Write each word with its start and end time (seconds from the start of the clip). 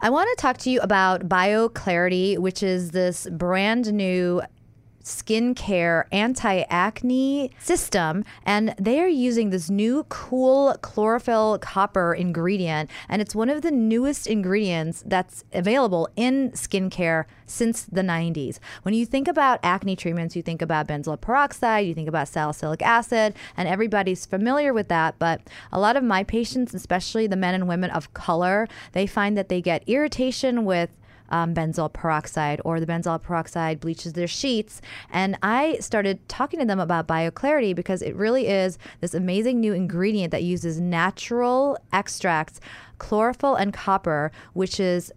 I 0.00 0.10
want 0.10 0.28
to 0.30 0.40
talk 0.40 0.58
to 0.58 0.70
you 0.70 0.80
about 0.80 1.28
BioClarity, 1.28 2.38
which 2.38 2.62
is 2.62 2.92
this 2.92 3.26
brand 3.32 3.92
new 3.92 4.42
skincare 5.08 6.04
anti 6.12 6.60
acne 6.68 7.50
system. 7.58 8.24
And 8.44 8.74
they 8.78 9.00
are 9.00 9.08
using 9.08 9.50
this 9.50 9.70
new 9.70 10.04
cool 10.04 10.76
chlorophyll 10.82 11.58
copper 11.60 12.14
ingredient. 12.14 12.90
And 13.08 13.22
it's 13.22 13.34
one 13.34 13.48
of 13.48 13.62
the 13.62 13.70
newest 13.70 14.26
ingredients 14.26 15.02
that's 15.06 15.44
available 15.52 16.08
in 16.14 16.50
skincare 16.52 17.24
since 17.46 17.84
the 17.84 18.02
90s. 18.02 18.58
When 18.82 18.94
you 18.94 19.06
think 19.06 19.26
about 19.26 19.60
acne 19.62 19.96
treatments, 19.96 20.36
you 20.36 20.42
think 20.42 20.60
about 20.60 20.86
benzoyl 20.86 21.20
peroxide, 21.20 21.86
you 21.86 21.94
think 21.94 22.08
about 22.08 22.28
salicylic 22.28 22.82
acid, 22.82 23.34
and 23.56 23.66
everybody's 23.66 24.26
familiar 24.26 24.74
with 24.74 24.88
that. 24.88 25.18
But 25.18 25.40
a 25.72 25.80
lot 25.80 25.96
of 25.96 26.04
my 26.04 26.22
patients, 26.22 26.74
especially 26.74 27.26
the 27.26 27.36
men 27.36 27.54
and 27.54 27.66
women 27.66 27.90
of 27.90 28.12
color, 28.12 28.68
they 28.92 29.06
find 29.06 29.36
that 29.38 29.48
they 29.48 29.62
get 29.62 29.88
irritation 29.88 30.66
with 30.66 30.90
um, 31.30 31.54
benzoyl 31.54 31.92
peroxide 31.92 32.60
or 32.64 32.80
the 32.80 32.86
benzoyl 32.86 33.20
peroxide 33.20 33.80
bleaches 33.80 34.12
their 34.12 34.26
sheets. 34.26 34.80
And 35.10 35.36
I 35.42 35.78
started 35.80 36.26
talking 36.28 36.60
to 36.60 36.66
them 36.66 36.80
about 36.80 37.06
BioClarity 37.06 37.74
because 37.74 38.02
it 38.02 38.14
really 38.16 38.46
is 38.48 38.78
this 39.00 39.14
amazing 39.14 39.60
new 39.60 39.72
ingredient 39.72 40.30
that 40.30 40.42
uses 40.42 40.80
natural 40.80 41.78
extracts, 41.92 42.60
chlorophyll 42.98 43.54
and 43.54 43.72
copper, 43.72 44.32
which 44.52 44.80
is 44.80 45.12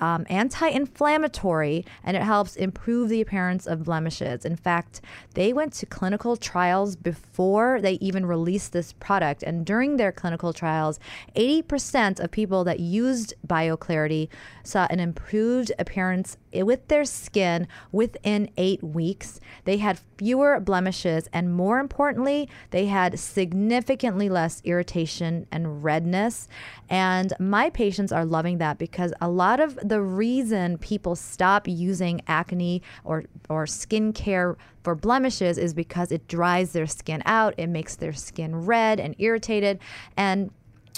um, 0.00 0.26
anti 0.28 0.68
inflammatory 0.68 1.84
and 2.04 2.16
it 2.16 2.22
helps 2.22 2.56
improve 2.56 3.08
the 3.08 3.20
appearance 3.20 3.66
of 3.66 3.84
blemishes. 3.84 4.44
In 4.44 4.56
fact, 4.56 5.00
they 5.34 5.52
went 5.52 5.72
to 5.74 5.86
clinical 5.86 6.36
trials 6.36 6.96
before 6.96 7.80
they 7.80 7.94
even 7.94 8.26
released 8.26 8.72
this 8.72 8.92
product. 8.92 9.42
And 9.42 9.64
during 9.64 9.96
their 9.96 10.12
clinical 10.12 10.52
trials, 10.52 10.98
80% 11.36 12.20
of 12.20 12.30
people 12.30 12.64
that 12.64 12.80
used 12.80 13.34
BioClarity 13.46 14.28
saw 14.62 14.86
an 14.90 15.00
improved 15.00 15.72
appearance 15.78 16.36
with 16.52 16.88
their 16.88 17.04
skin 17.04 17.68
within 17.92 18.50
eight 18.56 18.82
weeks. 18.82 19.40
They 19.64 19.78
had 19.78 20.00
fewer 20.16 20.58
blemishes, 20.60 21.28
and 21.32 21.54
more 21.54 21.78
importantly, 21.78 22.48
they 22.70 22.86
had 22.86 23.18
significantly 23.18 24.28
less 24.28 24.60
irritation 24.64 25.46
and 25.52 25.84
redness. 25.84 26.48
And 26.88 27.32
my 27.38 27.70
patients 27.70 28.12
are 28.12 28.24
loving 28.24 28.58
that 28.58 28.78
because 28.78 29.12
a 29.20 29.28
lot 29.28 29.60
of 29.60 29.78
the 29.82 30.00
reason 30.00 30.78
people 30.78 31.16
stop 31.16 31.68
using 31.68 32.22
acne 32.26 32.82
or, 33.04 33.24
or 33.48 33.66
skincare 33.66 34.56
for 34.82 34.94
blemishes 34.94 35.58
is 35.58 35.74
because 35.74 36.10
it 36.10 36.26
dries 36.28 36.72
their 36.72 36.86
skin 36.86 37.22
out, 37.26 37.54
it 37.58 37.66
makes 37.66 37.96
their 37.96 38.12
skin 38.12 38.56
red 38.56 38.98
and 38.98 39.14
irritated. 39.18 39.78
And 40.16 40.50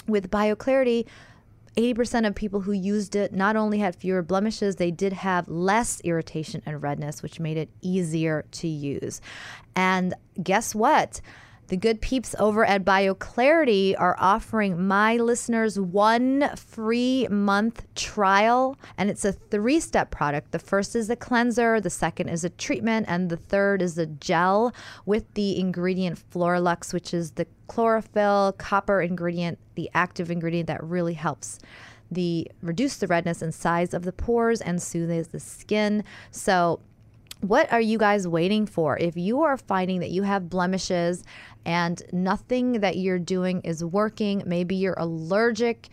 with 0.07 0.31
BioClarity, 0.31 1.05
80% 1.77 2.27
of 2.27 2.35
people 2.35 2.61
who 2.61 2.73
used 2.73 3.15
it 3.15 3.33
not 3.33 3.55
only 3.55 3.79
had 3.79 3.95
fewer 3.95 4.21
blemishes, 4.21 4.75
they 4.75 4.91
did 4.91 5.13
have 5.13 5.47
less 5.47 6.01
irritation 6.03 6.61
and 6.65 6.81
redness, 6.81 7.23
which 7.23 7.39
made 7.39 7.57
it 7.57 7.69
easier 7.81 8.45
to 8.51 8.67
use. 8.67 9.21
And 9.75 10.13
guess 10.41 10.75
what? 10.75 11.21
The 11.71 11.77
good 11.77 12.01
peeps 12.01 12.35
over 12.37 12.65
at 12.65 12.83
BioClarity 12.83 13.95
are 13.97 14.17
offering 14.19 14.89
my 14.89 15.15
listeners 15.15 15.79
one 15.79 16.49
free 16.57 17.29
month 17.29 17.85
trial, 17.95 18.77
and 18.97 19.09
it's 19.09 19.23
a 19.23 19.31
three 19.31 19.79
step 19.79 20.11
product. 20.11 20.51
The 20.51 20.59
first 20.59 20.97
is 20.97 21.09
a 21.09 21.15
cleanser, 21.15 21.79
the 21.79 21.89
second 21.89 22.27
is 22.27 22.43
a 22.43 22.49
treatment, 22.49 23.05
and 23.07 23.29
the 23.29 23.37
third 23.37 23.81
is 23.81 23.97
a 23.97 24.05
gel 24.05 24.75
with 25.05 25.33
the 25.35 25.57
ingredient 25.57 26.21
Floralux, 26.29 26.93
which 26.93 27.13
is 27.13 27.31
the 27.31 27.47
chlorophyll 27.69 28.53
copper 28.57 29.01
ingredient, 29.01 29.57
the 29.75 29.89
active 29.93 30.29
ingredient 30.29 30.67
that 30.67 30.83
really 30.83 31.13
helps 31.13 31.57
the 32.11 32.51
reduce 32.61 32.97
the 32.97 33.07
redness 33.07 33.41
and 33.41 33.53
size 33.53 33.93
of 33.93 34.03
the 34.03 34.11
pores 34.11 34.59
and 34.59 34.81
soothes 34.81 35.29
the 35.29 35.39
skin. 35.39 36.03
So 36.31 36.81
what 37.41 37.71
are 37.73 37.81
you 37.81 37.97
guys 37.97 38.27
waiting 38.27 38.67
for? 38.67 38.97
If 38.99 39.17
you 39.17 39.41
are 39.41 39.57
finding 39.57 39.99
that 39.99 40.11
you 40.11 40.23
have 40.23 40.49
blemishes 40.49 41.23
and 41.65 42.01
nothing 42.11 42.81
that 42.81 42.97
you're 42.97 43.19
doing 43.19 43.61
is 43.61 43.83
working, 43.83 44.43
maybe 44.45 44.75
you're 44.75 44.95
allergic 44.97 45.89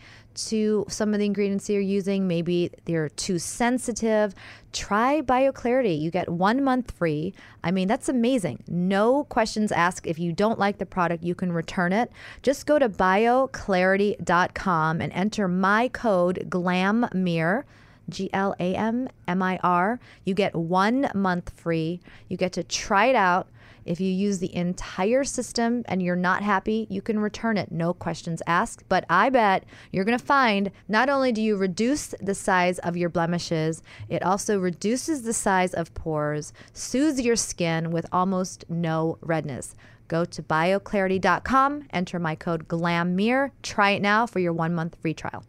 to 0.47 0.85
some 0.87 1.13
of 1.13 1.19
the 1.19 1.25
ingredients 1.25 1.69
you're 1.69 1.81
using, 1.81 2.27
maybe 2.27 2.71
they're 2.85 3.09
too 3.09 3.39
sensitive, 3.39 4.33
try 4.71 5.21
BioClarity. 5.21 5.99
You 5.99 6.11
get 6.11 6.29
one 6.29 6.63
month 6.63 6.91
free. 6.91 7.33
I 7.63 7.71
mean, 7.71 7.87
that's 7.87 8.09
amazing. 8.09 8.63
No 8.67 9.23
questions 9.25 9.71
asked. 9.71 10.07
If 10.07 10.19
you 10.19 10.31
don't 10.31 10.59
like 10.59 10.77
the 10.77 10.85
product, 10.85 11.23
you 11.23 11.35
can 11.35 11.51
return 11.51 11.91
it. 11.91 12.11
Just 12.41 12.65
go 12.65 12.79
to 12.79 12.87
bioclarity.com 12.87 15.01
and 15.01 15.13
enter 15.13 15.47
my 15.47 15.87
code 15.89 16.47
GLAMMIR 16.49 17.65
G 18.09 18.29
L 18.33 18.55
A 18.59 18.75
M 18.75 19.07
M 19.27 19.41
I 19.41 19.59
R. 19.63 19.99
You 20.25 20.33
get 20.33 20.55
one 20.55 21.09
month 21.13 21.51
free. 21.55 21.99
You 22.27 22.37
get 22.37 22.53
to 22.53 22.63
try 22.63 23.07
it 23.07 23.15
out. 23.15 23.47
If 23.89 23.99
you 23.99 24.11
use 24.11 24.37
the 24.37 24.55
entire 24.55 25.23
system 25.23 25.83
and 25.87 25.99
you're 25.99 26.15
not 26.15 26.43
happy, 26.43 26.85
you 26.91 27.01
can 27.01 27.17
return 27.19 27.57
it, 27.57 27.71
no 27.71 27.91
questions 27.91 28.43
asked. 28.45 28.83
But 28.87 29.03
I 29.09 29.31
bet 29.31 29.63
you're 29.91 30.05
going 30.05 30.17
to 30.17 30.23
find 30.23 30.69
not 30.87 31.09
only 31.09 31.31
do 31.31 31.41
you 31.41 31.57
reduce 31.57 32.13
the 32.21 32.35
size 32.35 32.77
of 32.79 32.95
your 32.95 33.09
blemishes, 33.09 33.81
it 34.07 34.21
also 34.21 34.59
reduces 34.59 35.23
the 35.23 35.33
size 35.33 35.73
of 35.73 35.95
pores, 35.95 36.53
soothes 36.71 37.21
your 37.21 37.35
skin 37.35 37.89
with 37.89 38.05
almost 38.11 38.63
no 38.69 39.17
redness. 39.21 39.73
Go 40.07 40.23
to 40.23 40.43
bioclarity.com, 40.43 41.87
enter 41.89 42.19
my 42.19 42.35
code 42.35 42.67
GLAMMIR, 42.67 43.53
try 43.63 43.91
it 43.91 44.03
now 44.03 44.27
for 44.27 44.37
your 44.37 44.53
one 44.53 44.75
month 44.75 44.97
free 45.01 45.15
trial. 45.15 45.43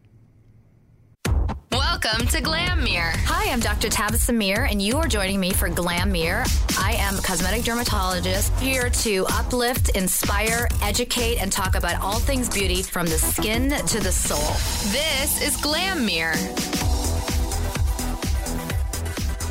Welcome 2.03 2.29
to 2.29 2.41
Glam 2.41 2.83
Mirror. 2.83 3.13
Hi, 3.27 3.53
I'm 3.53 3.61
Dr. 3.61 3.89
Tabasum 3.89 4.37
Mir, 4.37 4.65
and 4.65 4.81
you 4.81 4.97
are 4.97 5.07
joining 5.07 5.39
me 5.39 5.53
for 5.53 5.69
Glam 5.69 6.11
Mirror. 6.11 6.45
I 6.79 6.95
am 6.99 7.19
a 7.19 7.21
cosmetic 7.21 7.63
dermatologist 7.63 8.55
here 8.55 8.89
to 8.89 9.27
uplift, 9.33 9.91
inspire, 9.91 10.69
educate, 10.83 11.43
and 11.43 11.53
talk 11.53 11.75
about 11.75 12.01
all 12.01 12.19
things 12.19 12.49
beauty 12.49 12.83
from 12.83 13.07
the 13.07 13.19
skin 13.19 13.71
to 13.71 14.01
the 14.01 14.13
soul. 14.13 14.39
This 14.93 15.43
is 15.43 15.57
Glam 15.59 16.07
Mirror. 16.07 16.37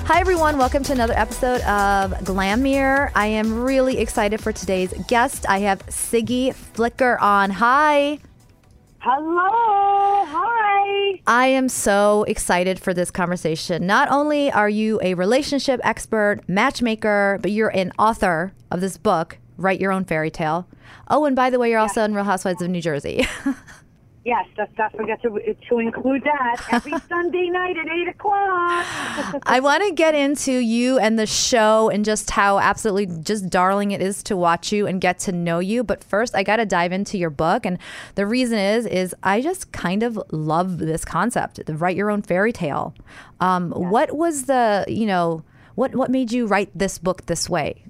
Hi, 0.05 0.19
everyone. 0.19 0.57
Welcome 0.57 0.83
to 0.85 0.93
another 0.93 1.13
episode 1.15 1.61
of 1.61 2.23
Glam 2.23 2.63
Mirror. 2.63 3.11
I 3.13 3.27
am 3.27 3.61
really 3.61 3.99
excited 3.99 4.41
for 4.41 4.51
today's 4.51 4.91
guest. 5.07 5.45
I 5.47 5.59
have 5.59 5.85
Siggy 5.87 6.55
Flicker 6.55 7.19
on. 7.19 7.51
Hi. 7.51 8.19
Hello. 9.01 10.25
Hi. 10.27 11.21
I 11.25 11.47
am 11.47 11.69
so 11.69 12.23
excited 12.27 12.81
for 12.81 12.93
this 12.93 13.09
conversation. 13.11 13.87
Not 13.87 14.11
only 14.11 14.51
are 14.51 14.67
you 14.67 14.99
a 15.01 15.13
relationship 15.13 15.79
expert, 15.85 16.41
matchmaker, 16.49 17.39
but 17.41 17.51
you're 17.51 17.69
an 17.69 17.93
author 17.97 18.51
of 18.69 18.81
this 18.81 18.97
book, 18.97 19.37
Write 19.55 19.79
Your 19.79 19.93
Own 19.93 20.03
Fairy 20.03 20.29
Tale. 20.29 20.67
Oh, 21.07 21.23
and 21.23 21.33
by 21.33 21.49
the 21.49 21.57
way, 21.59 21.69
you're 21.69 21.79
also 21.79 22.03
in 22.03 22.13
Real 22.13 22.25
Housewives 22.25 22.61
of 22.61 22.69
New 22.69 22.81
Jersey. 22.81 23.25
Yes, 24.25 24.45
let's 24.57 24.77
not 24.77 24.91
forget 24.91 25.21
to, 25.21 25.29
to 25.69 25.79
include 25.79 26.23
that 26.25 26.61
every 26.71 26.91
Sunday 27.07 27.49
night 27.49 27.77
at 27.77 27.87
8 27.87 28.07
o'clock. 28.09 29.43
I 29.45 29.61
want 29.61 29.81
to 29.83 29.93
get 29.93 30.13
into 30.13 30.51
you 30.51 30.99
and 30.99 31.17
the 31.17 31.25
show 31.25 31.89
and 31.89 32.03
just 32.03 32.31
how 32.31 32.59
absolutely 32.59 33.05
just 33.23 33.49
darling 33.49 33.91
it 33.91 34.01
is 34.01 34.21
to 34.23 34.35
watch 34.35 34.73
you 34.73 34.85
and 34.87 34.99
get 34.99 35.19
to 35.19 35.31
know 35.31 35.59
you. 35.59 35.85
But 35.85 36.03
first, 36.03 36.35
I 36.35 36.43
got 36.43 36.57
to 36.57 36.65
dive 36.65 36.91
into 36.91 37.17
your 37.17 37.29
book. 37.29 37.65
And 37.65 37.79
the 38.15 38.25
reason 38.25 38.59
is, 38.59 38.85
is 38.85 39.15
I 39.23 39.39
just 39.39 39.71
kind 39.71 40.03
of 40.03 40.21
love 40.31 40.79
this 40.79 41.05
concept, 41.05 41.65
the 41.65 41.75
write 41.75 41.95
your 41.95 42.11
own 42.11 42.21
fairy 42.21 42.51
tale. 42.51 42.93
Um, 43.39 43.71
What 43.71 44.15
was 44.15 44.43
the, 44.43 44.83
you 44.87 45.05
know, 45.05 45.43
what, 45.75 45.95
what 45.95 46.11
made 46.11 46.33
you 46.33 46.45
write 46.45 46.71
this 46.75 46.99
book 46.99 47.25
this 47.27 47.49
way? 47.49 47.85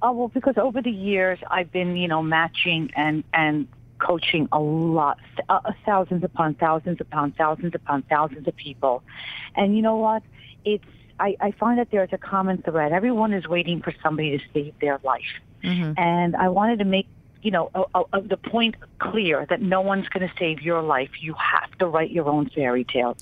Oh, 0.00 0.12
well, 0.12 0.28
because 0.28 0.58
over 0.58 0.80
the 0.80 0.92
years 0.92 1.40
I've 1.50 1.72
been, 1.72 1.96
you 1.96 2.06
know, 2.06 2.22
matching 2.22 2.92
and, 2.94 3.24
and 3.32 3.66
coaching 4.04 4.48
a 4.52 4.60
lot, 4.60 5.18
uh, 5.48 5.72
thousands 5.86 6.22
upon 6.24 6.54
thousands 6.54 7.00
upon 7.00 7.32
thousands 7.32 7.74
upon 7.74 8.02
thousands 8.02 8.46
of 8.46 8.54
people. 8.56 9.02
And 9.54 9.76
you 9.76 9.82
know 9.82 9.96
what? 9.96 10.22
It's, 10.64 10.84
I, 11.18 11.36
I 11.40 11.50
find 11.52 11.78
that 11.78 11.88
there's 11.90 12.12
a 12.12 12.18
common 12.18 12.62
thread. 12.62 12.92
Everyone 12.92 13.32
is 13.32 13.46
waiting 13.46 13.80
for 13.80 13.94
somebody 14.02 14.38
to 14.38 14.44
save 14.52 14.74
their 14.80 14.98
life. 15.04 15.22
Mm-hmm. 15.62 15.92
And 15.96 16.36
I 16.36 16.48
wanted 16.48 16.80
to 16.80 16.84
make 16.84 17.06
you 17.44 17.50
know, 17.50 17.70
a, 17.74 18.02
a, 18.14 18.22
the 18.22 18.38
point 18.38 18.74
clear 18.98 19.44
that 19.50 19.60
no 19.60 19.82
one's 19.82 20.08
going 20.08 20.26
to 20.26 20.34
save 20.38 20.62
your 20.62 20.80
life. 20.80 21.10
You 21.20 21.34
have 21.34 21.70
to 21.78 21.86
write 21.86 22.10
your 22.10 22.26
own 22.26 22.48
fairy 22.48 22.84
tale. 22.84 23.18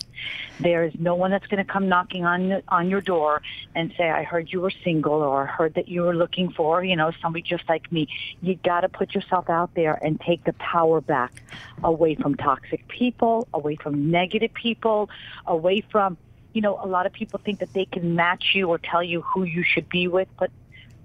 There 0.60 0.84
is 0.84 0.92
no 0.96 1.16
one 1.16 1.32
that's 1.32 1.48
going 1.48 1.64
to 1.66 1.70
come 1.70 1.88
knocking 1.88 2.24
on 2.24 2.62
on 2.69 2.88
your 2.88 3.00
door 3.00 3.42
and 3.74 3.92
say, 3.98 4.08
"I 4.08 4.22
heard 4.22 4.52
you 4.52 4.60
were 4.60 4.70
single," 4.84 5.14
or 5.14 5.42
"I 5.42 5.46
heard 5.46 5.74
that 5.74 5.88
you 5.88 6.02
were 6.02 6.14
looking 6.14 6.52
for, 6.52 6.84
you 6.84 6.94
know, 6.94 7.10
somebody 7.20 7.42
just 7.42 7.69
like 7.69 7.90
me." 7.90 8.06
You 8.40 8.54
got 8.54 8.82
to 8.82 8.88
put 8.88 9.12
yourself 9.12 9.50
out 9.50 9.74
there 9.74 9.94
and 9.94 10.20
take 10.20 10.44
the 10.44 10.52
power 10.52 11.00
back, 11.00 11.42
away 11.82 12.14
from 12.14 12.36
toxic 12.36 12.86
people, 12.86 13.48
away 13.52 13.75
from 13.75 14.12
negative 14.12 14.54
people, 14.54 15.10
away 15.48 15.80
from, 15.80 16.16
you 16.52 16.60
know, 16.60 16.78
a 16.80 16.86
lot 16.86 17.06
of 17.06 17.12
people 17.12 17.40
think 17.44 17.58
that 17.58 17.72
they 17.72 17.86
can 17.86 18.14
match 18.14 18.52
you 18.54 18.68
or 18.68 18.78
tell 18.78 19.02
you 19.02 19.22
who 19.22 19.42
you 19.42 19.64
should 19.64 19.88
be 19.88 20.06
with, 20.06 20.28
but 20.38 20.52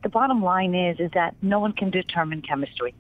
the 0.04 0.10
bottom 0.10 0.44
line 0.44 0.76
is 0.76 1.00
is 1.00 1.10
that 1.16 1.36
no 1.42 1.60
one 1.60 1.74
can 1.74 1.90
determine 1.90 2.44
chemistry. 2.44 2.94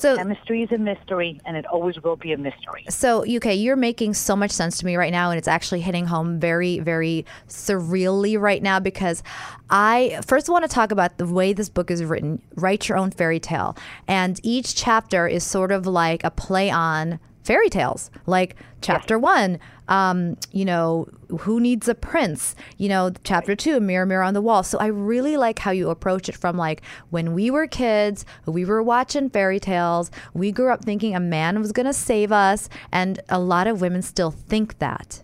So 0.00 0.16
Chemistry 0.16 0.62
is 0.62 0.72
a 0.72 0.78
mystery, 0.78 1.38
and 1.44 1.58
it 1.58 1.66
always 1.66 2.02
will 2.02 2.16
be 2.16 2.32
a 2.32 2.38
mystery. 2.38 2.86
So, 2.88 3.22
okay, 3.22 3.54
you're 3.54 3.76
making 3.76 4.14
so 4.14 4.34
much 4.34 4.50
sense 4.50 4.78
to 4.78 4.86
me 4.86 4.96
right 4.96 5.12
now, 5.12 5.30
and 5.30 5.36
it's 5.36 5.46
actually 5.46 5.82
hitting 5.82 6.06
home 6.06 6.40
very, 6.40 6.78
very 6.78 7.26
surreally 7.48 8.40
right 8.40 8.62
now 8.62 8.80
because 8.80 9.22
I 9.68 10.18
first 10.26 10.48
want 10.48 10.64
to 10.64 10.70
talk 10.70 10.90
about 10.90 11.18
the 11.18 11.26
way 11.26 11.52
this 11.52 11.68
book 11.68 11.90
is 11.90 12.02
written. 12.02 12.40
Write 12.54 12.88
your 12.88 12.96
own 12.96 13.10
fairy 13.10 13.38
tale, 13.38 13.76
and 14.08 14.40
each 14.42 14.74
chapter 14.74 15.28
is 15.28 15.44
sort 15.44 15.70
of 15.70 15.86
like 15.86 16.24
a 16.24 16.30
play 16.30 16.70
on 16.70 17.20
fairy 17.50 17.68
tales. 17.68 18.12
Like 18.26 18.54
chapter 18.80 19.18
one, 19.18 19.58
um, 19.88 20.36
you 20.52 20.64
know, 20.64 21.08
who 21.40 21.58
needs 21.58 21.88
a 21.88 21.96
prince? 21.96 22.54
You 22.78 22.88
know, 22.88 23.10
chapter 23.24 23.56
two, 23.56 23.80
mirror, 23.80 24.06
mirror 24.06 24.22
on 24.22 24.34
the 24.34 24.40
wall. 24.40 24.62
So 24.62 24.78
I 24.78 24.86
really 24.86 25.36
like 25.36 25.58
how 25.58 25.72
you 25.72 25.90
approach 25.90 26.28
it 26.28 26.36
from 26.36 26.56
like 26.56 26.82
when 27.10 27.34
we 27.34 27.50
were 27.50 27.66
kids, 27.66 28.24
we 28.46 28.64
were 28.64 28.84
watching 28.84 29.30
fairy 29.30 29.58
tales, 29.58 30.12
we 30.32 30.52
grew 30.52 30.70
up 30.70 30.84
thinking 30.84 31.16
a 31.16 31.18
man 31.18 31.58
was 31.58 31.72
going 31.72 31.86
to 31.86 31.92
save 31.92 32.30
us, 32.30 32.68
and 32.92 33.18
a 33.28 33.40
lot 33.40 33.66
of 33.66 33.80
women 33.80 34.02
still 34.02 34.30
think 34.30 34.78
that. 34.78 35.20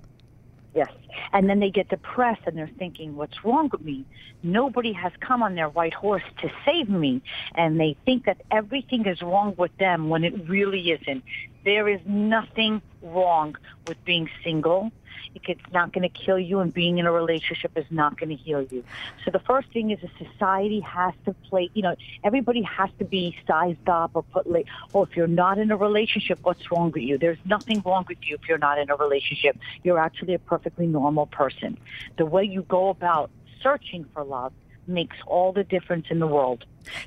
And 1.32 1.48
then 1.48 1.60
they 1.60 1.70
get 1.70 1.88
depressed 1.88 2.42
and 2.46 2.56
they're 2.56 2.70
thinking, 2.78 3.16
what's 3.16 3.44
wrong 3.44 3.68
with 3.70 3.82
me? 3.82 4.04
Nobody 4.42 4.92
has 4.92 5.12
come 5.20 5.42
on 5.42 5.54
their 5.54 5.68
white 5.68 5.94
horse 5.94 6.22
to 6.42 6.50
save 6.64 6.88
me. 6.88 7.22
And 7.54 7.78
they 7.78 7.96
think 8.04 8.26
that 8.26 8.42
everything 8.50 9.06
is 9.06 9.22
wrong 9.22 9.54
with 9.56 9.76
them 9.78 10.08
when 10.08 10.24
it 10.24 10.48
really 10.48 10.90
isn't. 10.90 11.24
There 11.64 11.88
is 11.88 12.00
nothing 12.06 12.82
wrong 13.02 13.56
with 13.86 14.02
being 14.04 14.28
single. 14.44 14.92
It's 15.34 15.60
not 15.72 15.92
going 15.92 16.02
to 16.02 16.08
kill 16.08 16.38
you, 16.38 16.60
and 16.60 16.72
being 16.72 16.98
in 16.98 17.06
a 17.06 17.12
relationship 17.12 17.72
is 17.76 17.86
not 17.90 18.18
going 18.18 18.30
to 18.30 18.36
heal 18.36 18.62
you. 18.62 18.84
So 19.24 19.30
the 19.30 19.38
first 19.40 19.68
thing 19.72 19.90
is 19.90 19.98
a 20.02 20.24
society 20.24 20.80
has 20.80 21.14
to 21.24 21.34
play. 21.48 21.70
You 21.74 21.82
know, 21.82 21.96
everybody 22.24 22.62
has 22.62 22.90
to 22.98 23.04
be 23.04 23.36
sized 23.46 23.88
up 23.88 24.12
or 24.14 24.22
put 24.22 24.46
like. 24.50 24.66
Oh, 24.94 25.02
if 25.02 25.16
you're 25.16 25.26
not 25.26 25.58
in 25.58 25.70
a 25.70 25.76
relationship, 25.76 26.38
what's 26.42 26.70
wrong 26.70 26.90
with 26.92 27.02
you? 27.02 27.18
There's 27.18 27.38
nothing 27.44 27.82
wrong 27.84 28.04
with 28.08 28.18
you 28.22 28.36
if 28.36 28.48
you're 28.48 28.58
not 28.58 28.78
in 28.78 28.90
a 28.90 28.96
relationship. 28.96 29.58
You're 29.82 29.98
actually 29.98 30.34
a 30.34 30.38
perfectly 30.38 30.86
normal 30.86 31.26
person. 31.26 31.78
The 32.16 32.26
way 32.26 32.44
you 32.44 32.62
go 32.62 32.88
about 32.88 33.30
searching 33.62 34.04
for 34.12 34.24
love 34.24 34.52
makes 34.88 35.16
all 35.26 35.52
the 35.52 35.64
difference 35.64 36.06
in 36.10 36.18
the 36.18 36.26
world. 36.26 36.64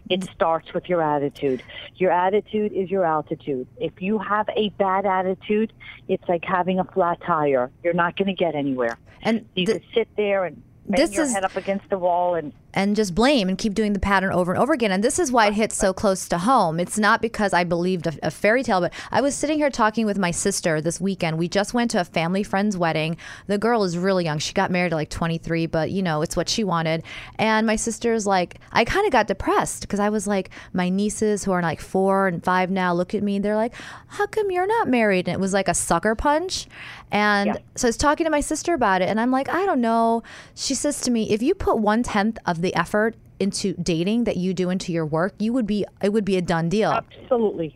It 0.09 0.23
starts 0.35 0.73
with 0.73 0.89
your 0.89 1.01
attitude. 1.01 1.63
Your 1.95 2.11
attitude 2.11 2.73
is 2.73 2.89
your 2.91 3.05
altitude. 3.05 3.67
If 3.77 4.01
you 4.01 4.17
have 4.19 4.49
a 4.55 4.69
bad 4.69 5.05
attitude, 5.05 5.71
it's 6.07 6.27
like 6.27 6.43
having 6.43 6.79
a 6.79 6.83
flat 6.83 7.19
tire. 7.25 7.71
You're 7.83 7.93
not 7.93 8.17
going 8.17 8.27
to 8.27 8.33
get 8.33 8.55
anywhere. 8.55 8.97
And 9.21 9.45
You 9.55 9.65
th- 9.65 9.81
could 9.81 9.87
sit 9.93 10.07
there 10.17 10.43
and 10.45 10.61
bang 10.87 10.99
This 11.05 11.13
your 11.13 11.23
is- 11.25 11.33
head 11.33 11.45
up 11.45 11.55
against 11.55 11.89
the 11.89 11.97
wall 11.97 12.35
and 12.35 12.51
and 12.73 12.95
just 12.95 13.15
blame 13.15 13.49
and 13.49 13.57
keep 13.57 13.73
doing 13.73 13.93
the 13.93 13.99
pattern 13.99 14.31
over 14.31 14.53
and 14.53 14.61
over 14.61 14.73
again. 14.73 14.91
And 14.91 15.03
this 15.03 15.17
is 15.19 15.31
why 15.31 15.47
it 15.47 15.53
hits 15.53 15.75
so 15.75 15.93
close 15.93 16.27
to 16.29 16.37
home. 16.37 16.79
It's 16.79 16.97
not 16.99 17.21
because 17.21 17.53
I 17.53 17.63
believed 17.63 18.07
a, 18.07 18.13
a 18.23 18.31
fairy 18.31 18.63
tale, 18.63 18.81
but 18.81 18.93
I 19.11 19.21
was 19.21 19.35
sitting 19.35 19.57
here 19.57 19.69
talking 19.69 20.05
with 20.05 20.17
my 20.17 20.31
sister 20.31 20.79
this 20.81 21.01
weekend. 21.01 21.37
We 21.37 21.47
just 21.47 21.73
went 21.73 21.91
to 21.91 22.01
a 22.01 22.05
family 22.05 22.43
friend's 22.43 22.77
wedding. 22.77 23.17
The 23.47 23.57
girl 23.57 23.83
is 23.83 23.97
really 23.97 24.25
young. 24.25 24.39
She 24.39 24.53
got 24.53 24.69
married 24.71 24.93
at 24.93 24.95
like 24.95 25.09
23, 25.09 25.65
but 25.67 25.91
you 25.91 26.01
know, 26.01 26.21
it's 26.21 26.35
what 26.35 26.47
she 26.49 26.63
wanted. 26.63 27.03
And 27.37 27.65
my 27.65 27.75
sister's 27.75 28.27
like, 28.27 28.59
I 28.71 28.85
kind 28.85 29.05
of 29.05 29.11
got 29.11 29.27
depressed 29.27 29.81
because 29.81 29.99
I 29.99 30.09
was 30.09 30.27
like, 30.27 30.49
my 30.73 30.89
nieces 30.89 31.43
who 31.43 31.51
are 31.51 31.61
like 31.61 31.81
four 31.81 32.27
and 32.27 32.43
five 32.43 32.69
now 32.69 32.93
look 32.93 33.15
at 33.15 33.23
me 33.23 33.37
and 33.37 33.45
they're 33.45 33.55
like, 33.55 33.73
how 34.07 34.27
come 34.27 34.51
you're 34.51 34.67
not 34.67 34.87
married? 34.87 35.27
And 35.27 35.33
it 35.35 35.39
was 35.39 35.53
like 35.53 35.67
a 35.67 35.73
sucker 35.73 36.15
punch. 36.15 36.67
And 37.11 37.47
Yeah. 37.47 37.57
so 37.75 37.87
I 37.87 37.89
was 37.89 37.97
talking 37.97 38.25
to 38.25 38.29
my 38.29 38.39
sister 38.41 38.73
about 38.75 39.01
it, 39.01 39.09
and 39.09 39.19
I'm 39.19 39.31
like, 39.31 39.49
I 39.49 39.65
don't 39.65 39.81
know. 39.81 40.21
She 40.53 40.75
says 40.75 41.01
to 41.01 41.11
me, 41.11 41.31
if 41.31 41.41
you 41.41 41.55
put 41.55 41.79
one 41.79 42.03
tenth 42.03 42.37
of 42.45 42.58
the 42.61 42.75
effort 42.75 43.15
into 43.39 43.73
dating 43.75 44.25
that 44.25 44.37
you 44.37 44.53
do 44.53 44.69
into 44.69 44.91
your 44.91 45.05
work, 45.05 45.33
you 45.39 45.53
would 45.53 45.65
be 45.67 45.85
it 46.01 46.09
would 46.11 46.25
be 46.25 46.37
a 46.37 46.41
done 46.41 46.69
deal. 46.69 46.91
absolutely. 46.91 47.75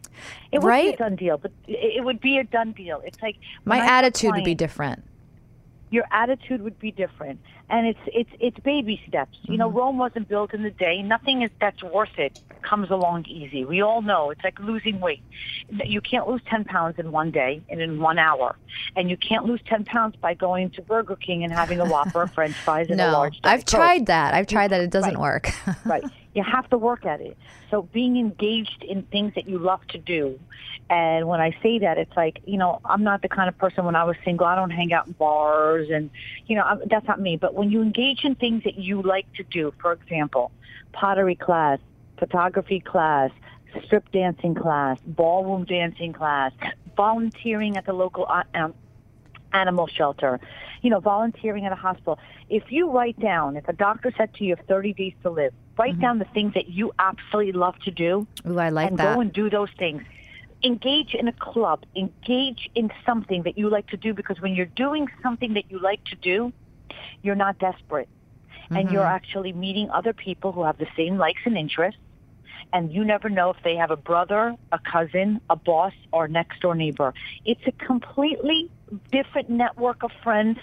It 0.51 0.62
would 0.62 0.71
be 0.71 0.89
a 0.89 0.97
done 0.97 1.15
deal, 1.15 1.38
but 1.38 1.51
it 1.68 2.03
would 2.03 2.19
be 2.21 2.38
a 2.38 2.44
done 2.44 2.74
deal. 2.74 3.01
It's 3.06 3.21
like 3.21 3.38
My 3.65 3.77
when 3.77 3.83
I 3.83 3.88
tell 3.88 3.95
attitude 3.97 4.35
would 4.35 4.44
be 4.44 4.56
different. 4.56 5.03
your 5.89 6.06
attitude 6.12 6.62
would 6.62 6.80
be 6.80 6.91
different 6.91 7.39
and 7.73 7.87
it's 7.87 7.99
it's 8.05 8.29
it's 8.39 8.59
baby 8.59 9.01
steps 9.07 9.37
you 9.43 9.57
know 9.57 9.67
mm-hmm. 9.67 9.79
rome 9.79 9.97
wasn't 9.97 10.27
built 10.29 10.53
in 10.53 10.61
the 10.61 10.69
day 10.69 11.01
nothing 11.01 11.41
is 11.41 11.49
that's 11.59 11.81
worth 11.81 12.17
it 12.17 12.39
comes 12.61 12.91
along 12.91 13.25
easy 13.25 13.65
we 13.65 13.81
all 13.81 14.01
know 14.01 14.29
it's 14.29 14.43
like 14.43 14.57
losing 14.59 14.99
weight 14.99 15.23
you 15.83 15.99
can't 15.99 16.27
lose 16.27 16.41
10 16.47 16.65
pounds 16.65 16.95
in 16.99 17.11
one 17.11 17.31
day 17.31 17.61
and 17.69 17.81
in 17.81 17.99
one 17.99 18.19
hour 18.19 18.55
and 18.95 19.09
you 19.09 19.17
can't 19.17 19.45
lose 19.45 19.59
10 19.65 19.85
pounds 19.85 20.15
by 20.17 20.33
going 20.35 20.69
to 20.69 20.81
burger 20.83 21.15
king 21.15 21.43
and 21.43 21.51
having 21.51 21.79
a 21.79 21.85
whopper 21.85 22.21
of 22.21 22.31
french 22.33 22.55
fries 22.63 22.87
and 22.89 23.01
a 23.01 23.03
No, 23.07 23.11
large 23.13 23.41
Diet 23.41 23.53
I've 23.53 23.65
Coke 23.65 23.79
tried 23.79 24.05
that. 24.05 24.33
I've 24.35 24.47
tried 24.47 24.69
that. 24.69 24.81
It 24.81 24.91
doesn't 24.91 25.15
Right. 25.15 25.19
work. 25.19 25.49
right. 25.85 26.03
You 26.33 26.44
have 26.44 26.69
to 26.71 26.77
work 26.77 27.06
at 27.06 27.21
it. 27.21 27.38
So 27.69 27.83
being 27.83 28.18
engaged 28.18 28.83
in 28.83 29.03
things 29.03 29.35
that 29.35 29.47
you 29.47 29.59
love 29.59 29.85
to 29.88 29.97
do. 29.97 30.39
And 30.89 31.27
when 31.27 31.39
I 31.39 31.56
say 31.63 31.80
that, 31.80 31.97
it's 31.97 32.15
like, 32.15 32.41
you 32.45 32.57
know, 32.57 32.80
I'm 32.85 33.03
not 33.03 33.21
the 33.21 33.30
kind 33.30 33.50
of 33.50 33.57
person 33.57 33.85
when 33.85 33.95
I 33.95 34.03
was 34.03 34.15
single, 34.24 34.45
I 34.45 34.56
don't 34.56 34.71
hang 34.71 34.94
out 34.94 35.07
in 35.07 35.13
bars 35.13 35.89
and, 35.89 36.09
you 36.47 36.56
know, 36.56 36.63
I'm, 36.63 36.81
that's 36.88 37.07
not 37.07 37.19
me. 37.19 37.38
But 37.38 37.53
when 37.53 37.71
you 37.71 37.81
engage 37.81 38.25
in 38.25 38.35
things 38.35 38.63
that 38.63 38.77
you 38.77 39.01
like 39.01 39.31
to 39.33 39.44
do, 39.44 39.74
for 39.80 39.94
example, 39.94 40.51
pottery 40.91 41.35
class, 41.35 41.80
photography 42.18 42.80
class, 42.80 43.31
strip 43.85 44.12
dancing 44.12 44.56
class, 44.56 45.00
ballroom 45.06 45.65
dancing 45.65 46.13
class, 46.13 46.51
volunteering 46.95 47.77
at 47.77 47.85
the 47.85 47.94
local 47.94 48.25
uh, 48.30 48.44
um, 48.53 48.74
animal 49.53 49.88
shelter, 49.88 50.39
you 50.81 50.89
know, 50.89 51.00
volunteering 51.00 51.65
at 51.65 51.71
a 51.71 51.75
hospital. 51.75 52.19
If 52.50 52.71
you 52.71 52.89
write 52.89 53.19
down, 53.19 53.55
if 53.55 53.67
a 53.67 53.73
doctor 53.73 54.11
said 54.17 54.33
to 54.35 54.44
you, 54.44 54.50
you 54.50 54.55
have 54.55 54.65
30 54.65 54.94
days 54.94 55.13
to 55.23 55.29
live, 55.29 55.53
write 55.77 55.94
mm-hmm. 55.94 56.01
down 56.01 56.19
the 56.19 56.25
things 56.25 56.53
that 56.53 56.69
you 56.69 56.91
absolutely 57.00 57.53
love 57.53 57.77
to 57.79 57.91
do 57.91 58.27
Ooh, 58.47 58.59
I 58.59 58.69
like 58.69 58.89
and 58.89 59.00
that. 59.00 59.15
go 59.15 59.21
and 59.21 59.31
do 59.31 59.50
those 59.50 59.69
things. 59.77 60.03
Engage 60.63 61.13
in 61.13 61.27
a 61.27 61.33
club. 61.33 61.83
Engage 61.95 62.69
in 62.75 62.91
something 63.05 63.44
that 63.44 63.57
you 63.57 63.69
like 63.69 63.88
to 63.88 63.97
do 63.97 64.13
because 64.13 64.39
when 64.41 64.55
you're 64.55 64.65
doing 64.65 65.07
something 65.21 65.53
that 65.53 65.69
you 65.69 65.79
like 65.79 66.03
to 66.06 66.15
do, 66.15 66.53
you're 67.21 67.35
not 67.35 67.59
desperate. 67.59 68.09
And 68.69 68.89
you're 68.89 69.04
mm-hmm. 69.04 69.16
actually 69.16 69.54
meeting 69.54 69.89
other 69.92 70.13
people 70.13 70.51
who 70.51 70.63
have 70.63 70.78
the 70.78 70.87
same 70.95 71.18
likes 71.18 71.42
and 71.45 71.57
interests. 71.57 71.99
And 72.73 72.92
you 72.92 73.06
never 73.06 73.30
know 73.30 73.51
if 73.51 73.57
they 73.63 73.75
have 73.75 73.92
a 73.92 73.95
brother, 73.95 74.56
a 74.71 74.80
cousin, 74.80 75.39
a 75.49 75.56
boss, 75.56 75.94
or 76.11 76.27
next 76.27 76.59
door 76.59 76.73
neighbor. 76.73 77.13
It's 77.45 77.61
a 77.68 77.71
completely 77.71 78.71
different 79.11 79.49
network 79.49 80.01
of 80.01 80.11
friends 80.23 80.57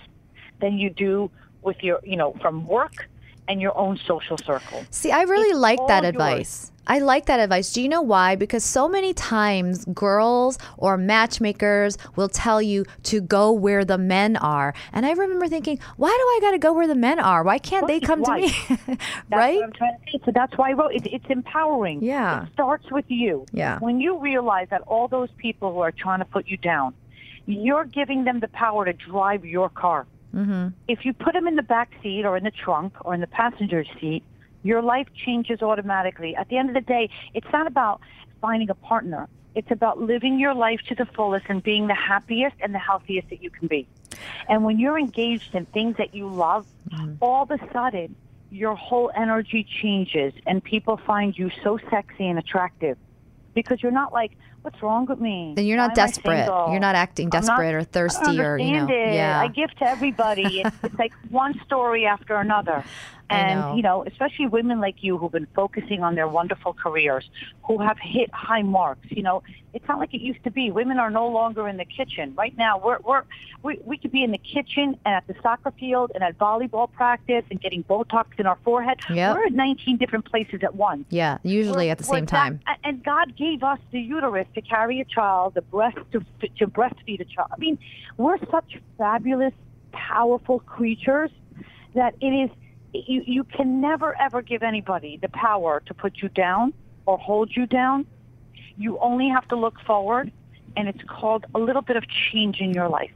than 0.60 0.76
you 0.76 0.90
do 0.90 1.30
with 1.62 1.76
your, 1.82 2.00
you 2.02 2.16
know, 2.16 2.34
from 2.40 2.66
work 2.66 3.08
and 3.50 3.60
your 3.60 3.76
own 3.76 3.98
social 4.06 4.38
circle. 4.38 4.84
See, 4.90 5.10
I 5.10 5.22
really 5.22 5.50
It's 5.50 5.58
like 5.58 5.80
that 5.88 6.04
yours. 6.04 6.10
advice. 6.14 6.72
I 6.86 6.98
like 6.98 7.26
that 7.26 7.38
advice. 7.40 7.72
Do 7.72 7.82
you 7.82 7.88
know 7.88 8.00
why? 8.02 8.36
Because 8.36 8.64
so 8.64 8.88
many 8.88 9.12
times 9.12 9.84
girls 9.86 10.58
or 10.76 10.96
matchmakers 10.96 11.98
will 12.16 12.28
tell 12.28 12.62
you 12.62 12.84
to 13.04 13.20
go 13.20 13.52
where 13.52 13.84
the 13.84 13.98
men 13.98 14.36
are. 14.36 14.72
And 14.92 15.04
I 15.04 15.12
remember 15.12 15.46
thinking, 15.48 15.78
why 15.96 16.08
do 16.08 16.12
I 16.12 16.38
got 16.40 16.52
to 16.52 16.58
go 16.58 16.72
where 16.72 16.86
the 16.88 16.94
men 16.94 17.18
are? 17.20 17.42
Why 17.44 17.58
can't 17.58 17.86
they 17.86 18.00
come 18.00 18.20
why? 18.22 18.46
to 18.46 18.78
me? 18.86 18.98
Right? 19.30 19.62
I'm 19.62 19.72
trying 19.72 19.96
to 19.98 20.12
say. 20.12 20.20
So 20.24 20.30
that's 20.32 20.56
why 20.56 20.70
I 20.70 20.72
wrote 20.72 20.94
it. 20.94 21.06
It's 21.06 21.26
empowering. 21.28 22.02
Yeah. 22.02 22.44
It 22.44 22.52
starts 22.52 22.90
with 22.90 23.04
you. 23.08 23.46
Yeah. 23.52 23.78
When 23.80 24.00
you 24.00 24.18
realize 24.18 24.68
that 24.70 24.82
all 24.82 25.06
those 25.08 25.28
people 25.38 25.72
who 25.72 25.80
are 25.80 25.92
trying 25.92 26.20
to 26.20 26.24
put 26.24 26.46
you 26.48 26.56
down, 26.56 26.94
you're 27.46 27.84
giving 27.84 28.24
them 28.24 28.40
the 28.40 28.48
power 28.48 28.84
to 28.84 28.92
drive 28.92 29.44
your 29.44 29.68
car. 29.68 30.06
Mm-hmm. 30.34 30.68
If 30.88 31.04
you 31.04 31.12
put 31.12 31.34
them 31.34 31.46
in 31.46 31.56
the 31.56 31.62
back 31.62 31.90
seat 32.02 32.24
or 32.24 32.36
in 32.36 32.44
the 32.44 32.50
trunk 32.50 32.94
or 33.04 33.14
in 33.14 33.20
the 33.20 33.26
passenger 33.26 33.84
seat, 34.00 34.22
your 34.62 34.82
life 34.82 35.08
changes 35.14 35.62
automatically. 35.62 36.36
At 36.36 36.48
the 36.48 36.58
end 36.58 36.68
of 36.68 36.74
the 36.74 36.80
day, 36.80 37.10
it's 37.34 37.46
not 37.52 37.66
about 37.66 38.00
finding 38.40 38.70
a 38.70 38.74
partner. 38.74 39.28
It's 39.54 39.70
about 39.70 40.00
living 40.00 40.38
your 40.38 40.54
life 40.54 40.80
to 40.88 40.94
the 40.94 41.06
fullest 41.06 41.46
and 41.48 41.62
being 41.62 41.88
the 41.88 41.94
happiest 41.94 42.56
and 42.60 42.74
the 42.74 42.78
healthiest 42.78 43.30
that 43.30 43.42
you 43.42 43.50
can 43.50 43.66
be. 43.66 43.88
And 44.48 44.64
when 44.64 44.78
you're 44.78 44.98
engaged 44.98 45.54
in 45.54 45.66
things 45.66 45.96
that 45.96 46.14
you 46.14 46.28
love, 46.28 46.66
all 47.20 47.42
of 47.42 47.50
a 47.50 47.58
sudden, 47.72 48.14
your 48.50 48.74
whole 48.74 49.10
energy 49.14 49.64
changes 49.64 50.32
and 50.46 50.62
people 50.62 50.96
find 50.96 51.36
you 51.36 51.50
so 51.62 51.78
sexy 51.88 52.26
and 52.26 52.38
attractive 52.38 52.98
because 53.54 53.82
you're 53.82 53.92
not 53.92 54.12
like 54.12 54.32
What's 54.62 54.82
wrong 54.82 55.06
with 55.06 55.20
me? 55.20 55.54
Then 55.56 55.64
you're 55.64 55.76
not 55.78 55.92
I 55.92 55.94
desperate. 55.94 56.46
You're 56.46 56.80
not 56.80 56.94
acting 56.94 57.26
I'm 57.32 57.40
not- 57.40 57.46
desperate 57.46 57.74
or 57.74 57.82
thirsty 57.82 58.40
or 58.40 58.58
you 58.58 58.72
know. 58.72 58.88
it. 58.88 59.14
Yeah. 59.14 59.40
I 59.40 59.48
give 59.48 59.70
to 59.76 59.84
everybody. 59.84 60.60
it's, 60.60 60.76
it's 60.82 60.98
like 60.98 61.12
one 61.30 61.58
story 61.64 62.04
after 62.06 62.36
another. 62.36 62.84
And 63.30 63.60
know. 63.60 63.76
you 63.76 63.82
know, 63.82 64.04
especially 64.06 64.46
women 64.46 64.80
like 64.80 65.02
you 65.02 65.16
who've 65.18 65.30
been 65.30 65.46
focusing 65.54 66.02
on 66.02 66.14
their 66.14 66.28
wonderful 66.28 66.72
careers, 66.74 67.28
who 67.62 67.78
have 67.78 67.98
hit 68.00 68.32
high 68.32 68.62
marks. 68.62 69.06
You 69.10 69.22
know, 69.22 69.42
it's 69.72 69.86
not 69.88 69.98
like 69.98 70.12
it 70.14 70.20
used 70.20 70.42
to 70.44 70.50
be. 70.50 70.70
Women 70.70 70.98
are 70.98 71.10
no 71.10 71.28
longer 71.28 71.68
in 71.68 71.76
the 71.76 71.84
kitchen. 71.84 72.34
Right 72.36 72.56
now, 72.56 72.78
we're 72.78 72.98
we're 73.04 73.22
we, 73.62 73.78
we 73.84 73.98
could 73.98 74.12
be 74.12 74.24
in 74.24 74.30
the 74.32 74.38
kitchen 74.38 74.98
and 75.04 75.14
at 75.14 75.26
the 75.26 75.34
soccer 75.42 75.70
field 75.78 76.12
and 76.14 76.24
at 76.24 76.38
volleyball 76.38 76.90
practice 76.90 77.44
and 77.50 77.60
getting 77.60 77.84
Botox 77.84 78.26
in 78.38 78.46
our 78.46 78.58
forehead. 78.64 78.98
Yep. 79.10 79.36
We're 79.36 79.46
at 79.46 79.52
19 79.52 79.96
different 79.98 80.24
places 80.24 80.60
at 80.62 80.74
once. 80.74 81.04
yeah, 81.10 81.38
usually 81.42 81.86
We're- 81.86 81.90
at 81.90 81.98
the 81.98 82.04
same 82.04 82.26
time. 82.26 82.60
and 82.84 83.04
God 83.04 83.36
gave 83.36 83.62
us 83.62 83.78
the 83.90 84.00
uterus 84.00 84.46
to 84.54 84.62
carry 84.62 85.00
a 85.00 85.04
child, 85.04 85.54
the 85.54 85.62
breast 85.62 85.98
to, 86.12 86.24
to 86.58 86.66
breastfeed 86.66 87.20
a 87.20 87.24
child. 87.24 87.48
I 87.52 87.58
mean, 87.58 87.78
we're 88.16 88.38
such 88.50 88.78
fabulous, 88.98 89.52
powerful 89.92 90.60
creatures 90.60 91.30
that 91.94 92.14
it 92.20 92.26
is, 92.26 92.50
you, 92.92 93.22
you 93.26 93.44
can 93.44 93.80
never 93.80 94.18
ever 94.20 94.42
give 94.42 94.62
anybody 94.62 95.18
the 95.20 95.28
power 95.28 95.80
to 95.86 95.94
put 95.94 96.18
you 96.18 96.28
down 96.28 96.72
or 97.06 97.18
hold 97.18 97.54
you 97.56 97.66
down. 97.66 98.06
You 98.76 98.98
only 98.98 99.28
have 99.28 99.46
to 99.48 99.56
look 99.56 99.78
forward, 99.80 100.32
and 100.76 100.88
it's 100.88 101.02
called 101.08 101.46
a 101.54 101.58
little 101.58 101.82
bit 101.82 101.96
of 101.96 102.04
change 102.08 102.60
in 102.60 102.72
your 102.72 102.88
life. 102.88 103.10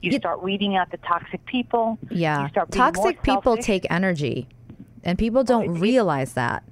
You 0.00 0.12
You- 0.12 0.18
start 0.18 0.42
weeding 0.42 0.76
out 0.76 0.90
the 0.90 0.96
toxic 0.98 1.44
people. 1.46 1.98
Yeah. 2.10 2.42
You 2.44 2.48
start 2.50 2.70
being 2.70 2.82
more 2.82 2.92
Toxic 2.92 3.22
people 3.22 3.42
selfish. 3.42 3.64
take 3.64 3.86
energy. 3.90 4.46
And 5.04 5.18
people 5.18 5.42
don't 5.44 5.78
realize 5.80 6.34
that. 6.34 6.62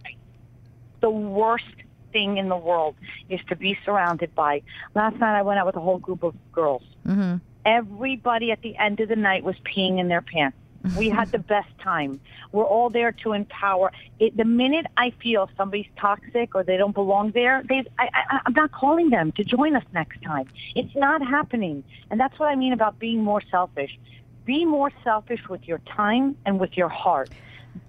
the 1.00 1.10
worst 1.10 1.64
thing 2.12 2.36
in 2.36 2.48
the 2.50 2.56
world 2.56 2.94
is 3.30 3.40
to 3.48 3.56
be 3.56 3.76
surrounded 3.86 4.34
by. 4.34 4.60
Last 4.94 5.16
night 5.16 5.34
I 5.38 5.40
went 5.42 5.58
out 5.58 5.64
with 5.66 5.76
a 5.76 5.80
whole 5.80 5.98
group 5.98 6.22
of 6.22 6.34
girls. 6.52 6.82
hmm 7.06 7.36
Everybody 7.64 8.52
at 8.52 8.60
the 8.62 8.76
end 8.76 9.00
of 9.00 9.08
the 9.08 9.16
night 9.16 9.42
was 9.42 9.54
peeing 9.64 9.98
in 9.98 10.08
their 10.08 10.20
pants. 10.20 10.56
We 10.96 11.10
had 11.10 11.30
the 11.30 11.38
best 11.38 11.68
time. 11.82 12.20
We're 12.52 12.64
all 12.64 12.90
there 12.90 13.12
to 13.12 13.32
empower. 13.32 13.92
It, 14.18 14.36
the 14.36 14.44
minute 14.44 14.86
I 14.96 15.10
feel 15.22 15.50
somebody's 15.56 15.88
toxic 15.96 16.54
or 16.54 16.62
they 16.62 16.76
don't 16.76 16.94
belong 16.94 17.32
there, 17.32 17.62
they, 17.68 17.84
I, 17.98 18.08
I, 18.14 18.40
I'm 18.46 18.54
not 18.54 18.72
calling 18.72 19.10
them 19.10 19.32
to 19.32 19.44
join 19.44 19.76
us 19.76 19.84
next 19.92 20.22
time. 20.22 20.48
It's 20.74 20.94
not 20.96 21.20
happening. 21.26 21.84
And 22.10 22.18
that's 22.18 22.38
what 22.38 22.46
I 22.46 22.56
mean 22.56 22.72
about 22.72 22.98
being 22.98 23.22
more 23.22 23.42
selfish. 23.50 23.98
Be 24.44 24.64
more 24.64 24.90
selfish 25.04 25.48
with 25.48 25.68
your 25.68 25.78
time 25.78 26.36
and 26.46 26.58
with 26.58 26.76
your 26.76 26.88
heart. 26.88 27.30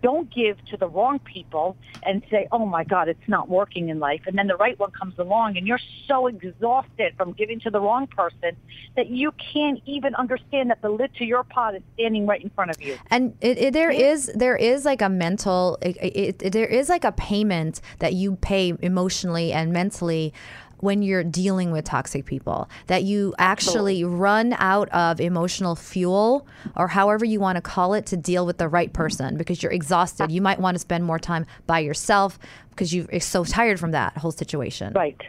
Don't 0.01 0.33
give 0.33 0.63
to 0.65 0.77
the 0.77 0.88
wrong 0.88 1.19
people 1.19 1.77
and 2.03 2.23
say, 2.29 2.47
oh 2.51 2.65
my 2.65 2.83
God, 2.83 3.07
it's 3.07 3.27
not 3.27 3.50
working 3.50 3.89
in 3.89 4.00
life. 4.00 4.21
And 4.25 4.38
then 4.38 4.47
the 4.47 4.55
right 4.55 4.77
one 4.79 4.91
comes 4.91 5.17
along 5.19 5.57
and 5.57 5.67
you're 5.67 5.79
so 6.07 6.27
exhausted 6.27 7.13
from 7.17 7.33
giving 7.33 7.59
to 7.61 7.69
the 7.69 7.79
wrong 7.79 8.07
person 8.07 8.55
that 8.95 9.09
you 9.09 9.33
can't 9.53 9.81
even 9.85 10.15
understand 10.15 10.69
that 10.69 10.81
the 10.81 10.89
lid 10.89 11.13
to 11.15 11.25
your 11.25 11.43
pot 11.43 11.75
is 11.75 11.81
standing 11.93 12.25
right 12.25 12.41
in 12.41 12.50
front 12.50 12.71
of 12.71 12.81
you. 12.81 12.97
And 13.09 13.35
it, 13.41 13.57
it, 13.57 13.73
there 13.73 13.91
is 13.91 14.31
there 14.35 14.55
is 14.55 14.85
like 14.85 15.01
a 15.01 15.09
mental 15.09 15.77
it, 15.81 16.51
there 16.51 16.65
is 16.65 16.89
like 16.89 17.03
a 17.03 17.11
payment 17.11 17.81
that 18.00 18.13
you 18.13 18.35
pay 18.38 18.73
emotionally 18.81 19.53
and 19.53 19.71
mentally 19.71 20.33
when 20.81 21.01
you're 21.01 21.23
dealing 21.23 21.71
with 21.71 21.85
toxic 21.85 22.25
people 22.25 22.69
that 22.88 23.03
you 23.03 23.33
actually 23.39 24.03
run 24.03 24.53
out 24.59 24.89
of 24.89 25.21
emotional 25.21 25.75
fuel 25.75 26.45
or 26.75 26.88
however 26.89 27.23
you 27.23 27.39
want 27.39 27.55
to 27.55 27.61
call 27.61 27.93
it 27.93 28.05
to 28.07 28.17
deal 28.17 28.45
with 28.45 28.57
the 28.57 28.67
right 28.67 28.91
person 28.93 29.38
because 29.38 29.63
you're 29.63 29.71
exhausted 29.71 30.31
you 30.31 30.41
might 30.41 30.59
want 30.59 30.75
to 30.75 30.79
spend 30.79 31.03
more 31.05 31.19
time 31.19 31.45
by 31.67 31.79
yourself 31.79 32.38
because 32.71 32.93
you're 32.93 33.19
so 33.19 33.43
tired 33.43 33.79
from 33.79 33.91
that 33.91 34.17
whole 34.17 34.31
situation 34.31 34.91
Right. 34.93 35.19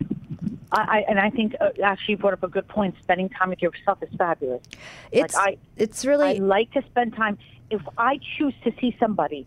I, 0.75 1.05
and 1.07 1.21
I 1.21 1.29
think 1.29 1.55
uh, 1.61 1.69
actually 1.85 2.13
you 2.13 2.17
brought 2.17 2.33
up 2.33 2.43
a 2.43 2.49
good 2.49 2.67
point. 2.67 2.95
Spending 3.03 3.29
time 3.29 3.51
with 3.51 3.61
yourself 3.61 4.03
is 4.03 4.09
fabulous. 4.17 4.63
it's 5.11 5.37
I- 5.37 5.59
it's 5.77 6.07
really 6.07 6.29
I 6.29 6.33
like 6.43 6.73
to 6.73 6.83
spend 6.87 7.15
time. 7.15 7.37
If 7.71 7.83
I 7.99 8.19
choose 8.39 8.55
to 8.65 8.73
see 8.81 8.97
somebody, 8.99 9.47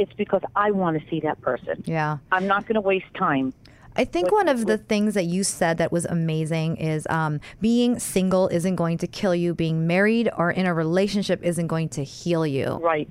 it's 0.00 0.12
because 0.14 0.42
I 0.56 0.72
want 0.72 1.00
to 1.00 1.08
see 1.08 1.20
that 1.20 1.40
person. 1.42 1.82
yeah 1.86 2.18
I'm 2.32 2.48
not 2.48 2.66
going 2.66 2.74
to 2.74 2.80
waste 2.80 3.06
time. 3.14 3.54
I 3.98 4.04
think 4.04 4.30
one 4.30 4.48
of 4.48 4.64
the 4.66 4.78
things 4.78 5.14
that 5.14 5.24
you 5.24 5.42
said 5.42 5.78
that 5.78 5.90
was 5.90 6.04
amazing 6.04 6.76
is 6.76 7.04
um, 7.10 7.40
being 7.60 7.98
single 7.98 8.46
isn't 8.46 8.76
going 8.76 8.96
to 8.98 9.08
kill 9.08 9.34
you. 9.34 9.54
Being 9.54 9.88
married 9.88 10.30
or 10.36 10.52
in 10.52 10.66
a 10.66 10.72
relationship 10.72 11.42
isn't 11.42 11.66
going 11.66 11.88
to 11.90 12.04
heal 12.04 12.46
you. 12.46 12.78
Right. 12.80 13.08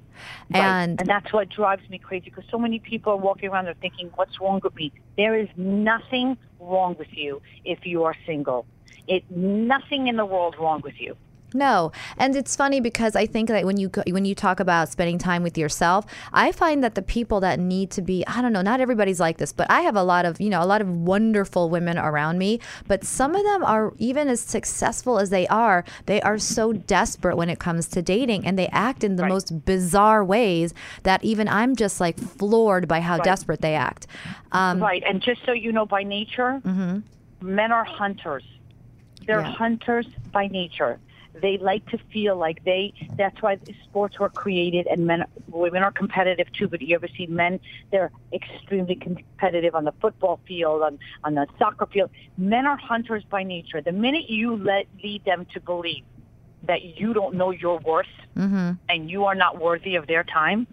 And- 0.53 0.56
right. 0.56 1.01
and 1.01 1.10
that's 1.10 1.34
what 1.34 1.50
drives 1.50 1.88
me 1.89 1.98
crazy 1.98 2.29
because 2.29 2.46
so 2.50 2.58
many 2.58 2.79
people 2.79 3.12
are 3.13 3.17
walking 3.17 3.50
around 3.50 3.65
there 3.65 3.74
thinking, 3.82 4.10
"What's 4.15 4.39
wrong 4.39 4.62
with 4.63 4.75
me?" 4.75 4.94
There 5.17 5.36
is 5.36 5.50
nothing 5.58 6.38
wrong 6.60 6.96
with 6.98 7.13
you 7.13 7.41
if 7.65 7.86
you 7.86 8.06
are 8.06 8.15
single. 8.25 8.65
It 9.08 9.29
nothing 9.29 10.08
in 10.08 10.15
the 10.15 10.25
world 10.25 10.56
wrong 10.58 10.82
with 10.82 11.00
you. 11.01 11.17
No, 11.54 11.94
and 12.18 12.36
it's 12.36 12.56
funny 12.58 12.82
because 12.82 13.16
I 13.16 13.25
think 13.25 13.48
that 13.48 13.63
when 13.66 13.77
you 13.77 13.89
when 14.08 14.25
you 14.25 14.36
talk 14.36 14.60
about 14.60 14.89
spending 14.89 15.18
time 15.18 15.44
with 15.44 15.58
yourself, 15.58 16.06
I 16.34 16.51
find 16.51 16.84
that 16.84 16.96
the 16.96 17.01
people 17.01 17.39
that 17.39 17.58
need 17.58 17.89
to 17.92 18.01
be 18.01 18.25
I 18.27 18.42
don't 18.42 18.51
know, 18.51 18.62
not 18.62 18.82
everybody's 18.82 19.20
like 19.22 19.38
this, 19.38 19.54
but 19.54 19.66
I 19.70 19.82
have 19.82 19.96
a 19.96 20.04
lot 20.04 20.25
of 20.25 20.42
you 20.42 20.50
know 20.50 20.62
a 20.62 20.66
lot 20.66 20.82
of 20.82 20.89
wonderful 20.89 21.70
women 21.70 21.98
around 21.98 22.38
me, 22.38 22.60
but 22.88 23.06
some 23.06 23.34
of 23.34 23.44
them 23.44 23.63
are 23.63 23.94
even 23.98 24.27
as 24.27 24.42
successful 24.42 25.20
as 25.20 25.30
they 25.30 25.48
are, 25.48 25.86
they 26.06 26.22
are 26.22 26.38
so 26.38 26.74
desperate 26.74 27.38
when 27.38 27.50
it 27.50 27.60
comes 27.60 27.88
to 27.89 28.01
dating, 28.01 28.46
and 28.46 28.60
they 28.60 28.68
act 28.68 29.04
in 29.04 29.16
the 29.16 29.24
Right. 29.24 29.30
most 29.30 29.66
bizarre 29.66 30.24
ways 30.25 30.74
that 31.04 31.24
even 31.24 31.48
I'm 31.48 31.75
just 31.77 32.01
like 32.01 32.18
floored 32.20 32.88
by 32.89 33.00
how 33.00 33.20
desperate 33.20 33.62
they 33.62 33.75
act. 33.75 34.06
Um, 34.51 34.82
Right. 34.82 35.01
And 35.08 35.22
just 35.22 35.46
so 35.46 35.54
you 35.54 35.72
know, 35.72 35.86
by 35.86 36.04
nature, 36.04 36.62
men 37.42 37.72
are 37.72 37.86
hunters. 37.86 38.44
They're 39.25 39.39
Yeah. 39.42 39.51
hunters 39.51 40.08
by 40.32 40.48
nature. 40.48 41.00
They 41.41 41.58
like 41.58 41.86
to 41.89 41.98
feel 42.12 42.36
like 42.36 42.63
they. 42.63 42.94
That's 43.17 43.41
why 43.41 43.60
sports 43.84 44.20
were 44.20 44.29
created, 44.29 44.88
and 44.88 45.06
men, 45.06 45.25
women 45.48 45.84
are 45.84 45.91
competitive 45.91 46.51
too. 46.53 46.67
But 46.67 46.82
you 46.82 46.96
ever 46.96 47.08
see 47.08 47.27
men? 47.27 47.60
They're 47.91 48.12
extremely 48.34 48.96
competitive 48.96 49.75
on 49.75 49.86
the 49.86 49.94
football 49.94 50.39
field, 50.48 50.82
on 50.82 51.00
on 51.24 51.36
the 51.36 51.48
soccer 51.58 51.86
field. 51.86 52.12
Men 52.38 52.65
are 52.65 52.77
hunters 52.77 53.24
by 53.24 53.44
nature. 53.44 53.82
The 53.82 53.91
minute 53.91 54.29
you 54.29 54.56
let 54.56 54.88
lead 55.03 55.25
them 55.25 55.46
to 55.53 55.60
believe 55.60 56.03
that 56.63 56.84
you 56.84 57.13
don't 57.13 57.36
know 57.36 57.51
your 57.51 57.79
worth 57.79 58.06
mm-hmm. 58.36 58.72
and 58.89 59.10
you 59.10 59.25
are 59.25 59.36
not 59.36 59.60
worthy 59.60 59.96
of 59.96 60.08
their 60.08 60.24
time, 60.24 60.67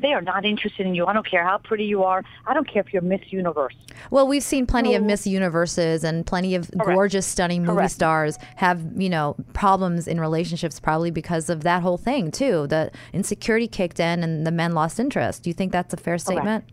they 0.00 0.12
are 0.12 0.20
not 0.20 0.44
interested 0.44 0.86
in 0.86 0.94
you. 0.94 1.06
I 1.06 1.12
don't 1.12 1.28
care 1.28 1.44
how 1.44 1.58
pretty 1.58 1.84
you 1.84 2.02
are. 2.04 2.24
I 2.46 2.54
don't 2.54 2.66
care 2.66 2.82
if 2.82 2.92
you're 2.92 3.02
Miss 3.02 3.20
Universe. 3.30 3.74
Well, 4.10 4.26
we've 4.26 4.42
seen 4.42 4.66
plenty 4.66 4.94
of 4.94 5.02
Miss 5.02 5.26
Universes 5.26 6.04
and 6.04 6.26
plenty 6.26 6.54
of 6.54 6.70
gorgeous, 6.78 7.26
stunning 7.26 7.62
movie 7.62 7.76
Correct. 7.76 7.92
stars 7.92 8.38
have, 8.56 8.82
you 8.96 9.08
know, 9.08 9.36
problems 9.52 10.08
in 10.08 10.20
relationships 10.20 10.80
probably 10.80 11.10
because 11.10 11.50
of 11.50 11.62
that 11.62 11.82
whole 11.82 11.98
thing, 11.98 12.30
too. 12.30 12.66
The 12.66 12.90
insecurity 13.12 13.68
kicked 13.68 14.00
in 14.00 14.22
and 14.22 14.46
the 14.46 14.50
men 14.50 14.72
lost 14.72 14.98
interest. 14.98 15.42
Do 15.42 15.50
you 15.50 15.54
think 15.54 15.72
that's 15.72 15.92
a 15.92 15.98
fair 15.98 16.18
statement? 16.18 16.64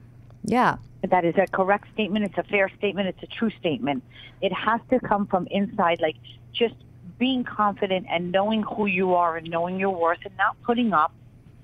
Yeah. 0.43 0.77
That 1.07 1.25
is 1.25 1.35
a 1.37 1.47
correct 1.47 1.87
statement. 1.93 2.25
It's 2.25 2.37
a 2.37 2.43
fair 2.43 2.69
statement. 2.77 3.07
It's 3.07 3.23
a 3.23 3.27
true 3.27 3.51
statement. 3.59 4.03
It 4.41 4.53
has 4.53 4.81
to 4.89 4.99
come 4.99 5.27
from 5.27 5.47
inside, 5.51 5.99
like 6.01 6.15
just 6.53 6.75
being 7.19 7.43
confident 7.43 8.05
and 8.09 8.31
knowing 8.31 8.63
who 8.63 8.85
you 8.85 9.15
are 9.15 9.37
and 9.37 9.49
knowing 9.49 9.79
your 9.79 9.95
worth 9.95 10.19
and 10.23 10.35
not 10.37 10.55
putting 10.63 10.93
up, 10.93 11.11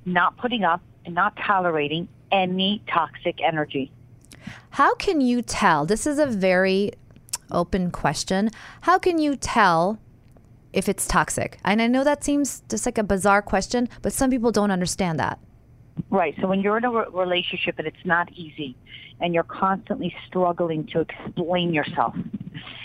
not 0.05 0.37
putting 0.37 0.63
up 0.63 0.81
and 1.05 1.15
not 1.15 1.35
tolerating 1.37 2.07
any 2.31 2.81
toxic 2.87 3.39
energy. 3.41 3.91
How 4.71 4.95
can 4.95 5.21
you 5.21 5.41
tell? 5.41 5.85
This 5.85 6.07
is 6.07 6.19
a 6.19 6.25
very 6.25 6.91
open 7.51 7.91
question. 7.91 8.49
How 8.81 8.97
can 8.97 9.19
you 9.19 9.35
tell 9.35 9.99
if 10.73 10.89
it's 10.89 11.07
toxic? 11.07 11.59
And 11.63 11.81
I 11.81 11.87
know 11.87 12.03
that 12.03 12.23
seems 12.23 12.63
just 12.69 12.85
like 12.85 12.97
a 12.97 13.03
bizarre 13.03 13.41
question, 13.41 13.87
but 14.01 14.13
some 14.13 14.29
people 14.29 14.51
don't 14.51 14.71
understand 14.71 15.19
that. 15.19 15.39
Right. 16.09 16.35
So 16.41 16.47
when 16.47 16.61
you're 16.61 16.77
in 16.77 16.85
a 16.85 16.91
re- 16.91 17.05
relationship 17.13 17.77
and 17.77 17.87
it's 17.87 18.05
not 18.05 18.31
easy 18.33 18.75
and 19.19 19.33
you're 19.33 19.43
constantly 19.43 20.13
struggling 20.27 20.87
to 20.87 21.01
explain 21.01 21.73
yourself 21.73 22.15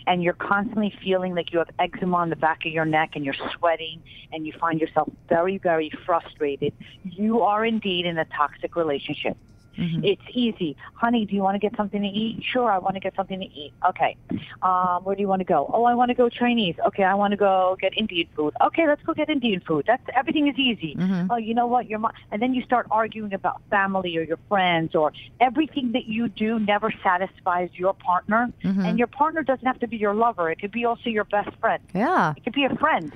and 0.06 0.22
you're 0.22 0.34
constantly 0.34 0.94
feeling 1.02 1.34
like 1.34 1.52
you 1.52 1.58
have 1.58 1.70
eczema 1.78 2.16
on 2.16 2.30
the 2.30 2.36
back 2.36 2.64
of 2.66 2.72
your 2.72 2.84
neck 2.84 3.10
and 3.14 3.24
you're 3.24 3.34
sweating 3.58 4.02
and 4.32 4.46
you 4.46 4.52
find 4.58 4.80
yourself 4.80 5.08
very, 5.28 5.58
very 5.58 5.90
frustrated, 6.04 6.72
you 7.04 7.42
are 7.42 7.64
indeed 7.64 8.06
in 8.06 8.18
a 8.18 8.24
toxic 8.26 8.76
relationship. 8.76 9.36
Mm-hmm. 9.78 10.04
It's 10.04 10.22
easy. 10.32 10.76
Honey, 10.94 11.24
do 11.24 11.34
you 11.34 11.42
want 11.42 11.54
to 11.54 11.58
get 11.58 11.76
something 11.76 12.02
to 12.02 12.08
eat? 12.08 12.42
Sure, 12.42 12.70
I 12.70 12.78
want 12.78 12.94
to 12.94 13.00
get 13.00 13.14
something 13.14 13.38
to 13.38 13.46
eat. 13.46 13.72
Okay. 13.88 14.16
Um, 14.62 15.04
where 15.04 15.14
do 15.14 15.20
you 15.22 15.28
want 15.28 15.40
to 15.40 15.44
go? 15.44 15.70
Oh, 15.72 15.84
I 15.84 15.94
want 15.94 16.08
to 16.08 16.14
go 16.14 16.28
Chinese. 16.28 16.74
Okay, 16.86 17.04
I 17.04 17.14
want 17.14 17.30
to 17.30 17.36
go 17.36 17.76
get 17.80 17.96
Indian 17.96 18.28
food. 18.34 18.54
Okay, 18.60 18.86
let's 18.86 19.02
go 19.02 19.14
get 19.14 19.30
Indian 19.30 19.60
food. 19.60 19.84
That's 19.86 20.02
everything 20.14 20.48
is 20.48 20.58
easy. 20.58 20.96
Mm-hmm. 20.96 21.30
Oh, 21.30 21.36
you 21.36 21.54
know 21.54 21.66
what? 21.66 21.88
Your 21.88 22.00
mom, 22.00 22.12
and 22.32 22.42
then 22.42 22.54
you 22.54 22.62
start 22.62 22.86
arguing 22.90 23.32
about 23.34 23.62
family 23.70 24.16
or 24.16 24.22
your 24.22 24.38
friends 24.48 24.94
or 24.94 25.12
everything 25.40 25.92
that 25.92 26.06
you 26.06 26.28
do 26.28 26.58
never 26.58 26.92
satisfies 27.02 27.70
your 27.74 27.94
partner. 27.94 28.52
Mm-hmm. 28.64 28.80
And 28.80 28.98
your 28.98 29.08
partner 29.08 29.42
doesn't 29.42 29.66
have 29.66 29.78
to 29.80 29.86
be 29.86 29.96
your 29.96 30.14
lover. 30.14 30.50
It 30.50 30.60
could 30.60 30.72
be 30.72 30.84
also 30.84 31.08
your 31.10 31.24
best 31.24 31.50
friend. 31.60 31.82
Yeah. 31.94 32.34
It 32.36 32.44
could 32.44 32.54
be 32.54 32.64
a 32.64 32.74
friend. 32.76 33.12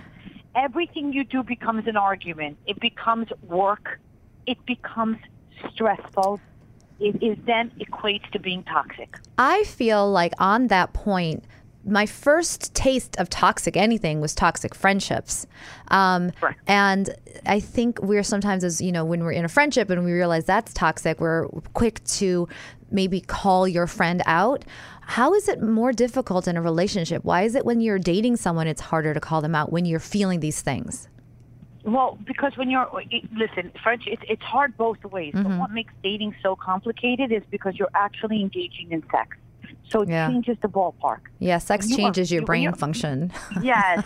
Everything 0.55 1.13
you 1.13 1.25
do 1.25 1.43
becomes 1.43 1.87
an 1.87 1.97
argument. 1.97 2.59
It 2.67 2.79
becomes 2.79 3.29
work. 3.43 3.99
It 4.47 4.65
becomes 4.67 5.17
stressful. 5.73 6.41
It 7.03 7.23
is 7.23 7.37
then 7.47 7.71
equates 7.81 8.31
to 8.31 8.39
being 8.39 8.63
toxic. 8.65 9.17
I 9.37 9.65
feel 9.65 10.11
like 10.11 10.33
on 10.39 10.69
that 10.69 10.93
point, 10.93 11.45
my 11.85 12.07
first 12.07 12.73
taste 12.75 13.17
of 13.19 13.29
toxic 13.29 13.77
anything 13.77 14.21
was 14.21 14.35
toxic 14.35 14.73
friendships. 14.73 15.47
Um, 15.89 16.31
Right. 16.41 16.55
And 16.69 17.15
I 17.45 17.59
think 17.59 18.01
we're 18.01 18.23
sometimes, 18.23 18.63
as 18.63 18.81
you 18.81 18.93
know, 18.93 19.05
when 19.05 19.25
we're 19.25 19.33
in 19.33 19.45
a 19.45 19.49
friendship 19.49 19.91
and 19.91 20.05
we 20.05 20.13
realize 20.13 20.45
that's 20.45 20.73
toxic, 20.73 21.21
we're 21.21 21.49
quick 21.75 22.05
to 22.05 22.49
maybe 22.91 23.21
call 23.21 23.67
your 23.67 23.89
friend 23.89 24.23
out. 24.27 24.65
How 25.01 25.35
is 25.35 25.49
it 25.49 25.61
more 25.61 25.93
difficult 25.93 26.47
in 26.47 26.57
a 26.57 26.63
relationship? 26.63 27.25
Why 27.25 27.43
is 27.43 27.57
it 27.57 27.65
when 27.65 27.81
you're 27.81 27.99
dating 27.99 28.37
someone, 28.37 28.69
it's 28.69 28.81
harder 28.81 29.13
to 29.13 29.21
call 29.21 29.41
them 29.41 29.55
out 29.55 29.73
when 29.73 29.85
you're 29.85 29.99
feeling 29.99 30.39
these 30.39 30.61
things? 30.61 31.09
Well, 31.85 32.17
because 32.25 32.57
when 32.57 32.71
you're 32.71 32.89
listen, 33.37 33.73
French, 33.83 34.05
it's 34.07 34.23
it's 34.29 34.43
hard 34.43 34.77
both 34.77 35.05
ways. 35.05 35.35
Mm-hmm. 35.35 35.49
But 35.49 35.59
what 35.59 35.71
makes 35.73 35.93
dating 36.03 36.35
so 36.43 36.55
complicated 36.55 37.33
is 37.33 37.43
because 37.51 37.77
you're 37.77 37.91
actually 37.95 38.41
engaging 38.41 38.93
in 38.93 39.03
sex, 39.11 39.37
so 39.89 40.03
it 40.03 40.09
Yeah. 40.09 40.29
changes 40.29 40.57
the 40.63 40.69
ballpark. 40.69 41.21
Yeah, 41.41 41.59
sex 41.59 41.89
You 41.89 41.95
are- 41.95 41.99
changes 41.99 42.31
your 42.31 42.43
brain 42.45 42.73
function. 42.75 43.33
yes, 43.63 44.05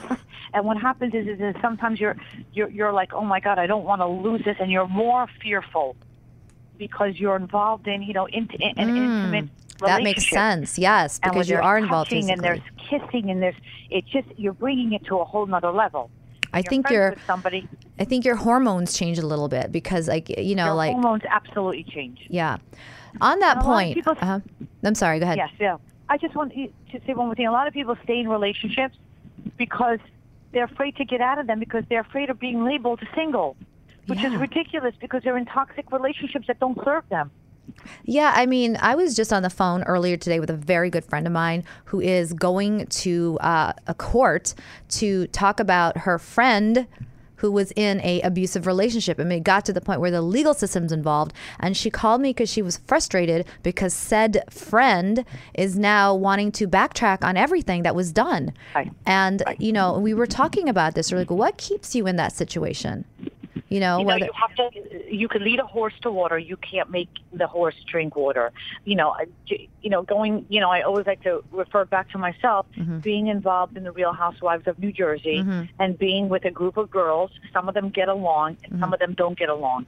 and 0.54 0.64
what 0.64 0.78
happens 0.78 1.12
is, 1.14 1.26
is, 1.28 1.38
is 1.40 1.54
sometimes 1.60 2.00
you're 2.00 2.16
you're 2.54 2.70
you're 2.70 2.92
like, 2.92 3.12
oh 3.12 3.24
my 3.24 3.40
god, 3.40 3.58
I 3.58 3.66
don't 3.66 3.84
want 3.84 4.00
to 4.00 4.06
lose 4.06 4.42
this, 4.44 4.56
and 4.58 4.70
you're 4.70 4.88
more 4.88 5.26
fearful 5.42 5.96
because 6.78 7.18
you're 7.20 7.36
involved 7.36 7.86
in 7.88 8.02
you 8.02 8.14
know 8.14 8.26
in, 8.26 8.48
in, 8.58 8.78
an 8.78 8.88
intimate. 8.88 9.44
Mm, 9.46 9.86
that 9.86 10.02
makes 10.02 10.30
sense. 10.30 10.78
Yes, 10.78 11.18
because 11.18 11.50
you 11.50 11.56
are 11.56 11.76
involved 11.76 12.08
touching 12.10 12.30
and 12.30 12.40
there's 12.42 12.60
kissing 12.88 13.30
and 13.30 13.42
there's 13.42 13.56
it's 13.90 14.08
just 14.08 14.28
you're 14.38 14.54
bringing 14.54 14.94
it 14.94 15.04
to 15.04 15.18
a 15.18 15.24
whole 15.26 15.44
nother 15.44 15.70
level. 15.70 16.10
I 16.56 16.60
You're 16.60 16.70
think 16.70 16.90
your 16.90 17.14
somebody. 17.26 17.68
I 17.98 18.04
think 18.04 18.24
your 18.24 18.36
hormones 18.36 18.96
change 18.96 19.18
a 19.18 19.26
little 19.26 19.48
bit 19.48 19.70
because, 19.72 20.08
like, 20.08 20.28
you 20.38 20.54
know, 20.54 20.66
Your 20.66 20.74
like, 20.74 20.92
hormones 20.92 21.22
absolutely 21.28 21.84
change. 21.84 22.26
yeah. 22.30 22.56
On 23.20 23.38
that 23.40 23.58
And 23.58 23.66
a 23.66 23.68
lot 23.68 23.72
of 23.72 23.84
point, 23.84 23.94
people- 23.94 24.16
uh 24.20 24.40
I'm 24.84 24.94
sorry. 24.94 25.18
Go 25.18 25.24
ahead. 25.24 25.38
Yes, 25.38 25.50
yeah. 25.60 25.76
I 26.08 26.16
just 26.18 26.34
want 26.34 26.52
to 26.54 26.68
say 27.06 27.12
one 27.14 27.26
more 27.26 27.34
thing. 27.34 27.46
A 27.46 27.52
lot 27.52 27.66
of 27.66 27.74
people 27.74 27.96
stay 28.04 28.20
in 28.20 28.28
relationships 28.28 28.96
because 29.56 29.98
they're 30.52 30.64
afraid 30.64 30.96
to 30.96 31.04
get 31.04 31.20
out 31.20 31.38
of 31.38 31.46
them 31.46 31.58
because 31.60 31.84
they're 31.88 32.00
afraid 32.00 32.30
of 32.30 32.38
being 32.38 32.64
labeled 32.64 33.00
single, 33.14 33.56
which 34.06 34.22
is 34.22 34.34
ridiculous 34.36 34.94
because 35.00 35.22
they're 35.24 35.36
in 35.36 35.44
toxic 35.46 35.90
relationships 35.92 36.46
that 36.46 36.58
don't 36.60 36.78
serve 36.84 37.06
them. 37.10 37.30
Yeah, 38.04 38.32
I 38.34 38.46
mean, 38.46 38.76
I 38.80 38.94
was 38.94 39.14
just 39.14 39.32
on 39.32 39.42
the 39.42 39.50
phone 39.50 39.82
earlier 39.84 40.16
today 40.16 40.40
with 40.40 40.50
a 40.50 40.56
very 40.56 40.90
good 40.90 41.04
friend 41.04 41.26
of 41.26 41.32
mine 41.32 41.64
who 41.86 42.00
is 42.00 42.32
going 42.32 42.86
to 42.86 43.38
uh, 43.40 43.72
a 43.86 43.94
court 43.94 44.54
to 44.90 45.26
talk 45.28 45.60
about 45.60 45.98
her 45.98 46.18
friend 46.18 46.86
who 47.36 47.52
was 47.52 47.72
in 47.76 48.00
a 48.00 48.20
abusive 48.22 48.66
relationship. 48.66 49.18
And 49.18 49.32
it 49.32 49.44
got 49.44 49.64
to 49.66 49.72
the 49.72 49.80
point 49.80 50.00
where 50.00 50.10
the 50.10 50.22
legal 50.22 50.54
system's 50.54 50.92
involved 50.92 51.32
and 51.60 51.76
she 51.76 51.90
called 51.90 52.20
me 52.20 52.30
because 52.30 52.50
she 52.50 52.62
was 52.62 52.78
frustrated 52.86 53.46
because 53.62 53.94
said 53.94 54.42
friend 54.50 55.24
is 55.54 55.78
now 55.78 56.14
wanting 56.14 56.50
to 56.52 56.66
backtrack 56.66 57.22
on 57.22 57.36
everything 57.36 57.82
that 57.82 57.94
was 57.94 58.12
done. 58.12 58.52
Right. 58.74 58.90
and 59.04 59.42
you 59.58 59.72
know 59.72 59.98
we 59.98 60.14
were 60.14 60.26
talking 60.26 60.68
about 60.68 60.94
this. 60.94 61.12
We're 61.12 61.18
like 61.18 61.30
what 61.30 61.56
keeps 61.56 61.94
you 61.94 62.06
in 62.06 62.16
that 62.16 62.32
situation 62.32 63.04
you 63.68 63.80
know, 63.80 63.98
You 63.98 64.04
know, 64.04 64.14
whether 64.14 64.26
you 64.26 64.32
have 64.34 64.54
to. 64.56 65.14
You 65.14 65.28
can 65.28 65.42
lead 65.44 65.58
a 65.60 65.66
horse 65.66 65.94
to 66.02 66.10
water. 66.10 66.38
You 66.38 66.56
can't 66.56 66.90
make 66.90 67.08
the 67.32 67.46
horse 67.46 67.74
drink 67.90 68.14
water. 68.16 68.52
You 68.84 68.96
know, 68.96 69.14
you 69.48 69.90
know, 69.90 70.02
going. 70.02 70.46
You 70.48 70.60
know, 70.60 70.70
I 70.70 70.82
always 70.82 71.06
like 71.06 71.22
to 71.22 71.42
refer 71.52 71.84
back 71.84 72.10
to 72.10 72.18
myself 72.18 72.66
Mm-hmm. 72.78 72.98
being 73.00 73.26
involved 73.28 73.76
in 73.76 73.84
the 73.84 73.92
Real 73.92 74.12
Housewives 74.12 74.66
of 74.66 74.78
New 74.78 74.92
Jersey 74.92 75.38
and 75.78 75.98
being 75.98 76.28
with 76.28 76.44
a 76.44 76.50
group 76.50 76.76
of 76.76 76.90
girls. 76.90 77.30
Some 77.52 77.68
of 77.68 77.74
them 77.74 77.90
get 77.90 78.08
along, 78.08 78.58
and 78.62 78.72
Mm-hmm. 78.72 78.80
some 78.82 78.92
of 78.92 78.98
them 79.00 79.14
don't 79.14 79.38
get 79.38 79.48
along. 79.48 79.84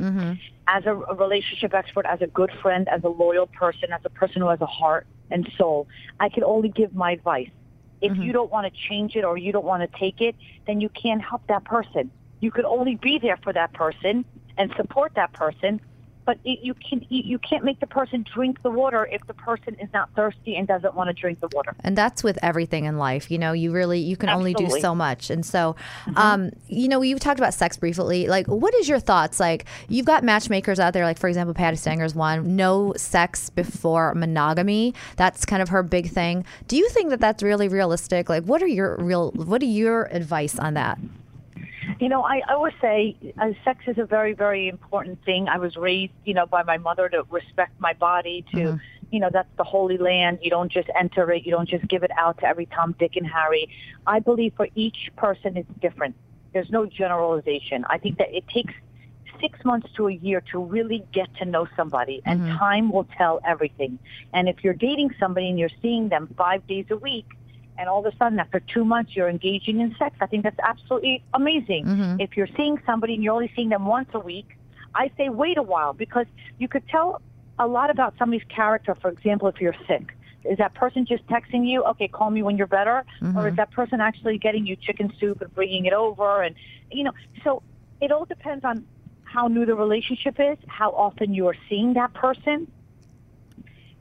As 0.66 0.85
a, 0.85 0.94
a 0.94 1.14
relationship 1.14 1.73
expert, 1.73 2.04
as 2.06 2.20
a 2.20 2.26
good 2.26 2.50
friend, 2.62 2.88
as 2.88 3.02
a 3.04 3.08
loyal 3.08 3.47
person, 3.47 3.92
as 3.92 4.00
a 4.04 4.11
person 4.11 4.42
who 4.42 4.49
has 4.49 4.61
a 4.61 4.66
heart 4.66 5.06
and 5.30 5.50
soul, 5.56 5.87
I 6.20 6.28
can 6.28 6.44
only 6.44 6.68
give 6.68 6.94
my 6.94 7.12
advice. 7.12 7.49
If 8.00 8.12
Mm-hmm. 8.12 8.23
you 8.23 8.32
don't 8.32 8.50
want 8.52 8.64
to 8.73 8.80
change 8.88 9.16
it 9.16 9.25
or 9.25 9.37
you 9.37 9.50
don't 9.52 9.64
want 9.64 9.82
to 9.90 9.99
take 9.99 10.20
it, 10.20 10.35
then 10.66 10.80
you 10.80 10.88
can't 10.88 11.20
help 11.23 11.42
that 11.49 11.64
person. 11.64 12.11
You 12.40 12.50
could 12.50 12.64
only 12.64 12.97
be 12.97 13.18
there 13.18 13.37
for 13.38 13.52
that 13.52 13.73
person 13.73 14.25
and 14.57 14.73
support 14.76 15.12
that 15.14 15.33
person, 15.33 15.80
but 16.28 16.38
it, 16.45 16.59
you 16.62 16.75
can 16.75 17.07
you, 17.09 17.38
can't 17.38 17.64
make 17.64 17.80
the 17.80 17.87
person 17.87 18.23
drink 18.35 18.62
the 18.62 18.71
water 18.71 19.09
if 19.11 19.26
the 19.26 19.33
person 19.33 19.75
is 19.80 19.88
not 19.95 20.11
thirsty 20.14 20.57
and 20.57 20.68
doesn't 20.68 20.95
want 20.95 21.09
to 21.09 21.14
drink 21.14 21.40
the 21.40 21.49
water. 21.54 21.75
and 21.80 21.97
that's 21.97 22.23
with 22.23 22.38
everything 22.42 22.85
in 22.85 22.99
life 22.99 23.30
you 23.30 23.38
know 23.38 23.52
you 23.54 23.73
really 23.73 23.99
you 23.99 24.14
can 24.14 24.28
only 24.28 24.52
do 24.52 24.68
so 24.68 24.95
much. 24.95 25.30
And 25.30 25.47
so 25.47 25.75
um 26.16 26.50
you 26.68 26.87
know 26.87 27.00
you 27.00 27.18
talked 27.18 27.40
about 27.40 27.54
sex 27.54 27.78
briefly. 27.78 28.26
Like 28.26 28.47
what 28.47 28.75
is 28.75 28.90
your 28.90 29.00
thoughts? 29.00 29.40
Like 29.40 29.64
you've 29.88 30.04
got 30.04 30.23
matchmakers 30.23 30.78
out 30.78 30.92
there 30.92 31.07
like 31.07 31.16
for 31.16 31.28
example 31.28 31.54
Patti 31.54 31.78
Stanger's 31.78 32.14
one. 32.14 32.57
No 32.57 32.92
sex 32.98 33.48
before 33.48 34.14
monogamy. 34.14 34.92
That's 35.16 35.46
kind 35.46 35.62
of 35.62 35.70
her 35.70 35.83
big 35.83 36.11
thing. 36.11 36.44
Do 36.66 36.77
you 36.77 36.90
think 36.90 37.09
that 37.09 37.20
that's 37.20 37.42
really 37.42 37.68
realistic? 37.68 38.29
Like 38.29 38.42
what 38.44 38.62
are 38.62 38.66
your 38.66 38.96
real 38.96 39.31
what 39.31 39.62
are 39.62 39.72
your 39.83 40.05
advice 40.12 40.59
on 40.59 40.74
that 40.74 40.98
You 42.01 42.09
know, 42.09 42.22
I, 42.22 42.42
I 42.48 42.55
always 42.55 42.74
say 42.81 43.16
uh, 43.40 43.51
sex 43.64 43.85
is 43.87 43.98
a 43.98 44.05
very, 44.05 44.33
very 44.35 44.68
important 44.68 45.24
thing. 45.24 45.48
I 45.48 45.59
was 45.59 45.77
raised, 45.77 46.12
you 46.24 46.35
know, 46.35 46.46
by 46.46 46.62
my 46.62 46.79
mother 46.79 47.09
to 47.09 47.24
respect 47.31 47.72
my 47.81 47.92
body, 47.94 48.44
to, 48.53 48.59
you 49.11 49.20
know, 49.20 49.31
that's 49.33 49.48
the 49.57 49.64
holy 49.64 49.98
land. 49.98 50.38
You 50.42 50.51
don't 50.51 50.70
just 50.70 50.88
enter 50.98 51.31
it. 51.33 51.44
You 51.44 51.53
don't 51.53 51.68
just 51.68 51.87
give 51.88 52.03
it 52.03 52.11
out 52.16 52.38
to 52.38 52.46
every 52.46 52.66
Tom, 52.66 52.94
Dick, 52.98 53.16
and 53.16 53.27
Harry. 53.27 53.68
I 54.07 54.20
believe 54.20 54.53
for 54.57 54.68
each 54.74 55.11
person 55.16 55.57
it's 55.57 55.70
different. 55.81 56.14
There's 56.53 56.70
no 56.70 56.87
generalization. 56.87 57.85
I 57.88 57.98
think 57.98 58.18
that 58.18 58.35
it 58.35 58.46
takes 58.48 58.74
six 59.40 59.64
months 59.64 59.88
to 59.96 60.09
a 60.09 60.12
year 60.12 60.42
to 60.53 60.59
really 60.59 61.05
get 61.12 61.33
to 61.37 61.44
know 61.44 61.68
somebody, 61.77 62.20
and 62.24 62.40
time 62.59 62.90
will 62.90 63.07
tell 63.16 63.40
everything. 63.46 63.98
And 64.33 64.48
if 64.48 64.64
you're 64.64 64.74
dating 64.74 65.14
somebody 65.20 65.48
and 65.48 65.59
you're 65.59 65.70
seeing 65.81 66.09
them 66.09 66.35
five 66.37 66.66
days 66.66 66.87
a 66.90 66.96
week, 66.96 67.27
and 67.78 67.88
all 67.88 68.04
of 68.04 68.12
a 68.12 68.16
sudden 68.16 68.38
after 68.38 68.60
two 68.60 68.84
months 68.84 69.14
you're 69.14 69.28
engaging 69.28 69.80
in 69.80 69.94
sex, 69.98 70.16
I 70.20 70.26
think 70.26 70.42
that's 70.42 70.58
absolutely 70.62 71.22
amazing. 71.32 71.86
Mm-hmm. 71.86 72.20
If 72.20 72.36
you're 72.36 72.48
seeing 72.56 72.78
somebody 72.84 73.14
and 73.14 73.22
you're 73.22 73.34
only 73.34 73.52
seeing 73.54 73.68
them 73.68 73.86
once 73.86 74.08
a 74.14 74.20
week, 74.20 74.56
I 74.94 75.10
say 75.16 75.28
wait 75.28 75.58
a 75.58 75.62
while 75.62 75.92
because 75.92 76.26
you 76.58 76.68
could 76.68 76.86
tell 76.88 77.22
a 77.58 77.66
lot 77.66 77.90
about 77.90 78.14
somebody's 78.18 78.46
character. 78.48 78.94
For 78.94 79.10
example, 79.10 79.48
if 79.48 79.60
you're 79.60 79.76
sick. 79.86 80.14
Is 80.44 80.58
that 80.58 80.72
person 80.74 81.04
just 81.04 81.26
texting 81.26 81.68
you, 81.68 81.82
okay, 81.84 82.08
call 82.08 82.30
me 82.30 82.42
when 82.42 82.56
you're 82.56 82.68
better? 82.68 83.04
Or 83.20 83.26
mm-hmm. 83.26 83.46
is 83.48 83.56
that 83.56 83.70
person 83.72 84.00
actually 84.00 84.38
getting 84.38 84.66
you 84.66 84.76
chicken 84.76 85.12
soup 85.18 85.40
and 85.40 85.52
bringing 85.54 85.84
it 85.84 85.92
over? 85.92 86.42
And, 86.42 86.54
you 86.90 87.04
know, 87.04 87.12
so 87.44 87.62
it 88.00 88.12
all 88.12 88.24
depends 88.24 88.64
on 88.64 88.86
how 89.24 89.48
new 89.48 89.66
the 89.66 89.74
relationship 89.74 90.36
is, 90.38 90.56
how 90.68 90.90
often 90.92 91.34
you 91.34 91.48
are 91.48 91.56
seeing 91.68 91.94
that 91.94 92.14
person. 92.14 92.70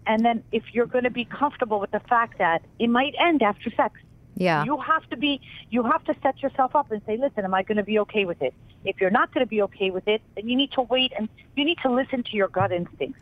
And 0.08 0.24
then 0.24 0.43
if 0.52 0.63
you're 0.74 0.86
going 0.86 1.04
to 1.04 1.10
be 1.10 1.26
comfortable 1.26 1.80
with 1.80 1.91
the 1.91 2.00
fact 2.00 2.38
that 2.38 2.63
it 2.80 2.88
might 2.88 3.13
end 3.20 3.43
after 3.43 3.70
sex, 3.72 4.00
yeah 4.36 4.63
you 4.63 4.78
have 4.78 5.08
to 5.10 5.17
be, 5.17 5.41
you 5.70 5.84
have 5.84 6.04
to 6.06 6.15
set 6.22 6.41
yourself 6.41 6.76
up 6.76 6.91
and 6.91 7.02
say, 7.06 7.17
listen, 7.17 7.43
am 7.43 7.54
I 7.54 7.63
going 7.63 7.78
to 7.78 7.84
be 7.84 8.00
okay 8.00 8.26
with 8.26 8.41
it? 8.41 8.54
If 8.86 9.02
you're 9.02 9.10
not 9.10 9.34
going 9.34 9.46
to 9.46 9.50
be 9.50 9.62
okay 9.63 9.89
with 9.91 10.08
it, 10.08 10.22
then 10.36 10.48
you 10.48 10.56
need 10.56 10.72
to 10.74 10.82
wait 10.82 11.12
and 11.17 11.28
you 11.56 11.65
need 11.65 11.80
to 11.84 11.91
listen 11.91 12.24
to 12.24 12.38
your 12.38 12.48
gut 12.48 12.72
instincts. 12.72 13.20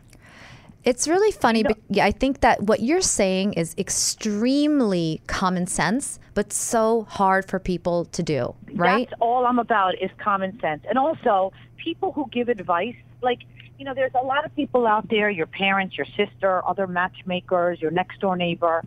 It's 0.86 1.08
really 1.08 1.32
funny. 1.32 1.64
yeah, 1.88 2.04
I 2.04 2.12
think 2.12 2.42
that 2.42 2.62
what 2.62 2.78
you're 2.78 3.00
saying 3.00 3.54
is 3.54 3.74
extremely 3.76 5.20
common 5.26 5.66
sense, 5.66 6.20
but 6.34 6.52
so 6.52 7.02
hard 7.10 7.48
for 7.48 7.58
people 7.58 8.04
to 8.04 8.22
do, 8.22 8.54
right? 8.72 9.08
That's 9.10 9.20
all 9.20 9.46
I'm 9.46 9.58
about 9.58 10.00
is 10.00 10.10
common 10.18 10.60
sense. 10.60 10.84
And 10.88 10.96
also, 10.96 11.52
people 11.76 12.12
who 12.12 12.28
give 12.30 12.48
advice, 12.48 12.94
like, 13.20 13.40
you 13.78 13.84
know, 13.84 13.94
there's 13.94 14.14
a 14.14 14.24
lot 14.24 14.44
of 14.44 14.54
people 14.54 14.86
out 14.86 15.08
there, 15.08 15.28
your 15.30 15.46
parents, 15.46 15.96
your 15.96 16.06
sister, 16.16 16.66
other 16.66 16.86
matchmakers, 16.86 17.80
your 17.80 17.90
next 17.90 18.20
door 18.20 18.36
neighbor. 18.36 18.82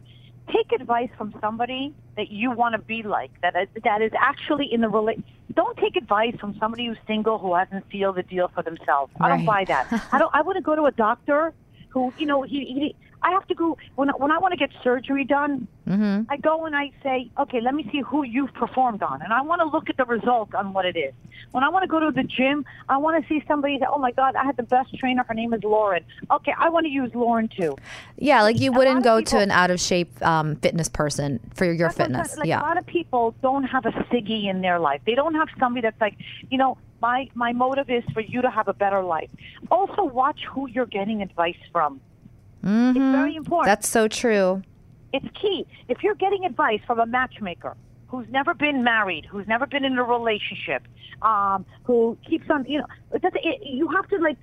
Take 0.48 0.72
advice 0.72 1.10
from 1.18 1.34
somebody 1.40 1.94
that 2.18 2.32
you 2.32 2.52
want 2.52 2.74
to 2.74 2.80
be 2.80 3.04
like, 3.04 3.30
that 3.42 3.56
is, 3.56 3.68
that 3.84 4.02
is 4.02 4.12
actually 4.20 4.72
in 4.74 4.82
the 4.82 4.88
rela- 4.88 5.22
Don't 5.54 5.78
take 5.78 5.96
advice 5.96 6.36
from 6.40 6.58
somebody 6.60 6.88
who's 6.88 6.98
single 7.06 7.38
who 7.38 7.54
hasn't 7.54 7.86
sealed 7.92 8.16
the 8.16 8.24
deal 8.24 8.50
for 8.54 8.64
themselves. 8.64 9.14
I 9.22 9.30
don't 9.30 9.46
buy 9.46 9.66
that. 9.66 9.88
I 10.12 10.18
don't. 10.18 10.34
I 10.34 10.42
want 10.42 10.58
to 10.58 10.64
go 10.64 10.76
to 10.76 10.86
a 10.86 10.92
doctor 10.92 11.54
who, 11.90 12.14
you 12.18 12.26
know, 12.26 12.42
he, 12.42 12.66
he 12.66 12.96
I 13.22 13.32
have 13.32 13.48
to 13.48 13.56
go 13.56 13.78
when 13.96 14.10
when 14.10 14.32
I 14.32 14.38
want 14.38 14.54
to 14.54 14.58
get 14.58 14.72
surgery 14.84 15.24
done. 15.24 15.68
I 16.30 16.38
go 16.38 16.68
and 16.68 16.76
I 16.76 16.92
say, 17.02 17.32
okay, 17.40 17.62
let 17.62 17.74
me 17.74 17.90
see 17.92 18.02
who 18.02 18.22
you've 18.22 18.54
performed 18.54 19.02
on, 19.02 19.24
and 19.24 19.34
I 19.34 19.42
want 19.42 19.60
to 19.62 19.68
look 19.68 19.90
at 19.90 19.98
the 19.98 20.06
result 20.06 20.54
on 20.54 20.72
what 20.72 20.86
it 20.86 20.96
is. 20.96 21.14
When 21.52 21.64
I 21.64 21.70
want 21.70 21.82
to 21.82 21.88
go 21.88 22.00
to 22.00 22.12
the 22.12 22.22
gym, 22.22 22.64
I 22.88 22.98
want 22.98 23.22
to 23.22 23.28
see 23.28 23.44
somebody 23.48 23.80
that, 23.80 23.90
oh 23.90 23.98
my 23.98 24.12
God, 24.12 24.36
I 24.36 24.46
had 24.46 24.56
the 24.56 24.64
best 24.64 24.94
trainer. 25.00 25.24
Her 25.28 25.34
name 25.34 25.52
is 25.52 25.64
Lauren. 25.64 26.06
Okay, 26.30 26.54
I 26.58 26.70
want 26.70 26.86
to 26.86 26.92
use 26.92 27.10
Lauren 27.16 27.48
too. 27.48 27.76
Yeah, 28.18 28.44
like 28.44 28.60
you 28.60 28.72
wouldn't 28.72 29.04
go 29.04 29.18
people- 29.18 29.40
to 29.40 29.44
an 29.44 29.50
out 29.50 29.72
of 29.72 29.80
shape 29.80 30.12
um, 30.22 30.58
fitness 30.58 30.90
person 30.90 31.40
for 31.56 31.66
your 31.66 31.90
fitness. 31.90 32.38
Like 32.38 32.48
yeah. 32.48 32.62
a 32.62 32.62
lot 32.62 32.78
of 32.78 32.86
people 32.86 33.34
don't 33.42 33.64
have 33.64 33.86
a 33.86 33.92
siggy 34.12 34.48
in 34.48 34.62
their 34.62 34.80
life. 34.80 35.02
They 35.06 35.16
don't 35.16 35.34
have 35.34 35.48
somebody 35.58 35.82
that's 35.82 36.00
like, 36.00 36.16
you 36.52 36.60
know, 36.60 36.78
my 37.02 37.30
my 37.34 37.54
motive 37.54 37.90
is 37.90 38.04
for 38.14 38.22
you 38.22 38.42
to 38.42 38.50
have 38.50 38.68
a 38.68 38.74
better 38.74 39.02
life. 39.02 39.32
Also, 39.72 40.04
watch 40.04 40.42
who 40.52 40.70
you're 40.70 40.86
getting 40.86 41.22
advice 41.22 41.58
from. 41.72 42.02
It's 42.62 42.98
very 42.98 43.36
important. 43.36 43.66
Mm-hmm. 43.66 43.66
That's 43.66 43.88
so 43.88 44.08
true. 44.08 44.62
it's 45.14 45.26
key. 45.40 45.66
If 45.88 46.04
you're 46.04 46.16
getting 46.16 46.46
advice 46.46 46.82
from 46.86 47.00
a 47.00 47.06
matchmaker 47.06 47.76
who's 48.08 48.28
never 48.30 48.54
been 48.54 48.84
married, 48.84 49.26
who's 49.26 49.48
never 49.48 49.66
been 49.66 49.86
in 49.86 49.98
a 49.98 50.04
relationship, 50.04 50.88
um, 51.22 51.66
who 51.84 52.18
keeps 52.28 52.50
on, 52.50 52.66
you 52.66 52.80
know, 52.80 52.88
it 53.14 53.24
it, 53.24 53.62
you 53.64 53.88
have 53.90 54.08
to 54.10 54.18
like 54.18 54.38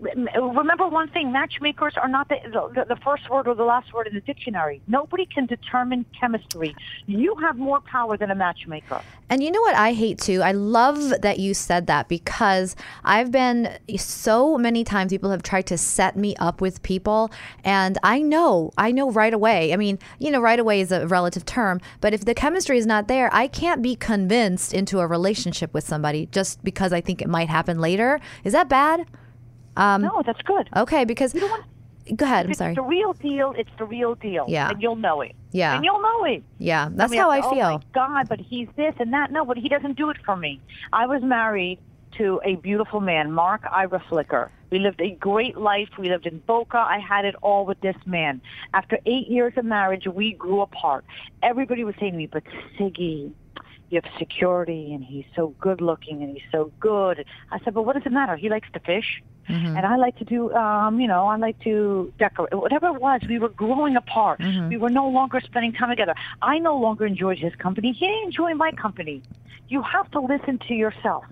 remember 0.00 0.86
one 0.88 1.08
thing: 1.08 1.32
matchmakers 1.32 1.94
are 1.96 2.08
not 2.08 2.28
the, 2.28 2.36
the 2.74 2.84
the 2.88 2.96
first 2.96 3.28
word 3.30 3.46
or 3.48 3.54
the 3.54 3.64
last 3.64 3.92
word 3.92 4.06
in 4.06 4.14
the 4.14 4.20
dictionary. 4.20 4.80
Nobody 4.86 5.26
can 5.26 5.46
determine 5.46 6.06
chemistry. 6.18 6.74
You 7.06 7.34
have 7.36 7.56
more 7.56 7.80
power 7.80 8.16
than 8.16 8.30
a 8.30 8.34
matchmaker. 8.34 9.00
And 9.30 9.42
you 9.42 9.50
know 9.50 9.60
what 9.62 9.74
I 9.74 9.92
hate 9.92 10.18
too? 10.18 10.42
I 10.42 10.52
love 10.52 11.20
that 11.22 11.38
you 11.38 11.54
said 11.54 11.86
that 11.86 12.08
because 12.08 12.76
I've 13.04 13.30
been 13.30 13.78
so 13.96 14.58
many 14.58 14.84
times 14.84 15.12
people 15.12 15.30
have 15.30 15.42
tried 15.42 15.66
to 15.66 15.78
set 15.78 16.16
me 16.16 16.36
up 16.36 16.60
with 16.60 16.82
people 16.82 17.30
and 17.64 17.98
I 18.02 18.20
know, 18.20 18.70
I 18.76 18.92
know 18.92 19.10
right 19.10 19.32
away. 19.32 19.72
I 19.72 19.76
mean, 19.76 19.98
you 20.18 20.30
know, 20.30 20.40
right 20.40 20.58
away 20.58 20.80
is 20.80 20.92
a 20.92 21.06
relative 21.06 21.46
term, 21.46 21.80
but 22.00 22.12
if 22.12 22.24
the 22.24 22.34
chemistry 22.34 22.76
is 22.76 22.86
not 22.86 23.08
there, 23.08 23.32
I 23.34 23.48
can't 23.48 23.80
be 23.80 23.96
convinced 23.96 24.74
into 24.74 25.00
a 25.00 25.06
relationship 25.06 25.72
with 25.72 25.84
somebody 25.84 26.26
just 26.26 26.62
because 26.62 26.92
I 26.92 27.00
think 27.00 27.22
it 27.22 27.28
might 27.28 27.48
happen 27.48 27.80
later. 27.80 28.20
Is 28.44 28.52
that 28.52 28.68
bad? 28.68 29.06
Um, 29.76 30.02
no, 30.02 30.22
that's 30.24 30.42
good. 30.42 30.68
Okay, 30.76 31.04
because 31.04 31.34
You 31.34 31.40
don't 31.40 31.50
want- 31.50 32.16
go 32.16 32.24
ahead. 32.26 32.46
I'm 32.46 32.54
sorry. 32.54 32.72
it's 32.72 32.76
the 32.76 32.82
real 32.82 33.12
deal, 33.14 33.54
it's 33.56 33.70
the 33.78 33.84
real 33.84 34.14
deal. 34.14 34.44
Yeah. 34.48 34.70
And 34.70 34.80
you'll 34.82 34.96
know 34.96 35.20
it. 35.22 35.32
Yeah. 35.52 35.74
And 35.76 35.84
you'll 35.84 36.02
know 36.02 36.24
it. 36.24 36.42
Yeah, 36.58 36.88
that's 36.92 37.10
mean, 37.10 37.20
how 37.20 37.30
I 37.30 37.40
oh 37.40 37.50
feel. 37.50 37.70
my 37.78 37.80
God, 37.92 38.28
but 38.28 38.40
he's 38.40 38.68
this 38.76 38.94
and 38.98 39.12
that. 39.12 39.30
No, 39.32 39.44
but 39.44 39.56
he 39.56 39.68
doesn't 39.68 39.96
do 39.96 40.10
it 40.10 40.16
for 40.24 40.36
me. 40.36 40.60
I 40.92 41.06
was 41.06 41.22
married 41.22 41.78
to 42.18 42.40
a 42.44 42.56
beautiful 42.56 43.00
man, 43.00 43.32
Mark 43.32 43.62
Ira 43.70 44.02
Flicker. 44.08 44.50
We 44.70 44.78
lived 44.78 45.00
a 45.00 45.10
great 45.10 45.56
life. 45.56 45.88
We 45.98 46.08
lived 46.08 46.26
in 46.26 46.38
Boca. 46.40 46.78
I 46.78 46.98
had 46.98 47.24
it 47.24 47.34
all 47.42 47.64
with 47.64 47.80
this 47.80 47.96
man. 48.06 48.40
After 48.72 48.98
eight 49.06 49.28
years 49.28 49.52
of 49.56 49.64
marriage, 49.64 50.06
we 50.06 50.32
grew 50.32 50.60
apart. 50.60 51.04
Everybody 51.42 51.84
was 51.84 51.94
saying 52.00 52.12
to 52.12 52.18
me, 52.18 52.26
but 52.26 52.42
Siggy, 52.78 53.32
you 53.90 54.00
have 54.02 54.12
security 54.18 54.92
and 54.94 55.04
he's 55.04 55.24
so 55.36 55.54
good 55.60 55.80
looking 55.80 56.22
and 56.22 56.32
he's 56.36 56.46
so 56.50 56.72
good. 56.80 57.24
I 57.52 57.60
said, 57.60 57.74
but 57.74 57.82
what 57.82 57.94
does 57.94 58.04
it 58.06 58.12
matter? 58.12 58.36
He 58.36 58.48
likes 58.48 58.68
to 58.72 58.80
fish. 58.80 59.22
Mm-hmm. 59.48 59.76
And 59.76 59.86
I 59.86 59.96
like 59.96 60.16
to 60.18 60.24
do, 60.24 60.52
um, 60.54 61.00
you 61.00 61.06
know, 61.06 61.26
I 61.26 61.36
like 61.36 61.58
to 61.60 62.12
decorate. 62.18 62.54
Whatever 62.54 62.88
it 62.88 63.00
was, 63.00 63.20
we 63.28 63.38
were 63.38 63.50
growing 63.50 63.96
apart. 63.96 64.40
Mm-hmm. 64.40 64.68
We 64.68 64.76
were 64.76 64.90
no 64.90 65.08
longer 65.08 65.40
spending 65.40 65.72
time 65.72 65.90
together. 65.90 66.14
I 66.42 66.58
no 66.58 66.78
longer 66.78 67.06
enjoyed 67.06 67.38
his 67.38 67.54
company. 67.56 67.92
He 67.92 68.06
didn't 68.06 68.24
enjoy 68.24 68.54
my 68.54 68.72
company. 68.72 69.22
You 69.68 69.82
have 69.82 70.10
to 70.12 70.20
listen 70.20 70.58
to 70.68 70.74
yourself. 70.74 71.24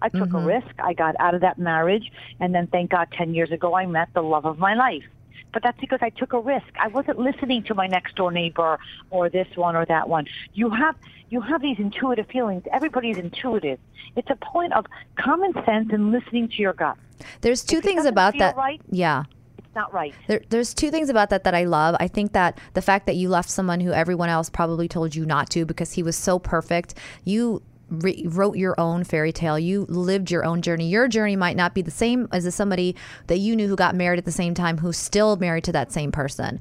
I 0.00 0.08
took 0.08 0.28
Mm-hmm. 0.28 0.36
a 0.36 0.46
risk. 0.46 0.74
I 0.78 0.92
got 0.92 1.16
out 1.18 1.34
of 1.34 1.40
that 1.40 1.58
marriage. 1.58 2.12
And 2.40 2.54
then, 2.54 2.68
thank 2.68 2.90
God, 2.90 3.08
10 3.12 3.34
years 3.34 3.50
ago, 3.50 3.74
I 3.74 3.86
met 3.86 4.08
the 4.14 4.22
love 4.22 4.44
of 4.46 4.58
my 4.58 4.74
life. 4.74 5.04
But 5.52 5.62
that's 5.62 5.78
because 5.80 6.00
I 6.02 6.10
took 6.10 6.32
a 6.34 6.40
risk. 6.40 6.66
I 6.78 6.88
wasn't 6.88 7.18
listening 7.18 7.62
to 7.64 7.74
my 7.74 7.86
next 7.86 8.16
door 8.16 8.30
neighbor 8.30 8.78
or 9.10 9.28
this 9.28 9.48
one 9.56 9.76
or 9.76 9.84
that 9.86 10.08
one. 10.08 10.26
You 10.54 10.70
have 10.70 10.96
you 11.30 11.40
have 11.40 11.60
these 11.62 11.78
intuitive 11.78 12.26
feelings. 12.28 12.62
Everybody's 12.72 13.18
intuitive. 13.18 13.78
It's 14.16 14.30
a 14.30 14.36
point 14.36 14.72
of 14.72 14.86
common 15.16 15.52
sense 15.64 15.90
and 15.92 16.10
listening 16.12 16.48
to 16.48 16.56
your 16.56 16.72
gut. 16.72 16.96
There's 17.42 17.62
two 17.64 17.78
If 17.78 17.84
things 17.84 18.04
about 18.06 18.38
that. 18.38 18.56
right- 18.56 18.80
Yeah. 18.90 19.24
It's 19.58 19.74
not 19.74 19.92
right. 19.92 20.14
There, 20.26 20.40
there's 20.48 20.72
two 20.72 20.90
things 20.90 21.10
about 21.10 21.28
that 21.30 21.44
that 21.44 21.54
I 21.54 21.64
love. 21.64 21.94
I 22.00 22.08
think 22.08 22.32
that 22.32 22.58
the 22.72 22.80
fact 22.80 23.04
that 23.06 23.16
you 23.16 23.28
left 23.28 23.50
someone 23.50 23.80
who 23.80 23.92
everyone 23.92 24.30
else 24.30 24.48
probably 24.48 24.88
told 24.88 25.14
you 25.14 25.26
not 25.26 25.50
to 25.50 25.66
because 25.66 25.92
he 25.92 26.02
was 26.02 26.16
so 26.16 26.38
perfect, 26.38 26.94
you 27.24 27.60
re- 27.90 28.24
wrote 28.26 28.56
your 28.56 28.78
own 28.78 29.04
fairy 29.04 29.32
tale. 29.32 29.58
You 29.58 29.86
lived 29.88 30.30
your 30.30 30.44
own 30.44 30.62
journey. 30.62 30.88
Your 30.88 31.08
journey 31.08 31.36
might 31.36 31.56
not 31.56 31.74
be 31.74 31.82
the 31.82 31.90
same 31.90 32.28
as 32.32 32.52
somebody 32.54 32.94
that 33.26 33.38
you 33.38 33.56
knew 33.56 33.68
who 33.68 33.76
got 33.76 33.94
married 33.94 34.18
at 34.18 34.24
the 34.24 34.32
same 34.32 34.54
time 34.54 34.78
who's 34.78 34.96
still 34.96 35.36
married 35.36 35.64
to 35.64 35.72
that 35.72 35.92
same 35.92 36.12
person. 36.12 36.60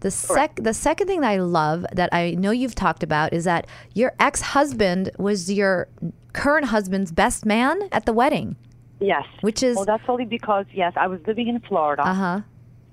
The 0.00 0.10
sec 0.10 0.56
the 0.56 0.74
second 0.74 1.06
thing 1.06 1.22
that 1.22 1.30
I 1.30 1.38
love 1.38 1.86
that 1.92 2.12
I 2.12 2.32
know 2.32 2.50
you've 2.50 2.74
talked 2.74 3.02
about 3.02 3.32
is 3.32 3.44
that 3.44 3.66
your 3.94 4.12
ex-husband 4.20 5.10
was 5.18 5.50
your 5.50 5.88
current 6.34 6.66
husband's 6.66 7.10
best 7.10 7.46
man 7.46 7.80
at 7.90 8.04
the 8.04 8.12
wedding. 8.12 8.56
Yes. 9.00 9.24
Which 9.40 9.62
is- 9.62 9.76
well, 9.76 9.84
that's 9.86 10.02
only 10.08 10.24
because 10.26 10.66
yes, 10.74 10.92
I 10.96 11.06
was 11.06 11.20
living 11.26 11.48
in 11.48 11.60
Florida. 11.60 12.02
Uh-huh. 12.06 12.40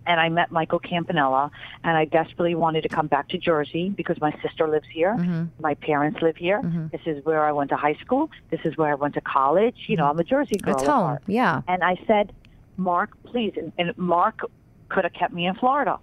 And 0.06 0.20
I 0.20 0.30
met 0.30 0.52
Michael 0.52 0.80
Campanella, 0.80 1.52
and 1.84 1.96
I 1.96 2.06
desperately 2.06 2.56
wanted 2.56 2.82
to 2.84 2.90
come 2.90 3.08
back 3.08 3.30
to 3.30 3.38
Jersey 3.38 3.90
because 3.90 4.20
my 4.20 4.32
sister 4.42 4.68
lives 4.68 4.88
here, 4.92 5.16
Mm-hmm. 5.16 5.44
my 5.62 5.76
parents 5.76 6.22
live 6.22 6.38
here. 6.38 6.62
This 6.92 7.02
is 7.06 7.24
where 7.26 7.44
I 7.46 7.52
went 7.52 7.70
to 7.70 7.76
high 7.78 7.96
school. 7.96 8.30
This 8.50 8.62
is 8.66 8.76
where 8.78 8.92
I 8.92 8.96
went 8.96 9.14
to 9.16 9.22
college. 9.22 9.76
You 9.88 9.98
know, 9.98 10.08
I'm 10.10 10.18
a 10.20 10.24
Jersey 10.24 10.56
girl. 10.58 10.74
It's 10.74 10.84
at 10.84 10.90
home. 10.90 11.06
heart. 11.06 11.24
Yeah. 11.28 11.62
And 11.68 11.84
I 11.84 11.98
said, 12.08 12.34
Mark, 12.78 13.12
please, 13.26 13.54
and, 13.58 13.72
and 13.78 13.98
Mark 13.98 14.42
could 14.90 15.04
have 15.04 15.14
kept 15.14 15.34
me 15.34 15.46
in 15.46 15.56
Florida. 15.56 16.00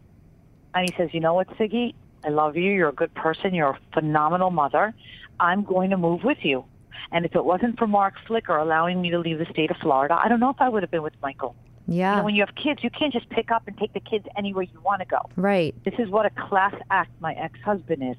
And 0.75 0.89
he 0.89 0.95
says, 0.97 1.11
you 1.13 1.21
know 1.21 1.35
what, 1.35 1.49
Siggy? 1.59 1.95
I 2.25 2.29
love 2.29 2.57
you. 2.57 2.71
You're 2.71 2.89
a 2.91 2.93
good 2.93 3.15
person. 3.15 3.55
You're 3.55 3.71
a 3.71 3.79
phenomenal 3.95 4.51
mother. 4.51 4.95
I'm 5.41 5.65
going 5.65 5.91
to 5.91 5.97
move 5.97 6.25
with 6.25 6.39
you. 6.43 6.65
And 7.13 7.25
if 7.25 7.35
it 7.35 7.45
wasn't 7.45 7.79
for 7.79 7.87
Mark 7.87 8.15
Flicker 8.27 8.57
allowing 8.57 9.01
me 9.01 9.11
to 9.11 9.19
leave 9.19 9.39
the 9.39 9.47
state 9.47 9.71
of 9.71 9.77
Florida, 9.79 10.19
I 10.23 10.29
don't 10.29 10.41
know 10.41 10.51
if 10.51 10.61
I 10.61 10.69
would 10.69 10.83
have 10.83 10.91
been 10.91 11.03
with 11.03 11.15
Michael. 11.23 11.55
Yeah. 11.89 12.13
You 12.13 12.17
know, 12.19 12.25
when 12.25 12.35
you 12.35 12.45
have 12.45 12.55
kids, 12.55 12.85
you 12.85 12.91
can't 12.91 13.13
just 13.13 13.29
pick 13.31 13.51
up 13.51 13.67
and 13.67 13.77
take 13.77 13.95
the 13.95 14.01
kids 14.01 14.27
anywhere 14.37 14.65
you 14.65 14.81
want 14.83 15.01
to 15.01 15.07
go. 15.07 15.31
right. 15.37 15.75
This 15.85 15.95
is 15.99 16.09
what 16.11 16.27
a 16.27 16.31
class 16.31 16.75
act 16.91 17.11
my 17.21 17.33
ex-husband 17.33 18.03
is. 18.03 18.17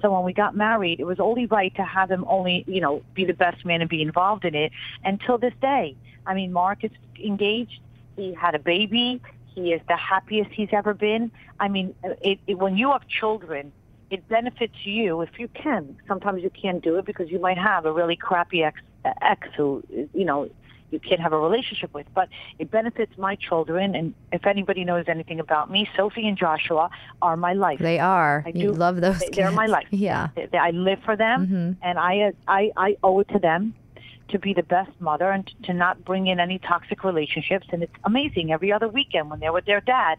So 0.00 0.10
when 0.10 0.24
we 0.24 0.32
got 0.32 0.56
married, 0.56 0.98
it 0.98 1.04
was 1.04 1.20
only 1.20 1.44
right 1.44 1.74
to 1.76 1.84
have 1.84 2.10
him 2.10 2.24
only, 2.26 2.64
you 2.66 2.80
know, 2.80 3.02
be 3.14 3.26
the 3.26 3.34
best 3.34 3.64
man 3.66 3.82
and 3.82 3.90
be 3.90 4.00
involved 4.00 4.46
in 4.46 4.54
it 4.54 4.72
until 5.04 5.36
this 5.36 5.52
day. 5.60 5.94
I 6.26 6.32
mean, 6.32 6.50
Mark 6.50 6.82
is 6.82 6.90
engaged. 7.22 7.78
He 8.16 8.32
had 8.32 8.54
a 8.54 8.58
baby. 8.58 9.20
He 9.54 9.72
is 9.72 9.82
the 9.86 9.96
happiest 9.96 10.50
he's 10.52 10.70
ever 10.72 10.94
been. 10.94 11.30
I 11.58 11.68
mean, 11.68 11.94
it, 12.22 12.40
it, 12.46 12.54
when 12.54 12.78
you 12.78 12.90
have 12.92 13.06
children, 13.06 13.72
it 14.10 14.26
benefits 14.28 14.74
you 14.84 15.20
if 15.20 15.38
you 15.38 15.48
can. 15.48 15.98
Sometimes 16.08 16.42
you 16.42 16.50
can't 16.50 16.82
do 16.82 16.96
it 16.96 17.04
because 17.04 17.30
you 17.30 17.38
might 17.38 17.58
have 17.58 17.84
a 17.84 17.92
really 17.92 18.16
crappy 18.16 18.62
ex, 18.62 18.80
ex 19.20 19.46
who, 19.56 19.82
you 20.14 20.24
know, 20.24 20.48
you 20.90 20.98
can't 21.00 21.20
have 21.20 21.32
a 21.32 21.38
relationship 21.38 21.92
with. 21.94 22.06
But 22.14 22.28
it 22.58 22.70
benefits 22.70 23.16
my 23.18 23.34
children. 23.36 23.94
And 23.94 24.14
if 24.32 24.46
anybody 24.46 24.84
knows 24.84 25.04
anything 25.08 25.40
about 25.40 25.70
me, 25.70 25.88
Sophie 25.96 26.26
and 26.28 26.36
Joshua 26.36 26.90
are 27.22 27.36
my 27.36 27.52
life. 27.52 27.78
They 27.78 27.98
are. 27.98 28.42
I 28.46 28.50
you 28.50 28.72
do- 28.72 28.72
love 28.72 29.00
those. 29.00 29.18
they- 29.20 29.28
they're 29.32 29.50
my 29.52 29.66
life. 29.66 29.86
Yeah. 29.90 30.28
They- 30.34 30.46
they- 30.46 30.58
I 30.58 30.70
live 30.70 31.00
for 31.04 31.16
them, 31.16 31.76
and 31.82 31.98
I, 31.98 32.32
I 32.48 32.72
I 32.76 32.96
owe 33.02 33.20
it 33.20 33.28
to 33.28 33.38
them 33.38 33.74
to 34.28 34.38
be 34.38 34.54
the 34.54 34.62
best 34.62 34.92
mother 35.00 35.28
and 35.30 35.44
to 35.64 35.72
not 35.74 36.04
bring 36.04 36.28
in 36.28 36.38
any 36.38 36.58
toxic 36.58 37.02
relationships. 37.04 37.66
And 37.72 37.82
it's 37.82 37.92
amazing 38.04 38.52
every 38.52 38.72
other 38.72 38.88
weekend 38.88 39.28
when 39.30 39.40
they're 39.40 39.52
with 39.52 39.64
their 39.66 39.80
dad. 39.80 40.18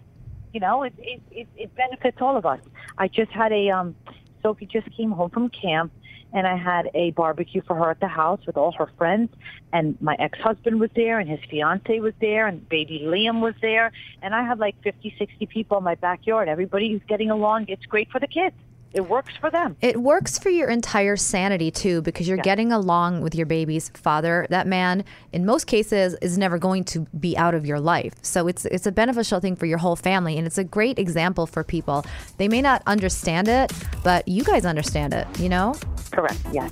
You 0.54 0.60
know, 0.60 0.84
it 0.84 0.94
it 0.98 1.22
it, 1.32 1.48
it 1.56 1.76
benefits 1.76 2.18
all 2.22 2.36
of 2.38 2.46
us. 2.46 2.60
I 2.98 3.08
just 3.08 3.32
had 3.32 3.52
a 3.54 3.70
um, 3.70 3.96
Sophie 4.44 4.66
just 4.66 4.92
came 4.98 5.12
home 5.12 5.30
from 5.30 5.50
camp. 5.50 5.92
And 6.34 6.48
I 6.48 6.56
had 6.56 6.90
a 6.94 7.12
barbecue 7.12 7.62
for 7.62 7.76
her 7.76 7.92
at 7.92 8.00
the 8.00 8.08
house 8.08 8.40
with 8.46 8.58
all 8.58 8.72
her 8.74 8.90
friends. 8.98 9.30
And 9.74 9.98
my 10.02 10.16
ex-husband 10.18 10.80
was 10.80 10.90
there 10.96 11.20
and 11.20 11.30
his 11.30 11.40
fiance 11.50 12.00
was 12.00 12.14
there 12.22 12.48
and 12.48 12.68
baby 12.70 13.02
Liam 13.04 13.42
was 13.42 13.56
there. 13.62 13.92
And 14.22 14.34
I 14.34 14.44
had 14.44 14.60
like 14.60 14.76
50, 14.84 15.16
60 15.18 15.46
people 15.48 15.78
in 15.78 15.84
my 15.84 15.96
backyard. 15.96 16.48
Everybody's 16.48 17.02
getting 17.08 17.32
along. 17.32 17.66
It's 17.68 17.86
great 17.86 18.10
for 18.12 18.20
the 18.20 18.28
kids. 18.28 18.56
It 18.94 19.10
works 19.10 19.34
for 19.40 19.50
them. 19.50 19.78
It 19.82 20.02
works 20.02 20.38
for 20.38 20.50
your 20.50 20.70
entire 20.70 21.16
sanity 21.16 21.72
too, 21.72 22.02
because 22.02 22.28
you're 22.28 22.38
getting 22.38 22.72
along 22.72 23.22
with 23.22 23.36
your 23.36 23.46
baby's 23.46 23.90
father. 23.90 24.48
That 24.50 24.68
man, 24.68 25.04
in 25.32 25.46
most 25.46 25.66
cases, 25.66 26.16
is 26.22 26.38
never 26.38 26.58
going 26.58 26.84
to 26.86 27.08
be 27.20 27.38
out 27.38 27.54
of 27.54 27.66
your 27.66 27.80
life. 27.80 28.14
So 28.22 28.48
it's 28.48 28.66
it's 28.66 28.86
a 28.86 28.92
beneficial 28.92 29.40
thing 29.40 29.56
for 29.56 29.66
your 29.66 29.78
whole 29.78 29.96
family, 29.96 30.38
and 30.38 30.46
it's 30.46 30.58
a 30.58 30.64
great 30.64 31.00
example 31.00 31.48
for 31.48 31.64
people. 31.64 32.06
They 32.38 32.48
may 32.48 32.62
not 32.62 32.82
understand 32.86 33.48
it, 33.48 33.72
but 34.04 34.28
you 34.28 34.44
guys 34.44 34.66
understand 34.66 35.14
it. 35.14 35.28
You 35.40 35.50
know. 35.50 35.76
Correct. 36.12 36.40
Yes. 36.52 36.72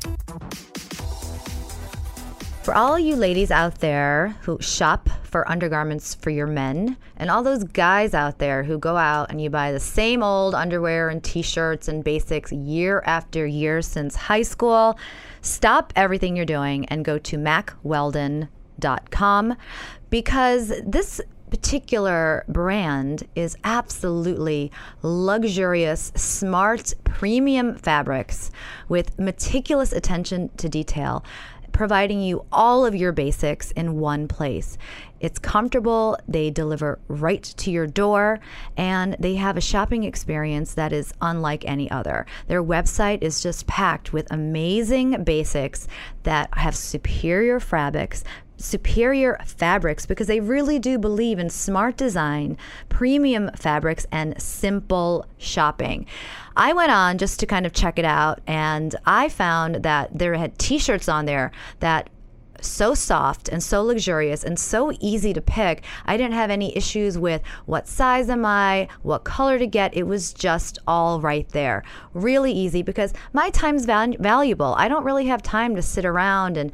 For 2.69 2.75
all 2.75 2.99
you 2.99 3.15
ladies 3.15 3.49
out 3.49 3.79
there 3.79 4.36
who 4.43 4.62
shop 4.62 5.10
for 5.23 5.49
undergarments 5.49 6.13
for 6.13 6.29
your 6.29 6.45
men, 6.45 6.97
and 7.17 7.32
all 7.32 7.41
those 7.41 7.63
guys 7.63 8.13
out 8.13 8.38
there 8.38 8.62
who 8.62 8.77
go 8.77 8.95
out 8.95 9.32
and 9.32 9.41
you 9.41 9.49
buy 9.49 9.71
the 9.71 9.79
same 9.79 10.21
old 10.21 10.53
underwear 10.53 11.10
and 11.10 11.23
t 11.23 11.41
shirts 11.41 11.88
and 11.88 12.03
basics 12.03 12.51
year 12.51 13.01
after 13.08 13.47
year 13.47 13.82
since 13.82 14.15
high 14.15 14.43
school, 14.43 14.99
stop 15.41 15.91
everything 15.95 16.36
you're 16.36 16.45
doing 16.45 16.86
and 16.89 17.03
go 17.03 17.17
to 17.17 17.38
mackweldon.com 17.38 19.55
because 20.12 20.71
this 20.86 21.21
particular 21.49 22.45
brand 22.47 23.27
is 23.34 23.58
absolutely 23.63 24.71
luxurious, 25.01 26.12
smart, 26.15 26.93
premium 27.03 27.75
fabrics 27.75 28.51
with 28.88 29.17
meticulous 29.17 29.91
attention 29.91 30.49
to 30.58 30.69
detail 30.69 31.25
providing 31.71 32.21
you 32.21 32.45
all 32.51 32.86
of 32.86 32.95
your 32.95 33.12
basics 33.12 33.71
in 33.71 33.99
one 33.99 34.27
place. 34.27 34.77
It's 35.19 35.39
comfortable, 35.39 36.17
they 36.27 36.49
deliver 36.49 36.99
right 37.08 37.43
to 37.43 37.71
your 37.71 37.88
door, 37.88 38.39
and 38.77 39.15
they 39.19 39.36
have 39.36 39.58
a 39.58 39.62
shopping 39.62 40.03
experience 40.03 40.73
that 40.75 40.93
is 40.93 41.13
unlike 41.21 41.65
any 41.65 41.91
other. 41.91 42.25
Their 42.47 42.63
website 42.63 43.21
is 43.21 43.41
just 43.41 43.67
packed 43.67 44.13
with 44.13 44.32
amazing 44.32 45.23
basics 45.23 45.88
that 46.23 46.49
have 46.58 46.75
superior 46.75 47.60
fabrics, 47.60 48.23
superior 48.60 49.39
fabrics 49.45 50.06
because 50.06 50.28
they 50.28 50.39
really 50.39 50.78
do 50.80 51.00
believe 51.00 51.39
in 51.39 51.50
smart 51.50 51.98
design, 51.98 52.58
premium 52.89 53.50
fabrics, 53.56 54.06
and 54.12 54.39
simple 54.41 55.26
shopping. 55.38 56.06
I 56.56 56.74
went 56.74 56.91
on 56.91 57.17
just 57.17 57.39
to 57.39 57.45
kind 57.45 57.65
of 57.65 57.74
check 57.74 57.98
it 57.98 58.06
out, 58.06 58.41
and 58.45 58.95
I 59.06 59.30
found 59.30 59.76
that 59.84 60.17
there 60.17 60.36
had 60.36 60.60
t 60.60 60.78
shirts 60.78 61.08
on 61.08 61.26
there 61.26 61.52
that 61.80 62.10
so 62.62 62.93
soft 62.93 63.48
and 63.48 63.63
so 63.63 63.82
luxurious 63.84 64.43
and 64.43 64.60
so 64.60 64.91
easy 65.00 65.34
to 65.34 65.41
pick. 65.41 65.84
I 66.06 66.17
didn't 66.17 66.34
have 66.34 66.50
any 66.50 66.76
issues 66.76 67.17
with 67.17 67.41
what 67.65 67.88
size 67.88 68.30
am 68.30 68.45
I, 68.45 68.88
what 69.02 69.24
color 69.24 69.58
to 69.60 69.67
get. 69.67 69.95
It 69.95 70.04
was 70.04 70.34
just 70.34 70.80
all 70.88 71.22
right 71.22 71.48
there. 71.50 71.84
Really 72.13 72.52
easy 72.52 72.82
because 72.82 73.13
my 73.34 73.50
time's 73.50 73.86
val- 73.86 74.15
valuable. 74.19 74.76
I 74.78 74.88
don't 74.88 75.06
really 75.06 75.28
have 75.28 75.41
time 75.41 75.76
to 75.76 75.82
sit 75.82 76.06
around 76.06 76.58
and 76.58 76.72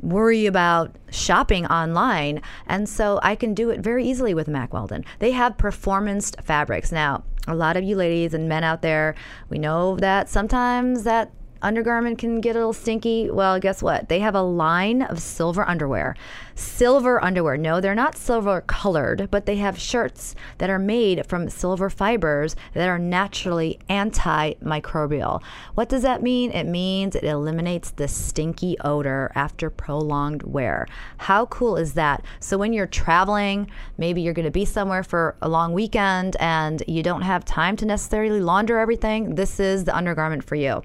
worry 0.00 0.46
about 0.46 0.96
shopping 1.10 1.66
online. 1.66 2.42
And 2.66 2.88
so 2.88 3.18
I 3.22 3.34
can 3.34 3.54
do 3.54 3.70
it 3.70 3.80
very 3.80 4.04
easily 4.04 4.34
with 4.34 4.48
Mack 4.48 4.72
Weldon. 4.72 5.04
They 5.18 5.32
have 5.32 5.58
performance 5.58 6.32
fabrics. 6.42 6.92
Now, 6.92 7.24
a 7.48 7.54
lot 7.54 7.76
of 7.76 7.84
you 7.84 7.96
ladies 7.96 8.34
and 8.34 8.48
men 8.48 8.64
out 8.64 8.82
there, 8.82 9.14
we 9.48 9.58
know 9.58 9.96
that 9.96 10.28
sometimes 10.28 11.04
that 11.04 11.30
undergarment 11.62 12.18
can 12.18 12.40
get 12.40 12.56
a 12.56 12.58
little 12.58 12.72
stinky. 12.72 13.30
Well, 13.30 13.58
guess 13.58 13.82
what? 13.82 14.08
They 14.08 14.20
have 14.20 14.34
a 14.34 14.42
line 14.42 15.02
of 15.02 15.20
silver 15.20 15.66
underwear. 15.68 16.16
Silver 16.54 17.22
underwear. 17.22 17.56
No, 17.56 17.80
they're 17.80 17.94
not 17.94 18.16
silver 18.16 18.62
colored, 18.62 19.28
but 19.30 19.46
they 19.46 19.56
have 19.56 19.78
shirts 19.78 20.34
that 20.58 20.70
are 20.70 20.78
made 20.78 21.26
from 21.26 21.48
silver 21.48 21.90
fibers 21.90 22.56
that 22.72 22.88
are 22.88 22.98
naturally 22.98 23.78
antimicrobial. 23.90 25.42
What 25.74 25.88
does 25.88 26.02
that 26.02 26.22
mean? 26.22 26.50
It 26.52 26.64
means 26.64 27.14
it 27.14 27.24
eliminates 27.24 27.90
the 27.90 28.08
stinky 28.08 28.76
odor 28.82 29.32
after 29.34 29.68
prolonged 29.68 30.42
wear. 30.44 30.86
How 31.18 31.46
cool 31.46 31.76
is 31.76 31.94
that? 31.94 32.24
So 32.40 32.56
when 32.56 32.72
you're 32.72 32.86
traveling, 32.86 33.70
maybe 33.98 34.22
you're 34.22 34.32
going 34.32 34.44
to 34.44 34.50
be 34.50 34.64
somewhere 34.64 35.02
for 35.02 35.36
a 35.42 35.48
long 35.48 35.72
weekend 35.72 36.36
and 36.40 36.82
you 36.86 37.02
don't 37.02 37.22
have 37.22 37.44
time 37.44 37.76
to 37.76 37.86
necessarily 37.86 38.40
launder 38.40 38.78
everything, 38.78 39.34
this 39.34 39.60
is 39.60 39.84
the 39.84 39.96
undergarment 39.96 40.42
for 40.42 40.54
you. 40.54 40.82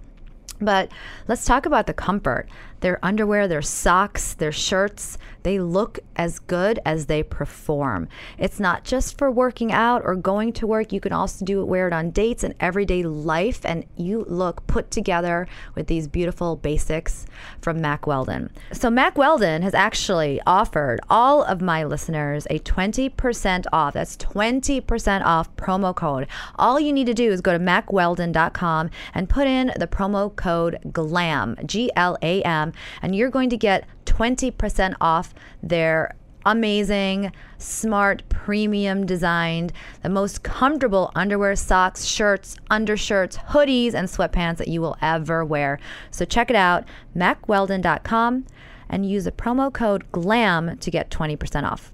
But 0.61 0.91
let's 1.27 1.45
talk 1.45 1.65
about 1.65 1.87
the 1.87 1.93
comfort. 1.93 2.47
Their 2.81 2.99
underwear, 3.03 3.47
their 3.47 3.61
socks, 3.61 4.33
their 4.33 4.51
shirts, 4.51 5.17
they 5.43 5.59
look 5.59 5.99
as 6.15 6.39
good 6.39 6.79
as 6.85 7.07
they 7.07 7.23
perform. 7.23 8.07
It's 8.37 8.59
not 8.59 8.83
just 8.83 9.17
for 9.17 9.31
working 9.31 9.71
out 9.71 10.01
or 10.03 10.15
going 10.15 10.53
to 10.53 10.67
work. 10.67 10.91
You 10.91 10.99
can 10.99 11.13
also 11.13 11.43
do 11.45 11.61
it, 11.61 11.65
wear 11.65 11.87
it 11.87 11.93
on 11.93 12.11
dates 12.11 12.43
and 12.43 12.53
everyday 12.59 13.03
life, 13.03 13.65
and 13.65 13.85
you 13.95 14.25
look 14.27 14.65
put 14.67 14.91
together 14.91 15.47
with 15.75 15.87
these 15.87 16.07
beautiful 16.07 16.55
basics 16.55 17.25
from 17.61 17.81
Mack 17.81 18.05
Weldon. 18.05 18.51
So, 18.71 18.89
Mack 18.89 19.17
Weldon 19.17 19.61
has 19.61 19.73
actually 19.73 20.41
offered 20.45 20.99
all 21.09 21.43
of 21.43 21.61
my 21.61 21.83
listeners 21.83 22.45
a 22.49 22.59
20% 22.59 23.65
off. 23.73 23.93
That's 23.93 24.17
20% 24.17 25.25
off 25.25 25.55
promo 25.55 25.95
code. 25.95 26.27
All 26.55 26.79
you 26.79 26.93
need 26.93 27.07
to 27.07 27.13
do 27.13 27.31
is 27.31 27.41
go 27.41 27.53
to 27.53 27.59
mackweldon.com 27.59 28.89
and 29.13 29.29
put 29.29 29.47
in 29.47 29.71
the 29.77 29.87
promo 29.87 30.35
code 30.35 30.79
GLAM, 30.91 31.57
G 31.65 31.91
L 31.95 32.17
A 32.21 32.41
M, 32.43 32.70
and 33.01 33.15
you're 33.15 33.29
going 33.29 33.49
to 33.49 33.57
get 33.57 33.87
20% 34.05 34.95
off 35.01 35.33
their 35.61 36.15
amazing, 36.45 37.31
smart, 37.57 38.23
premium 38.29 39.05
designed, 39.05 39.71
the 40.01 40.09
most 40.09 40.43
comfortable 40.43 41.11
underwear, 41.15 41.55
socks, 41.55 42.05
shirts, 42.05 42.57
undershirts, 42.69 43.37
hoodies, 43.37 43.93
and 43.93 44.07
sweatpants 44.07 44.57
that 44.57 44.67
you 44.67 44.81
will 44.81 44.97
ever 45.01 45.45
wear. 45.45 45.79
So 46.09 46.25
check 46.25 46.49
it 46.49 46.55
out, 46.55 46.85
mackweldon.com, 47.15 48.45
and 48.89 49.09
use 49.09 49.25
the 49.25 49.31
promo 49.31 49.71
code 49.71 50.11
GLAM 50.11 50.77
to 50.77 50.91
get 50.91 51.09
20% 51.09 51.63
off. 51.63 51.91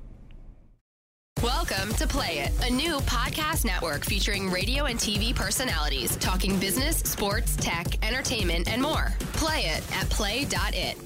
Welcome 1.44 1.94
to 1.98 2.08
Play 2.08 2.40
It, 2.40 2.68
a 2.68 2.74
new 2.74 2.98
podcast 3.02 3.64
network 3.64 4.04
featuring 4.04 4.50
radio 4.50 4.86
and 4.86 4.98
TV 4.98 5.36
personalities 5.36 6.16
talking 6.18 6.58
business, 6.58 6.98
sports, 6.98 7.56
tech, 7.58 8.04
entertainment, 8.04 8.68
and 8.68 8.82
more. 8.82 9.14
Play 9.34 9.66
it 9.66 9.84
at 9.96 10.10
play.it. 10.10 10.98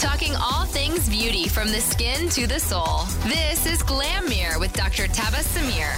Talking 0.00 0.34
all 0.34 0.64
things 0.64 1.08
beauty 1.08 1.46
from 1.46 1.68
the 1.68 1.80
skin 1.80 2.28
to 2.30 2.48
the 2.48 2.58
soul. 2.58 3.04
This 3.28 3.66
is 3.66 3.84
Glam 3.84 4.28
Mirror 4.28 4.58
with 4.58 4.72
Dr. 4.72 5.04
Tabasum 5.04 5.62
Mir. 5.68 5.94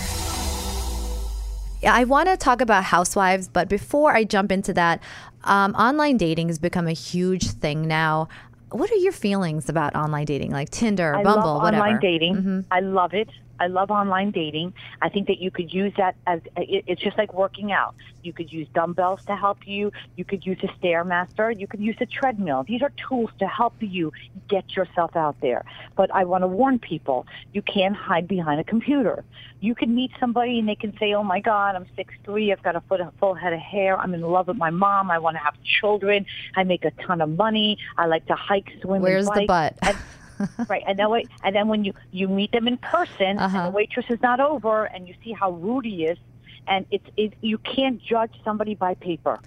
Yeah, 1.83 1.95
I 1.95 2.05
want 2.05 2.29
to 2.29 2.37
talk 2.37 2.61
about 2.61 2.85
housewives, 2.85 3.49
but 3.49 3.71
before 3.71 4.15
I 4.15 4.25
jump 4.25 4.53
into 4.53 4.75
that, 4.75 5.01
um, 5.45 5.75
online 5.75 6.17
dating 6.19 6.49
has 6.49 6.59
become 6.59 6.87
a 6.87 6.93
huge 6.93 7.49
thing 7.49 7.89
now. 7.89 8.29
What 8.71 8.91
are 8.91 8.97
your 8.97 9.13
feelings 9.13 9.69
about 9.69 9.95
online 9.95 10.25
dating, 10.25 10.51
like 10.51 10.71
Tinder, 10.71 11.15
I 11.15 11.23
Bumble, 11.23 11.55
love 11.55 11.63
whatever? 11.63 11.85
online 11.85 12.01
dating. 12.01 12.35
Mm-hmm. 12.37 12.61
I 12.71 12.81
love 12.81 13.15
it. 13.15 13.29
I 13.59 13.67
love 13.69 13.91
online 13.91 14.31
dating. 14.31 14.75
I 15.03 15.09
think 15.09 15.29
that 15.29 15.39
you 15.39 15.51
could 15.51 15.73
use 15.73 15.93
that 15.97 16.17
as 16.27 16.41
it, 16.57 16.85
it's 16.87 17.03
just 17.03 17.19
like 17.19 17.33
working 17.33 17.73
out. 17.73 17.95
You 18.23 18.33
could 18.33 18.53
use 18.53 18.67
dumbbells 18.75 19.25
to 19.27 19.37
help 19.37 19.67
you. 19.67 19.93
You 20.17 20.25
could 20.25 20.45
use 20.45 20.59
a 20.63 20.69
stairmaster. 20.79 21.59
You 21.59 21.67
could 21.67 21.81
use 21.81 21.97
a 22.01 22.07
treadmill. 22.07 22.65
These 22.65 22.83
are 22.83 22.93
tools 23.09 23.31
to 23.39 23.47
help 23.47 23.75
you 23.81 24.13
get 24.49 24.75
yourself 24.75 25.15
out 25.17 25.37
there. 25.41 25.65
But 25.95 26.13
I 26.13 26.25
want 26.25 26.43
to 26.43 26.49
warn 26.49 26.79
people: 26.79 27.27
you 27.53 27.63
can't 27.63 27.97
hide 27.97 28.27
behind 28.27 28.61
a 28.61 28.65
computer. 28.65 29.25
You 29.61 29.75
can 29.75 29.95
meet 29.95 30.11
somebody 30.21 30.59
and 30.59 30.69
they 30.69 30.75
can 30.75 30.97
say, 30.99 31.15
"Oh 31.15 31.23
my 31.23 31.41
God, 31.41 31.77
I'm 31.77 31.87
six 31.97 32.15
three. 32.25 32.53
I've 32.53 32.63
got 32.63 32.77
a 32.77 32.81
foot, 32.83 33.01
a 33.01 33.13
full 33.19 33.35
head 33.35 33.53
of 33.53 33.61
hair. 33.61 33.99
I'm 33.99 34.13
in 34.15 34.21
love 34.21 34.49
with 34.49 34.57
my 34.57 34.71
mom. 34.71 35.11
I 35.11 35.19
want 35.19 35.37
to 35.37 35.43
have 35.43 35.55
children. 35.63 36.27
I 36.57 36.65
make 36.65 36.85
a 36.85 36.91
ton 36.91 37.21
of 37.21 37.31
money. 37.31 37.79
I 37.97 38.07
like 38.07 38.27
to 38.27 38.35
hike, 38.35 38.71
swim, 38.83 38.97
and 38.97 39.03
Where's 39.03 39.27
the 39.27 39.47
bike." 39.47 39.77
butt? 39.81 39.97
Right, 40.69 40.83
and 40.87 40.99
then 40.99 41.11
wait, 41.11 41.29
and 41.45 41.55
then 41.55 41.69
when 41.69 41.85
you 41.85 41.93
you 42.11 42.29
meet 42.29 42.51
them 42.53 42.67
in 42.69 42.79
person, 42.79 43.39
Uh-huh. 43.39 43.57
and 43.59 43.67
the 43.67 43.71
waitress 43.71 44.07
is 44.09 44.21
not 44.23 44.41
over, 44.41 44.85
and 44.85 45.07
you 45.09 45.15
see 45.23 45.33
how 45.33 45.51
rude 45.53 45.85
he 45.85 46.05
is, 46.05 46.19
and 46.67 46.87
it's 46.91 47.07
it, 47.17 47.35
you 47.41 47.59
can't 47.59 48.03
judge 48.03 48.33
somebody 48.45 48.75
by 48.75 48.95
paper. 48.95 49.41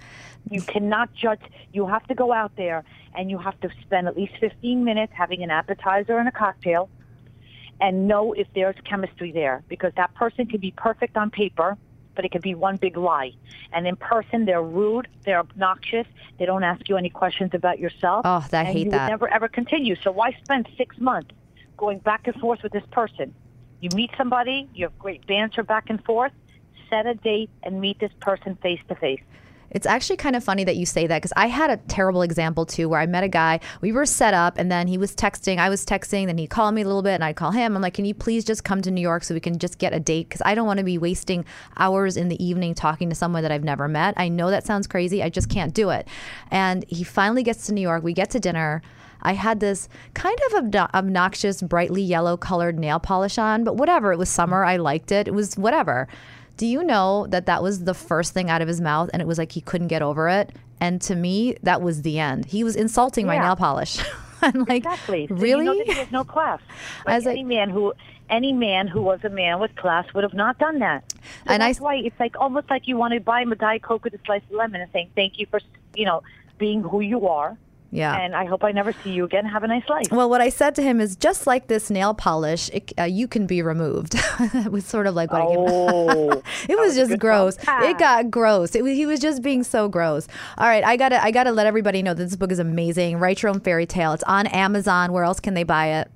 You 0.49 0.62
cannot 0.62 1.10
judge. 1.13 1.41
You 1.71 1.88
have 1.88 2.06
to 2.08 2.15
go 2.15 2.32
out 2.32 2.54
there, 2.56 2.84
and 3.15 3.30
you 3.30 3.38
have 3.38 3.60
to 3.62 3.69
spend 3.82 4.08
at 4.08 4.15
least 4.15 4.34
fifteen 4.39 4.84
minutes 4.84 5.13
having 5.15 5.43
an 5.43 5.52
appetizer 5.52 6.17
and 6.17 6.28
a 6.28 6.32
cocktail, 6.32 6.89
and 7.82 8.08
know 8.08 8.34
if 8.34 8.47
there's 8.56 8.75
chemistry 8.89 9.32
there, 9.32 9.63
because 9.67 9.91
that 9.97 10.13
person 10.15 10.45
can 10.47 10.60
be 10.60 10.73
perfect 10.78 11.17
on 11.17 11.30
paper, 11.30 11.78
but 12.20 12.26
it 12.26 12.34
could 12.34 12.42
be 12.42 12.54
one 12.54 12.76
big 12.76 12.98
lie. 12.98 13.32
And 13.72 13.88
in 13.88 13.96
person, 13.96 14.44
they're 14.44 14.62
rude, 14.62 15.08
they're 15.24 15.40
obnoxious, 15.40 16.06
they 16.38 16.46
don't 16.46 16.66
ask 16.66 16.90
you 16.90 16.98
any 16.98 17.10
questions 17.10 17.52
about 17.54 17.80
yourself. 17.80 18.24
Oh, 18.26 18.46
I 18.52 18.66
hate 18.66 18.88
you 18.88 18.92
that. 18.92 19.08
Never 19.08 19.30
ever 19.30 19.48
continue. 19.48 19.96
So 19.96 20.12
why 20.12 20.36
spend 20.44 20.68
six 20.78 20.98
months 20.98 21.32
going 21.78 22.00
back 22.00 22.28
and 22.28 22.36
forth 22.36 22.62
with 22.62 22.74
this 22.74 22.84
person? 22.92 23.34
You 23.80 23.88
meet 23.96 24.12
somebody, 24.18 24.68
you 24.74 24.84
have 24.84 25.00
great 25.00 25.26
banter 25.28 25.64
back 25.64 25.90
and 25.90 26.04
forth. 26.04 26.34
Set 26.90 27.06
a 27.06 27.14
date 27.14 27.52
and 27.64 27.80
meet 27.80 28.02
this 28.02 28.12
person 28.20 28.58
face 28.62 28.82
to 28.90 28.96
face. 28.96 29.22
It's 29.72 29.86
actually 29.86 30.18
kind 30.18 30.36
of 30.36 30.44
funny 30.44 30.64
that 30.64 30.78
you 30.78 30.86
say 30.86 31.08
that 31.08 31.18
because 31.18 31.34
I 31.36 31.48
had 31.48 31.70
a 31.70 31.78
terrible 31.78 32.22
example 32.22 32.66
too 32.66 32.90
where 32.90 33.00
I 33.00 33.06
met 33.06 33.24
a 33.24 33.28
guy. 33.28 33.60
We 33.82 33.92
were 33.92 34.06
set 34.06 34.34
up 34.34 34.58
and 34.58 34.72
then 34.72 34.88
he 34.88 34.98
was 34.98 35.16
texting. 35.16 35.58
I 35.58 35.70
was 35.70 35.86
texting. 35.86 36.26
Then 36.26 36.38
he 36.38 36.48
called 36.48 36.76
me 36.76 36.82
a 36.82 36.86
little 36.86 37.02
bit 37.02 37.14
and 37.16 37.24
I'd 37.24 37.36
call 37.36 37.52
him. 37.52 37.76
I'm 37.76 37.82
like, 37.82 37.94
can 37.94 38.06
you 38.06 38.14
please 38.14 38.44
just 38.44 38.64
come 38.64 38.82
to 38.82 38.92
New 38.92 39.02
York 39.02 39.24
so 39.24 39.34
we 39.34 39.40
can 39.40 39.58
just 39.60 39.78
get 39.78 39.94
a 39.94 40.00
date? 40.00 40.28
Because 40.30 40.42
I 40.44 40.56
don't 40.56 40.66
want 40.68 40.80
to 40.80 40.84
be 40.84 40.98
wasting 40.98 41.46
hours 41.78 42.18
in 42.18 42.30
the 42.30 42.44
evening 42.44 42.74
talking 42.74 43.10
to 43.10 43.16
someone 43.16 43.44
that 43.44 43.52
I've 43.52 43.64
never 43.64 43.88
met. 43.88 44.14
I 44.18 44.30
know 44.30 44.50
that 44.50 44.66
sounds 44.66 44.88
crazy. 44.88 45.22
I 45.22 45.30
just 45.30 45.50
can't 45.50 45.74
do 45.74 45.90
it. 45.90 46.08
And 46.52 46.86
he 46.88 47.04
finally 47.04 47.44
gets 47.44 47.68
to 47.68 47.74
New 47.74 47.82
York. 47.82 48.04
We 48.04 48.14
get 48.14 48.30
to 48.32 48.40
dinner. 48.40 48.82
I 49.22 49.34
had 49.34 49.60
this 49.60 49.90
kind 50.14 50.38
of 50.48 50.76
obnoxious, 50.96 51.62
brightly 51.62 52.02
yellow 52.02 52.38
colored 52.38 52.80
nail 52.80 53.00
polish 53.00 53.38
on, 53.38 53.66
but 53.66 53.76
whatever. 53.76 54.14
It 54.14 54.18
was 54.18 54.30
summer. 54.30 54.64
I 54.64 54.78
liked 54.78 55.12
it. 55.12 55.28
It 55.28 55.34
was 55.34 55.58
whatever. 55.58 56.08
Do 56.60 56.67
you 56.67 56.84
know 56.84 57.26
that 57.30 57.45
that 57.45 57.63
was 57.63 57.86
the 57.86 57.93
first 57.93 58.34
thing 58.34 58.50
out 58.50 58.62
of 58.62 58.67
his 58.67 58.82
mouth 58.82 59.10
and 59.13 59.22
it 59.22 59.28
was 59.28 59.38
like 59.38 59.54
he 59.54 59.62
couldn't 59.62 59.88
get 59.88 60.02
over 60.02 60.28
it? 60.28 60.52
And 60.82 61.02
to 61.04 61.15
me, 61.15 61.56
that 61.63 61.82
was 61.82 62.02
the 62.02 62.19
end. 62.19 62.45
He 62.48 62.65
was 62.65 62.76
insulting 62.76 63.26
my 63.26 63.36
Yeah. 63.36 63.43
nail 63.43 63.56
polish. 63.56 63.98
I'm 64.41 64.65
like, 64.65 64.84
Exactly. 64.84 65.28
So 65.28 65.36
really? 65.36 65.60
You 65.65 65.72
know 65.72 65.78
that 65.78 65.88
he 65.88 65.93
has 65.93 66.12
no 66.12 66.26
class. 66.26 66.60
I 67.08 67.15
was 67.15 67.26
Like 67.26 67.34
any 67.38 67.43
man 67.45 67.69
who 67.69 67.93
any 68.30 68.52
man 68.52 68.88
who 68.88 69.02
was 69.02 69.22
a 69.24 69.30
man 69.30 69.60
with 69.62 69.74
class 69.78 70.06
would 70.13 70.24
have 70.24 70.34
not 70.34 70.58
done 70.60 70.80
that. 70.80 71.04
So 71.13 71.17
And 71.48 71.63
I- 71.63 71.67
that's 71.69 71.80
why 71.80 71.95
it's 71.95 72.19
like 72.19 72.36
almost 72.38 72.69
like 72.69 72.88
you 72.89 72.98
want 72.98 73.13
to 73.13 73.22
buy 73.22 73.41
him 73.41 73.54
a 73.54 73.56
diet 73.56 73.82
coke 73.82 74.04
with 74.04 74.13
a 74.13 74.19
slice 74.26 74.41
of 74.50 74.56
lemon 74.58 74.82
and 74.82 74.91
saying 74.91 75.12
thank 75.15 75.39
you 75.39 75.45
for 75.50 75.62
you 75.95 76.04
know 76.06 76.24
being 76.58 76.82
who 76.84 77.00
you 77.00 77.26
are. 77.28 77.58
Yeah. 77.91 78.15
And 78.17 78.36
I 78.36 78.45
hope 78.45 78.63
I 78.63 78.71
never 78.71 78.93
see 79.04 79.12
you 79.12 79.23
again. 79.25 79.45
Have 79.45 79.63
a 79.63 79.67
nice 79.67 79.88
life. 79.89 80.08
Well, 80.12 80.30
what 80.30 80.41
I 80.41 80.49
said 80.49 80.75
to 80.75 80.84
him 80.84 81.02
is 81.02 81.15
just 81.15 81.47
like 81.47 81.67
this 81.67 81.89
nail 81.89 82.13
polish, 82.13 82.69
it, 82.71 82.93
uh, 82.99 83.04
you 83.04 83.28
can 83.28 83.47
be 83.47 83.62
removed. 83.62 84.15
it 84.39 84.71
was 84.71 84.86
sort 84.86 85.08
of 85.08 85.15
like 85.15 85.32
what 85.32 85.41
Oh, 85.43 86.41
It 86.69 86.78
was 86.78 86.97
a 86.97 87.08
just 87.08 87.19
gross. 87.19 87.58
It 87.67 87.97
got 87.97 88.30
gross. 88.30 88.75
It 88.75 88.84
was, 88.84 88.93
he 88.93 89.06
was 89.06 89.19
just 89.19 89.41
being 89.41 89.63
so 89.63 89.88
gross. 89.88 90.28
All 90.58 90.67
right, 90.67 90.84
I 90.84 90.97
gotta 90.97 91.23
I 91.23 91.32
gotta 91.32 91.52
let 91.52 91.65
everybody 91.65 92.02
know 92.04 92.13
that 92.13 92.23
this 92.23 92.36
book 92.36 92.52
is 92.52 92.60
amazing. 92.60 93.17
Write 93.17 93.41
your 93.41 93.49
own 93.49 93.60
fairy 93.60 93.86
tale. 93.86 94.13
It's 94.13 94.23
on 94.23 94.47
Amazon. 94.47 95.12
Where 95.12 95.23
else 95.23 95.39
can 95.39 95.54
they 95.54 95.63
buy 95.63 95.88
it? 95.88 96.12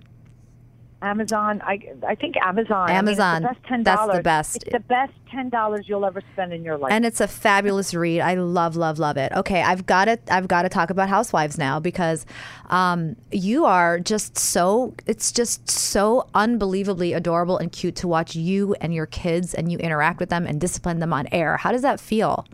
Amazon. 1.04 1.62
I 1.64 1.80
I 2.08 2.16
think 2.16 2.38
Amazon. 2.38 2.90
Amazon. 2.90 3.46
I 3.46 3.50
mean, 3.50 3.84
the 3.84 3.84
That's 3.84 4.16
the 4.16 4.24
best. 4.24 4.64
It's 4.64 4.72
the 4.72 4.80
best 4.80 5.14
ten 5.30 5.50
dollars 5.50 5.88
you'll 5.88 6.06
ever 6.06 6.22
spend 6.34 6.54
in 6.54 6.64
your 6.64 6.78
life. 6.78 6.92
And 6.92 7.06
it's 7.06 7.20
a 7.20 7.28
fabulous 7.28 7.94
read. 7.94 8.22
I 8.22 8.36
love, 8.36 8.76
love, 8.76 9.00
love 9.00 9.18
it. 9.18 9.32
Okay, 9.34 9.62
I've 9.62 9.86
got 9.86 10.06
to, 10.06 10.18
I've 10.30 10.48
got 10.48 10.64
to 10.64 10.70
talk 10.70 10.90
about 10.90 11.10
Housewives 11.10 11.58
now 11.58 11.80
because 11.80 12.26
um, 12.70 13.16
you 13.32 13.66
are 13.66 14.00
just 14.00 14.38
so. 14.38 14.94
It's 15.06 15.32
just 15.32 15.70
so 15.70 16.28
unbelievably 16.34 17.14
adorable 17.14 17.58
and 17.58 17.72
cute 17.72 17.96
to 17.98 18.08
watch 18.08 18.36
you 18.36 18.74
and 18.80 18.94
your 18.94 19.06
kids 19.06 19.54
and 19.54 19.72
you 19.72 19.78
interact 19.80 20.20
with 20.20 20.30
them 20.30 20.48
and 20.48 20.60
discipline 20.60 21.00
them 21.00 21.12
on 21.14 21.28
air. 21.32 21.58
How 21.58 21.72
does 21.72 21.82
that 21.82 22.00
feel? 22.00 22.46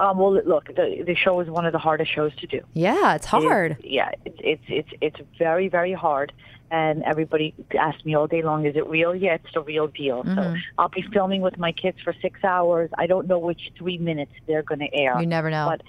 Um, 0.00 0.18
well, 0.18 0.32
look, 0.32 0.66
the 0.66 1.04
the 1.06 1.14
show 1.14 1.38
is 1.40 1.48
one 1.48 1.66
of 1.66 1.72
the 1.72 1.78
hardest 1.78 2.12
shows 2.12 2.34
to 2.36 2.46
do. 2.46 2.60
Yeah, 2.74 3.14
it's 3.14 3.26
hard. 3.26 3.72
It- 3.72 3.84
yeah, 3.84 4.10
it's 4.24 4.38
it's 4.40 4.62
it's 4.68 4.88
it's 5.00 5.20
very 5.38 5.68
very 5.68 5.92
hard. 5.92 6.32
And 6.72 7.02
everybody 7.02 7.54
asks 7.78 8.02
me 8.02 8.14
all 8.14 8.26
day 8.26 8.40
long, 8.40 8.64
"Is 8.64 8.76
it 8.76 8.86
real?" 8.86 9.14
Yeah, 9.14 9.34
it's 9.34 9.52
the 9.52 9.60
real 9.60 9.88
deal. 9.88 10.24
Mm-hmm. 10.24 10.34
So 10.34 10.56
I'll 10.78 10.88
be 10.88 11.02
filming 11.12 11.42
with 11.42 11.58
my 11.58 11.70
kids 11.70 11.98
for 12.02 12.14
six 12.22 12.42
hours. 12.42 12.88
I 12.96 13.06
don't 13.06 13.28
know 13.28 13.38
which 13.38 13.70
three 13.76 13.98
minutes 13.98 14.32
they're 14.46 14.62
going 14.62 14.78
to 14.78 14.92
air. 14.94 15.20
You 15.20 15.26
never 15.26 15.50
know. 15.50 15.66
But 15.68 15.82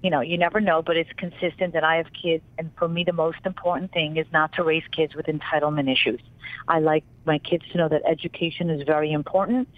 you 0.00 0.10
know, 0.10 0.20
you 0.20 0.38
never 0.38 0.60
know. 0.60 0.80
But 0.80 0.96
it's 0.96 1.10
consistent, 1.16 1.74
and 1.74 1.84
I 1.84 1.96
have 1.96 2.06
kids. 2.12 2.44
And 2.56 2.70
for 2.78 2.86
me, 2.86 3.02
the 3.02 3.12
most 3.12 3.38
important 3.44 3.90
thing 3.90 4.16
is 4.16 4.26
not 4.32 4.52
to 4.52 4.62
raise 4.62 4.84
kids 4.92 5.16
with 5.16 5.26
entitlement 5.26 5.90
issues. 5.90 6.20
I 6.68 6.78
like 6.78 7.02
my 7.26 7.38
kids 7.38 7.64
to 7.72 7.78
know 7.78 7.88
that 7.88 8.02
education 8.06 8.70
is 8.70 8.84
very 8.86 9.10
important. 9.10 9.68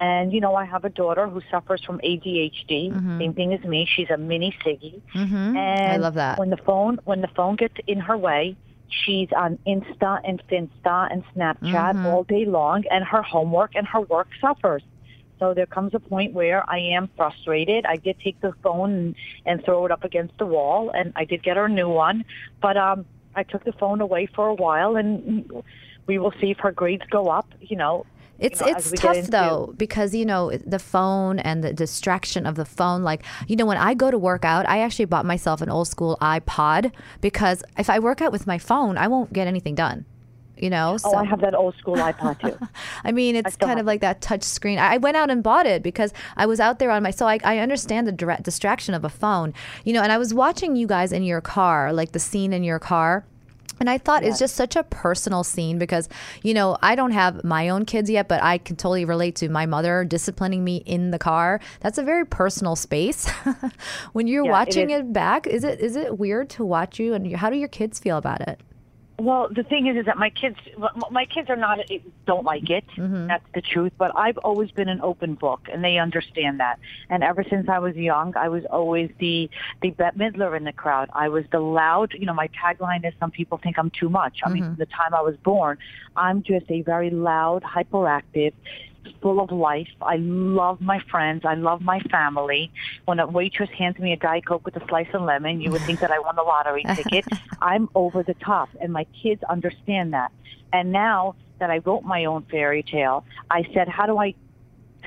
And 0.00 0.32
you 0.32 0.40
know, 0.40 0.54
I 0.54 0.64
have 0.64 0.86
a 0.86 0.90
daughter 0.90 1.28
who 1.28 1.42
suffers 1.50 1.84
from 1.84 1.98
ADHD. 1.98 2.90
Same 3.18 3.34
thing 3.34 3.52
as 3.52 3.62
me. 3.64 3.86
She's 3.94 4.08
a 4.08 4.16
mini 4.16 4.56
Siggy. 4.64 5.00
Mm-hmm. 5.14 5.56
And 5.56 5.92
I 5.92 5.96
love 5.98 6.14
that. 6.14 6.38
When 6.38 6.48
the 6.48 6.56
phone 6.56 7.00
when 7.04 7.20
the 7.20 7.28
phone 7.28 7.56
gets 7.56 7.74
in 7.86 8.00
her 8.00 8.16
way, 8.16 8.56
she's 8.88 9.28
on 9.36 9.58
Insta 9.66 10.20
and 10.24 10.42
Finsta 10.48 11.08
and 11.10 11.24
Snapchat 11.34 11.94
Mm-hmm. 11.94 12.06
all 12.06 12.24
day 12.24 12.44
long, 12.44 12.84
and 12.90 13.04
her 13.04 13.22
homework 13.22 13.74
and 13.74 13.86
her 13.86 14.00
work 14.00 14.28
suffers. 14.40 14.82
So 15.38 15.52
there 15.52 15.66
comes 15.66 15.92
a 15.94 16.00
point 16.00 16.32
where 16.32 16.68
I 16.68 16.78
am 16.78 17.10
frustrated. 17.16 17.84
I 17.84 17.96
did 17.96 18.18
take 18.20 18.40
the 18.40 18.52
phone 18.62 18.92
and, 18.92 19.16
and 19.44 19.64
throw 19.64 19.84
it 19.84 19.92
up 19.92 20.04
against 20.04 20.38
the 20.38 20.46
wall, 20.46 20.90
and 20.90 21.12
I 21.14 21.24
did 21.24 21.42
get 21.42 21.56
her 21.56 21.66
a 21.66 21.68
new 21.68 21.88
one. 21.88 22.24
But 22.62 22.76
um, 22.76 23.04
I 23.34 23.42
took 23.42 23.64
the 23.64 23.72
phone 23.72 24.00
away 24.00 24.26
for 24.26 24.48
a 24.48 24.54
while, 24.54 24.96
and 24.96 25.50
we 26.06 26.18
will 26.18 26.32
see 26.40 26.52
if 26.52 26.58
her 26.60 26.72
grades 26.72 27.04
go 27.10 27.28
up. 27.28 27.46
You 27.60 27.76
know, 27.76 28.06
It's 28.38 28.60
you 28.60 28.66
know, 28.66 28.72
it's 28.72 28.86
as 28.86 28.92
we 28.92 28.96
get 28.96 29.02
tough 29.02 29.16
into- 29.16 29.30
though 29.30 29.74
because 29.76 30.14
you 30.14 30.24
know 30.24 30.50
the 30.56 30.78
phone 30.78 31.38
and 31.38 31.64
the 31.64 31.72
distraction 31.72 32.46
of 32.46 32.54
the 32.54 32.64
phone. 32.64 33.02
Like 33.02 33.22
you 33.48 33.56
know 33.56 33.66
when 33.66 33.78
I 33.78 33.94
go 33.94 34.10
to 34.10 34.18
work 34.18 34.44
out, 34.44 34.68
I 34.68 34.80
actually 34.80 35.06
bought 35.06 35.24
myself 35.24 35.60
an 35.62 35.70
old 35.70 35.88
school 35.88 36.18
iPod 36.20 36.92
because 37.20 37.62
if 37.78 37.88
I 37.88 37.98
work 37.98 38.20
out 38.20 38.32
with 38.32 38.46
my 38.46 38.58
phone, 38.58 38.98
I 38.98 39.08
won't 39.08 39.32
get 39.32 39.46
anything 39.46 39.74
done. 39.74 40.04
You 40.58 40.70
know, 40.70 40.94
oh, 40.94 40.96
so 40.96 41.10
Oh, 41.12 41.16
I 41.16 41.24
have 41.26 41.40
that 41.42 41.54
old 41.54 41.76
school 41.76 41.96
iPod 41.96 42.40
too. 42.40 42.58
I 43.04 43.12
mean, 43.12 43.36
it's 43.36 43.54
still 43.54 43.68
kind 43.68 43.78
have 43.78 43.84
of 43.84 43.86
like 43.86 44.00
that 44.00 44.22
touch 44.22 44.42
screen. 44.42 44.78
I 44.78 44.94
I 44.94 44.96
went 44.96 45.16
out 45.16 45.30
and 45.30 45.42
bought 45.42 45.66
it 45.66 45.82
because 45.82 46.14
I 46.36 46.46
was 46.46 46.60
out 46.60 46.78
there 46.78 46.90
on 46.90 47.02
my. 47.02 47.10
So 47.10 47.26
I, 47.26 47.38
I 47.44 47.58
understand 47.58 48.06
the 48.06 48.12
direct 48.12 48.42
distraction 48.44 48.94
of 48.94 49.04
a 49.04 49.10
phone, 49.10 49.52
you 49.84 49.92
know. 49.92 50.02
And 50.02 50.10
I 50.10 50.16
was 50.18 50.32
watching 50.32 50.74
you 50.74 50.86
guys 50.86 51.12
in 51.12 51.22
your 51.24 51.42
car, 51.42 51.92
like 51.92 52.12
the 52.12 52.18
scene 52.18 52.52
in 52.54 52.64
your 52.64 52.78
car. 52.78 53.26
And 53.78 53.90
I 53.90 53.98
thought 53.98 54.24
it's 54.24 54.38
just 54.38 54.54
such 54.56 54.74
a 54.76 54.82
personal 54.84 55.44
scene 55.44 55.78
because, 55.78 56.08
you 56.42 56.54
know, 56.54 56.78
I 56.82 56.94
don't 56.94 57.10
have 57.10 57.44
my 57.44 57.68
own 57.68 57.84
kids 57.84 58.08
yet, 58.08 58.26
but 58.28 58.42
I 58.42 58.58
can 58.58 58.76
totally 58.76 59.04
relate 59.04 59.36
to 59.36 59.48
my 59.48 59.66
mother 59.66 60.04
disciplining 60.04 60.64
me 60.64 60.78
in 60.86 61.10
the 61.10 61.18
car. 61.18 61.60
That's 61.80 61.98
a 61.98 62.02
very 62.02 62.24
personal 62.24 62.76
space. 62.76 63.28
when 64.12 64.26
you're 64.26 64.44
Yeah, 64.44 64.50
watching 64.52 64.90
is. 64.90 65.00
it 65.00 65.12
back, 65.12 65.46
is 65.46 65.62
it 65.64 65.80
is 65.80 65.96
it 65.96 66.18
weird 66.18 66.48
to 66.50 66.64
watch 66.64 66.98
you? 66.98 67.14
And 67.14 67.36
how 67.36 67.50
do 67.50 67.56
your 67.56 67.68
kids 67.68 67.98
feel 67.98 68.16
about 68.16 68.40
it? 68.48 68.60
Well, 69.18 69.48
the 69.50 69.62
thing 69.62 69.86
is, 69.86 69.96
is 69.96 70.04
that 70.06 70.18
my 70.18 70.28
kids, 70.28 70.58
my 71.10 71.24
kids 71.24 71.48
are 71.48 71.56
not 71.56 71.78
eh, 71.90 71.98
don't 72.26 72.44
like 72.44 72.68
it. 72.68 72.84
Mm-hmm. 72.96 73.28
That's 73.28 73.44
the 73.54 73.62
truth. 73.62 73.92
But 73.96 74.12
I've 74.14 74.36
always 74.38 74.70
been 74.70 74.90
an 74.90 75.00
open 75.00 75.34
book, 75.34 75.68
and 75.72 75.82
they 75.82 75.96
understand 75.96 76.60
that. 76.60 76.78
And 77.08 77.24
ever 77.24 77.42
since 77.42 77.66
I 77.68 77.78
was 77.78 77.96
young, 77.96 78.36
I 78.36 78.48
was 78.48 78.64
always 78.66 79.10
the 79.18 79.48
the 79.80 79.90
Bette 79.90 80.18
Midler 80.18 80.54
in 80.54 80.64
the 80.64 80.72
crowd. 80.72 81.08
I 81.14 81.28
was 81.28 81.44
the 81.50 81.60
loud. 81.60 82.12
You 82.12 82.26
know, 82.26 82.34
my 82.34 82.48
tagline 82.48 83.06
is, 83.06 83.14
"Some 83.18 83.30
people 83.30 83.56
think 83.56 83.78
I'm 83.78 83.90
too 83.90 84.10
much." 84.10 84.40
I 84.44 84.50
mean, 84.50 84.62
mm-hmm. 84.62 84.74
from 84.74 84.78
the 84.78 84.86
time 84.86 85.14
I 85.14 85.22
was 85.22 85.36
born, 85.38 85.78
I'm 86.14 86.42
just 86.42 86.70
a 86.70 86.82
very 86.82 87.08
loud, 87.08 87.62
hyperactive, 87.62 88.52
full 89.20 89.40
of 89.40 89.50
life. 89.50 89.88
I 90.02 90.16
love 90.16 90.80
my 90.80 91.00
friends. 91.10 91.44
I 91.44 91.54
love 91.54 91.80
my 91.80 92.00
family. 92.00 92.70
When 93.04 93.18
a 93.18 93.26
waitress 93.26 93.70
hands 93.70 93.98
me 93.98 94.12
a 94.12 94.16
Diet 94.16 94.46
Coke 94.46 94.64
with 94.64 94.76
a 94.76 94.86
slice 94.88 95.08
of 95.14 95.22
lemon, 95.22 95.60
you 95.60 95.70
would 95.70 95.82
think 95.82 96.00
that 96.00 96.10
I 96.10 96.18
won 96.18 96.36
the 96.36 96.42
lottery 96.42 96.84
ticket. 96.94 97.24
I'm 97.60 97.88
over 97.94 98.22
the 98.22 98.34
top, 98.34 98.68
and 98.80 98.92
my 98.92 99.06
kids 99.22 99.42
understand 99.44 100.12
that. 100.12 100.32
And 100.72 100.92
now 100.92 101.34
that 101.58 101.70
I 101.70 101.78
wrote 101.78 102.02
my 102.02 102.24
own 102.24 102.42
fairy 102.50 102.82
tale, 102.82 103.24
I 103.50 103.64
said, 103.72 103.88
how 103.88 104.06
do 104.06 104.18
I 104.18 104.34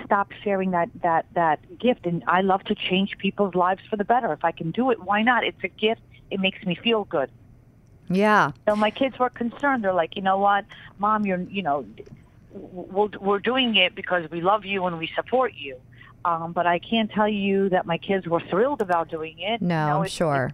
stop 0.06 0.32
sharing 0.44 0.72
that 0.72 0.90
that 1.02 1.26
that 1.34 1.60
gift? 1.78 2.06
And 2.06 2.24
I 2.28 2.42
love 2.42 2.64
to 2.66 2.76
change 2.76 3.18
people's 3.18 3.56
lives 3.56 3.82
for 3.90 3.98
the 3.98 4.06
better. 4.06 4.32
If 4.34 4.44
I 4.44 4.52
can 4.52 4.72
do 4.72 4.92
it, 4.92 5.02
why 5.02 5.22
not? 5.22 5.44
It's 5.44 5.64
a 5.64 5.68
gift. 5.68 6.02
It 6.32 6.40
makes 6.40 6.64
me 6.66 6.76
feel 6.76 7.04
good. 7.04 7.30
Yeah. 8.10 8.52
So 8.68 8.76
my 8.76 8.90
kids 8.90 9.20
were 9.20 9.30
concerned. 9.30 9.84
They're 9.84 9.94
like, 9.94 10.16
you 10.16 10.22
know 10.22 10.40
what, 10.40 10.66
mom, 10.98 11.26
you're, 11.26 11.42
you 11.42 11.62
know, 11.62 11.86
we're, 12.52 13.10
we're 13.20 13.40
doing 13.40 13.76
it 13.76 13.96
because 13.96 14.30
we 14.32 14.42
love 14.42 14.66
you 14.66 14.86
and 14.86 14.98
we 14.98 15.08
support 15.16 15.54
you. 15.56 15.78
Um, 16.26 16.52
but 16.52 16.68
I 16.68 16.80
can't 16.80 17.10
tell 17.12 17.30
you 17.30 17.70
that 17.70 17.86
my 17.86 17.98
kids 17.98 18.28
were 18.28 18.42
thrilled 18.42 18.82
about 18.82 19.10
doing 19.10 19.38
it. 19.40 19.62
No, 19.62 19.66
You 19.66 19.88
know, 19.88 19.98
I'm 20.00 20.06
it's- 20.06 20.12
sure. 20.12 20.52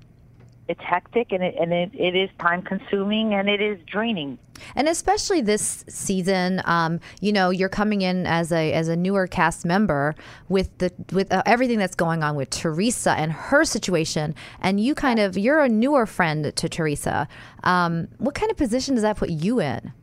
It's 0.68 0.82
hectic 0.82 1.32
and 1.32 1.44
it 1.44 1.54
and 1.60 1.72
it, 1.72 1.92
it 1.94 2.16
is 2.16 2.28
time 2.40 2.64
consuming 2.64 3.36
and 3.36 3.48
it 3.48 3.62
is 3.62 3.78
draining. 3.86 4.40
And 4.76 4.88
especially 4.90 5.42
this 5.42 5.86
season, 5.88 6.60
um, 6.66 7.00
you 7.22 7.32
know, 7.32 7.52
you're 7.52 7.70
coming 7.70 8.02
in 8.02 8.26
as 8.26 8.52
a 8.52 8.74
as 8.74 8.88
a 8.88 8.96
newer 8.96 9.28
cast 9.28 9.64
member 9.64 10.16
with 10.50 10.76
the 10.80 10.92
with 11.12 11.32
uh, 11.32 11.44
everything 11.46 11.78
that's 11.78 11.94
going 11.94 12.24
on 12.24 12.36
with 12.36 12.50
Teresa 12.50 13.12
and 13.12 13.32
her 13.32 13.64
situation, 13.64 14.34
and 14.60 14.80
you 14.80 14.96
kind 14.96 15.20
of 15.20 15.38
you're 15.38 15.60
a 15.62 15.70
newer 15.70 16.08
friend 16.08 16.52
to 16.56 16.68
Teresa. 16.68 17.28
Um, 17.64 18.08
what 18.18 18.34
kind 18.34 18.50
of 18.50 18.58
position 18.58 18.96
does 18.96 19.04
that 19.04 19.18
put 19.18 19.30
you 19.30 19.60
in? 19.62 19.94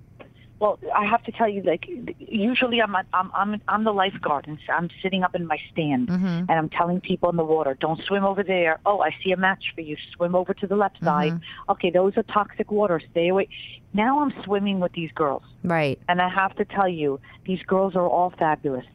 Well, 0.62 0.78
I 0.94 1.06
have 1.06 1.24
to 1.24 1.32
tell 1.32 1.48
you, 1.48 1.60
like 1.62 1.86
usually 2.20 2.80
I'm 2.80 2.94
I'm 2.94 3.32
I'm 3.34 3.60
I'm 3.66 3.82
the 3.82 3.90
lifeguard, 3.92 4.46
and 4.46 4.60
so 4.64 4.72
I'm 4.72 4.90
sitting 5.02 5.24
up 5.24 5.34
in 5.34 5.44
my 5.44 5.58
stand, 5.72 6.06
mm-hmm. 6.06 6.24
and 6.24 6.52
I'm 6.52 6.68
telling 6.68 7.00
people 7.00 7.28
in 7.30 7.36
the 7.36 7.42
water, 7.44 7.76
don't 7.80 8.00
swim 8.04 8.24
over 8.24 8.44
there. 8.44 8.78
Oh, 8.86 9.00
I 9.00 9.10
see 9.24 9.32
a 9.32 9.36
match 9.36 9.72
for 9.74 9.80
you. 9.80 9.96
Swim 10.14 10.36
over 10.36 10.54
to 10.54 10.66
the 10.68 10.76
left 10.76 10.98
mm-hmm. 10.98 11.06
side. 11.06 11.40
Okay, 11.68 11.90
those 11.90 12.16
are 12.16 12.22
toxic 12.22 12.70
waters. 12.70 13.02
Stay 13.10 13.26
away. 13.26 13.48
Now 13.92 14.20
I'm 14.20 14.32
swimming 14.44 14.78
with 14.78 14.92
these 14.92 15.10
girls, 15.16 15.42
Right. 15.64 15.98
and 16.08 16.22
I 16.22 16.28
have 16.28 16.54
to 16.54 16.64
tell 16.64 16.88
you, 16.88 17.18
these 17.44 17.62
girls 17.64 17.96
are 17.96 18.06
all 18.06 18.32
fabulous. 18.38 18.86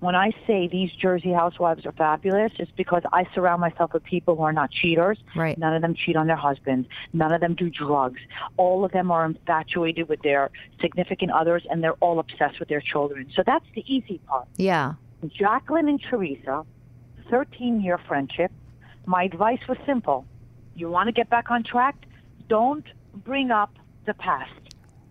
When 0.00 0.14
I 0.14 0.32
say 0.46 0.68
these 0.68 0.90
Jersey 0.92 1.32
housewives 1.32 1.86
are 1.86 1.92
fabulous, 1.92 2.52
it's 2.58 2.70
because 2.72 3.02
I 3.12 3.26
surround 3.34 3.60
myself 3.60 3.92
with 3.92 4.04
people 4.04 4.36
who 4.36 4.42
are 4.42 4.52
not 4.52 4.70
cheaters. 4.70 5.18
Right. 5.34 5.56
None 5.56 5.74
of 5.74 5.82
them 5.82 5.94
cheat 5.94 6.16
on 6.16 6.26
their 6.26 6.36
husbands. 6.36 6.88
None 7.12 7.32
of 7.32 7.40
them 7.40 7.54
do 7.54 7.70
drugs. 7.70 8.20
All 8.56 8.84
of 8.84 8.92
them 8.92 9.10
are 9.10 9.24
infatuated 9.24 10.08
with 10.08 10.22
their 10.22 10.50
significant 10.80 11.30
others, 11.32 11.64
and 11.70 11.82
they're 11.82 11.94
all 11.94 12.18
obsessed 12.18 12.58
with 12.60 12.68
their 12.68 12.80
children. 12.80 13.30
So 13.34 13.42
that's 13.44 13.66
the 13.74 13.84
easy 13.86 14.18
part. 14.26 14.48
Yeah. 14.56 14.94
Jacqueline 15.28 15.88
and 15.88 16.00
Teresa, 16.02 16.64
13 17.30 17.80
year 17.80 17.98
friendship. 18.06 18.52
My 19.06 19.24
advice 19.24 19.60
was 19.68 19.78
simple. 19.86 20.26
You 20.74 20.90
want 20.90 21.08
to 21.08 21.12
get 21.12 21.30
back 21.30 21.50
on 21.50 21.62
track? 21.62 21.96
Don't 22.48 22.84
bring 23.14 23.50
up 23.50 23.72
the 24.06 24.14
past. 24.14 24.50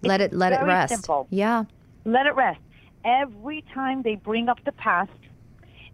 Let 0.01 0.21
it 0.21 0.33
let 0.33 0.51
it 0.51 0.63
rest. 0.63 0.93
simple. 0.93 1.27
Yeah. 1.29 1.63
Let 2.05 2.25
it 2.25 2.35
rest. 2.35 2.59
Every 3.05 3.63
time 3.73 4.01
they 4.01 4.15
bring 4.15 4.49
up 4.49 4.63
the 4.63 4.71
past, 4.71 5.11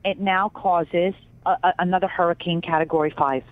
it 0.05 0.19
now 0.19 0.49
causes 0.49 1.13
a, 1.45 1.51
a, 1.63 1.73
another 1.79 2.07
hurricane 2.07 2.61
category 2.61 3.13
five. 3.17 3.43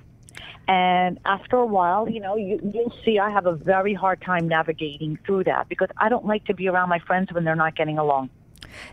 And 0.68 1.20
after 1.26 1.56
a 1.56 1.66
while, 1.66 2.10
you 2.10 2.20
know, 2.20 2.36
you, 2.36 2.60
you'll 2.74 2.94
see 3.06 3.20
I 3.20 3.30
have 3.30 3.46
a 3.46 3.54
very 3.54 3.94
hard 3.94 4.22
time 4.22 4.48
navigating 4.48 5.18
through 5.26 5.46
that 5.46 5.70
because 5.70 5.88
I 5.98 6.10
don't 6.10 6.26
like 6.26 6.46
to 6.46 6.54
be 6.54 6.68
around 6.68 6.90
my 6.90 7.00
friends 7.00 7.32
when 7.32 7.46
they're 7.46 7.56
not 7.56 7.76
getting 7.76 7.98
along. 7.98 8.30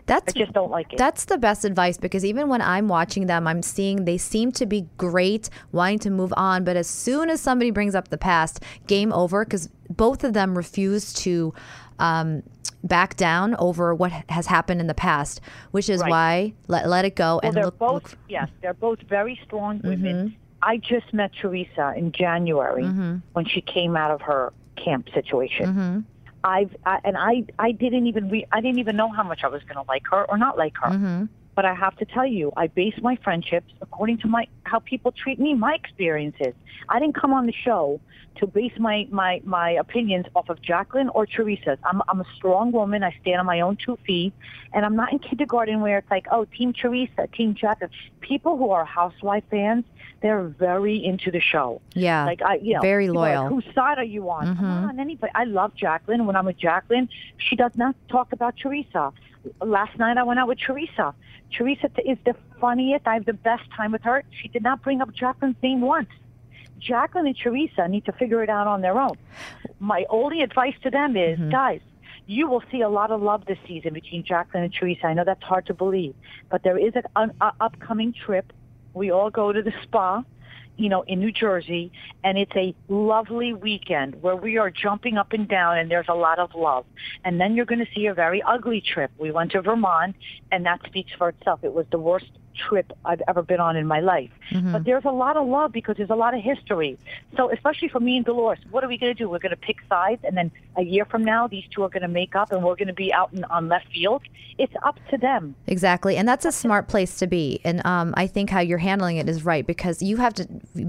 That's 0.05 0.33
I 0.33 0.39
just 0.39 0.53
don't 0.53 0.71
like 0.71 0.93
it. 0.93 0.97
That's 0.97 1.25
the 1.25 1.37
best 1.37 1.65
advice 1.65 1.97
because 1.97 2.23
even 2.23 2.47
when 2.47 2.61
I'm 2.61 2.87
watching 2.87 3.27
them, 3.27 3.45
I'm 3.45 3.61
seeing 3.61 4.05
they 4.05 4.17
seem 4.17 4.51
to 4.53 4.65
be 4.65 4.87
great, 4.97 5.49
wanting 5.71 5.99
to 5.99 6.09
move 6.09 6.33
on. 6.37 6.63
But 6.63 6.77
as 6.77 6.87
soon 6.87 7.29
as 7.29 7.41
somebody 7.41 7.71
brings 7.71 7.93
up 7.93 8.07
the 8.07 8.17
past, 8.17 8.63
game 8.87 9.11
over 9.11 9.43
because 9.43 9.69
both 9.89 10.23
of 10.23 10.33
them 10.33 10.57
refuse 10.57 11.13
to 11.13 11.53
um, 11.99 12.43
back 12.83 13.15
down 13.15 13.55
over 13.57 13.93
what 13.95 14.11
has 14.29 14.47
happened 14.47 14.79
in 14.81 14.87
the 14.87 14.93
past, 14.93 15.41
which 15.71 15.89
is 15.89 16.01
Right. 16.01 16.09
why 16.09 16.53
let, 16.67 16.87
let 16.87 17.05
it 17.05 17.15
go 17.15 17.23
Well, 17.35 17.39
and 17.43 17.53
they're 17.55 17.65
look. 17.65 17.77
both 17.79 17.93
look- 17.93 18.03
Mm-hmm. 18.11 18.29
yes, 18.31 18.49
they're 18.61 18.73
both 18.73 18.99
very 19.01 19.39
strong 19.43 19.81
women. 19.83 20.35
I 20.61 20.77
just 20.77 21.13
met 21.13 21.31
Teresa 21.41 21.93
in 21.95 22.11
January 22.11 22.83
Mm-hmm. 22.83 23.17
when 23.33 23.45
she 23.45 23.61
came 23.61 23.95
out 23.95 24.11
of 24.11 24.21
her 24.21 24.53
camp 24.75 25.09
situation. 25.13 26.05
I've 26.43 26.75
I, 26.85 26.99
and 27.03 27.17
I 27.17 27.43
I 27.57 27.71
didn't 27.71 28.05
even 28.07 28.29
re, 28.29 28.45
I 28.51 28.61
didn't 28.61 28.77
even 28.79 28.95
know 28.95 29.09
how 29.09 29.23
much 29.23 29.43
I 29.43 29.47
was 29.47 29.63
going 29.63 29.75
to 29.83 29.85
like 29.87 30.03
her 30.11 30.25
or 30.29 30.37
not 30.37 30.57
like 30.57 30.73
her. 30.81 30.89
Mm-hmm. 30.91 31.25
But 31.55 31.65
I 31.65 31.73
have 31.73 31.95
to 31.97 32.05
tell 32.05 32.25
you, 32.25 32.51
I 32.55 32.67
base 32.67 32.93
my 33.01 33.15
friendships 33.23 33.73
according 33.81 34.17
to 34.19 34.27
my 34.27 34.45
how 34.65 34.79
people 34.79 35.11
treat 35.11 35.39
me, 35.39 35.53
my 35.53 35.73
experiences. 35.75 36.53
I 36.89 36.99
didn't 36.99 37.15
come 37.15 37.33
on 37.33 37.45
the 37.45 37.53
show 37.53 37.99
to 38.37 38.47
base 38.47 38.73
my 38.77 39.07
my 39.09 39.41
my 39.43 39.71
opinions 39.71 40.25
off 40.35 40.49
of 40.49 40.61
Jacqueline 40.61 41.09
or 41.09 41.25
Teresa's. 41.25 41.79
I'm 41.83 42.01
I'm 42.09 42.21
a 42.21 42.25
strong 42.35 42.71
woman. 42.71 43.03
I 43.03 43.15
stand 43.21 43.39
on 43.39 43.45
my 43.45 43.61
own 43.61 43.77
two 43.77 43.97
feet, 44.05 44.33
and 44.73 44.85
I'm 44.85 44.95
not 44.95 45.11
in 45.13 45.19
kindergarten 45.19 45.81
where 45.81 45.99
it's 45.99 46.11
like, 46.11 46.27
oh, 46.31 46.45
Team 46.45 46.73
Teresa, 46.73 47.27
Team 47.33 47.55
Jacqueline. 47.55 47.91
People 48.19 48.57
who 48.57 48.71
are 48.71 48.83
housewife 48.85 49.43
fans, 49.49 49.85
they're 50.21 50.43
very 50.43 51.03
into 51.03 51.31
the 51.31 51.39
show. 51.39 51.81
yeah, 51.93 52.25
Like 52.25 52.41
I, 52.41 52.55
you 52.55 52.73
know, 52.73 52.81
very 52.81 53.07
are 53.07 53.13
like, 53.13 53.35
loyal. 53.35 53.47
Whose 53.47 53.65
side 53.73 53.97
are 53.97 54.03
you 54.03 54.29
on? 54.29 54.47
I'm 54.47 54.55
mm-hmm. 54.55 54.63
not 54.63 54.89
on 54.89 54.99
anybody. 54.99 55.31
I 55.35 55.45
love 55.45 55.75
Jacqueline. 55.75 56.25
When 56.25 56.35
I'm 56.35 56.45
with 56.45 56.57
Jacqueline, 56.57 57.09
she 57.37 57.55
does 57.55 57.71
not 57.75 57.95
talk 58.09 58.33
about 58.33 58.55
Teresa. 58.57 59.13
Last 59.61 59.97
night 59.99 60.17
I 60.17 60.23
went 60.23 60.39
out 60.39 60.47
with 60.47 60.59
Teresa. 60.59 61.13
Teresa 61.51 61.89
is 62.03 62.17
the 62.25 62.35
funniest. 62.59 63.07
I 63.07 63.15
have 63.15 63.25
the 63.25 63.33
best 63.33 63.63
time 63.75 63.91
with 63.91 64.01
her. 64.03 64.23
She 64.41 64.47
did 64.47 64.63
not 64.63 64.81
bring 64.81 65.01
up 65.01 65.13
Jacqueline's 65.13 65.55
name 65.61 65.81
once. 65.81 66.09
Jacqueline 66.79 67.27
and 67.27 67.37
Teresa 67.37 67.87
need 67.87 68.05
to 68.05 68.11
figure 68.11 68.43
it 68.43 68.49
out 68.49 68.67
on 68.67 68.81
their 68.81 68.99
own. 68.99 69.15
My 69.79 70.05
only 70.09 70.41
advice 70.41 70.75
to 70.83 70.89
them 70.89 71.15
is, 71.17 71.39
guys, 71.51 71.81
you 72.27 72.47
will 72.49 72.63
see 72.71 72.81
a 72.81 72.89
lot 72.89 73.11
of 73.11 73.21
love 73.21 73.45
this 73.45 73.57
season 73.67 73.93
between 73.93 74.23
Jacqueline 74.23 74.63
and 74.63 74.73
Teresa. 74.73 75.07
I 75.07 75.13
know 75.13 75.23
that's 75.23 75.43
hard 75.43 75.65
to 75.67 75.73
believe, 75.73 76.15
but 76.49 76.63
there 76.63 76.77
is 76.77 76.93
an 76.95 77.03
un- 77.15 77.33
uh, 77.39 77.51
upcoming 77.59 78.13
trip. 78.13 78.51
We 78.93 79.11
all 79.11 79.29
go 79.29 79.51
to 79.51 79.61
the 79.61 79.73
spa, 79.83 80.23
you 80.77 80.89
know, 80.89 81.03
in 81.03 81.19
New 81.19 81.31
Jersey, 81.31 81.91
and 82.23 82.37
it's 82.37 82.55
a 82.55 82.75
lovely 82.87 83.53
weekend 83.53 84.21
where 84.21 84.35
we 84.35 84.57
are 84.57 84.69
jumping 84.69 85.17
up 85.17 85.33
and 85.33 85.47
down, 85.47 85.77
and 85.77 85.89
there's 85.89 86.09
a 86.09 86.15
lot 86.15 86.39
of 86.39 86.53
love. 86.55 86.85
And 87.23 87.39
then 87.39 87.55
you're 87.55 87.65
going 87.65 87.85
to 87.85 87.91
see 87.95 88.07
a 88.07 88.13
very 88.13 88.41
ugly 88.41 88.81
trip. 88.81 89.11
We 89.17 89.31
went 89.31 89.51
to 89.51 89.61
Vermont, 89.61 90.15
and 90.51 90.65
that 90.65 90.81
speaks 90.85 91.11
for 91.17 91.29
itself. 91.29 91.61
It 91.63 91.73
was 91.73 91.85
the 91.91 91.99
worst 91.99 92.29
trip 92.55 92.91
I've 93.03 93.21
ever 93.27 93.41
been 93.41 93.59
on 93.59 93.75
in 93.75 93.85
my 93.85 93.99
life. 93.99 94.31
But 94.71 94.85
there's 94.85 95.05
a 95.05 95.11
lot 95.11 95.37
of 95.37 95.47
love 95.47 95.71
because 95.71 95.97
there's 95.97 96.09
a 96.09 96.15
lot 96.15 96.33
of 96.33 96.41
history. 96.41 96.97
So 97.35 97.51
especially 97.51 97.89
for 97.89 97.99
me 97.99 98.17
and 98.17 98.25
Dolores, 98.25 98.59
what 98.71 98.83
are 98.83 98.87
we 98.87 98.97
going 98.97 99.13
to 99.13 99.17
do? 99.17 99.29
We're 99.29 99.39
going 99.39 99.51
to 99.51 99.57
pick 99.57 99.77
sides, 99.89 100.21
and 100.23 100.35
then 100.37 100.51
a 100.77 100.83
year 100.83 101.05
from 101.05 101.23
now, 101.23 101.47
these 101.47 101.65
two 101.73 101.83
are 101.83 101.89
going 101.89 102.01
to 102.03 102.07
make 102.07 102.35
up, 102.35 102.51
and 102.51 102.63
we're 102.63 102.75
going 102.75 102.87
to 102.87 102.93
be 102.93 103.13
out 103.13 103.33
in, 103.33 103.43
on 103.45 103.67
left 103.67 103.87
field. 103.91 104.23
It's 104.57 104.73
up 104.83 104.97
to 105.09 105.17
them. 105.17 105.55
Exactly. 105.67 106.15
And 106.15 106.27
that's 106.27 106.45
a 106.45 106.51
smart 106.51 106.87
place 106.87 107.17
to 107.17 107.27
be. 107.27 107.59
And 107.63 107.85
um, 107.85 108.13
I 108.15 108.27
think 108.27 108.49
how 108.49 108.61
you're 108.61 108.77
handling 108.77 109.17
it 109.17 109.27
is 109.27 109.43
right 109.43 109.67
because 109.67 110.01
you 110.01 110.17
have 110.17 110.33
to 110.35 110.45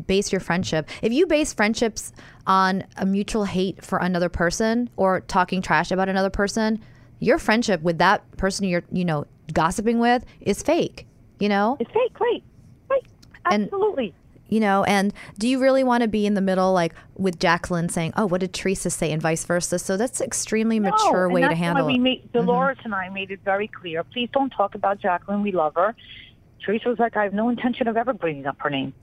base 0.07 0.31
your 0.31 0.41
friendship. 0.41 0.89
If 1.03 1.13
you 1.13 1.27
base 1.27 1.53
friendships 1.53 2.13
on 2.47 2.85
a 2.97 3.05
mutual 3.05 3.45
hate 3.45 3.85
for 3.85 3.99
another 3.99 4.29
person 4.29 4.89
or 4.97 5.21
talking 5.21 5.63
trash 5.63 5.91
about 5.91 6.09
another 6.09 6.31
person, 6.31 6.81
your 7.19 7.39
friendship 7.39 7.83
with 7.83 7.99
that 7.99 8.31
person 8.37 8.69
you're, 8.69 8.85
you 8.93 9.05
know, 9.05 9.27
gossiping 9.53 9.99
with 9.99 10.25
is 10.41 10.63
fake, 10.63 11.06
you 11.39 11.49
know? 11.49 11.77
It's 11.81 11.91
fake, 11.91 12.19
right? 12.21 12.43
Right. 12.89 13.05
And- 13.51 13.65
Absolutely. 13.65 14.15
You 14.49 14.61
know, 14.61 14.85
and 14.85 15.13
do 15.39 15.49
you 15.49 15.61
really 15.61 15.83
want 15.83 16.03
to 16.03 16.09
be 16.09 16.25
in 16.25 16.35
the 16.35 16.41
middle, 16.41 16.73
like 16.73 16.95
with 17.17 17.41
Jacqueline 17.41 17.89
saying, 17.89 18.13
"Oh, 18.17 18.27
what 18.27 18.41
did 18.41 18.53
Teresa 18.55 18.91
say?" 18.91 19.11
and 19.11 19.21
vice 19.21 19.45
versa? 19.45 19.77
So 19.81 19.97
that's 19.97 20.21
an 20.21 20.27
extremely 20.27 20.79
mature 20.79 21.27
no, 21.27 21.35
way 21.35 21.43
and 21.43 21.51
to 21.51 21.57
handle 21.57 21.85
we 21.85 21.95
it. 21.95 21.97
Mm-hmm. 21.97 22.03
made, 22.05 22.33
Dolores 22.33 22.79
and 22.85 22.95
I 22.95 23.09
made 23.09 23.33
it 23.33 23.41
very 23.45 23.67
clear. 23.67 24.05
Please 24.05 24.29
don't 24.33 24.51
talk 24.51 24.77
about 24.77 25.01
Jacqueline. 25.01 25.43
We 25.43 25.51
love 25.51 25.75
her. 25.75 25.97
Teresa 26.65 26.89
was 26.89 27.01
like, 27.01 27.17
I 27.17 27.25
have 27.25 27.35
no 27.35 27.49
intention 27.49 27.89
of 27.89 27.97
ever 27.97 28.13
bringing 28.13 28.47
up 28.47 28.57
her 28.61 28.71
name. 28.71 28.95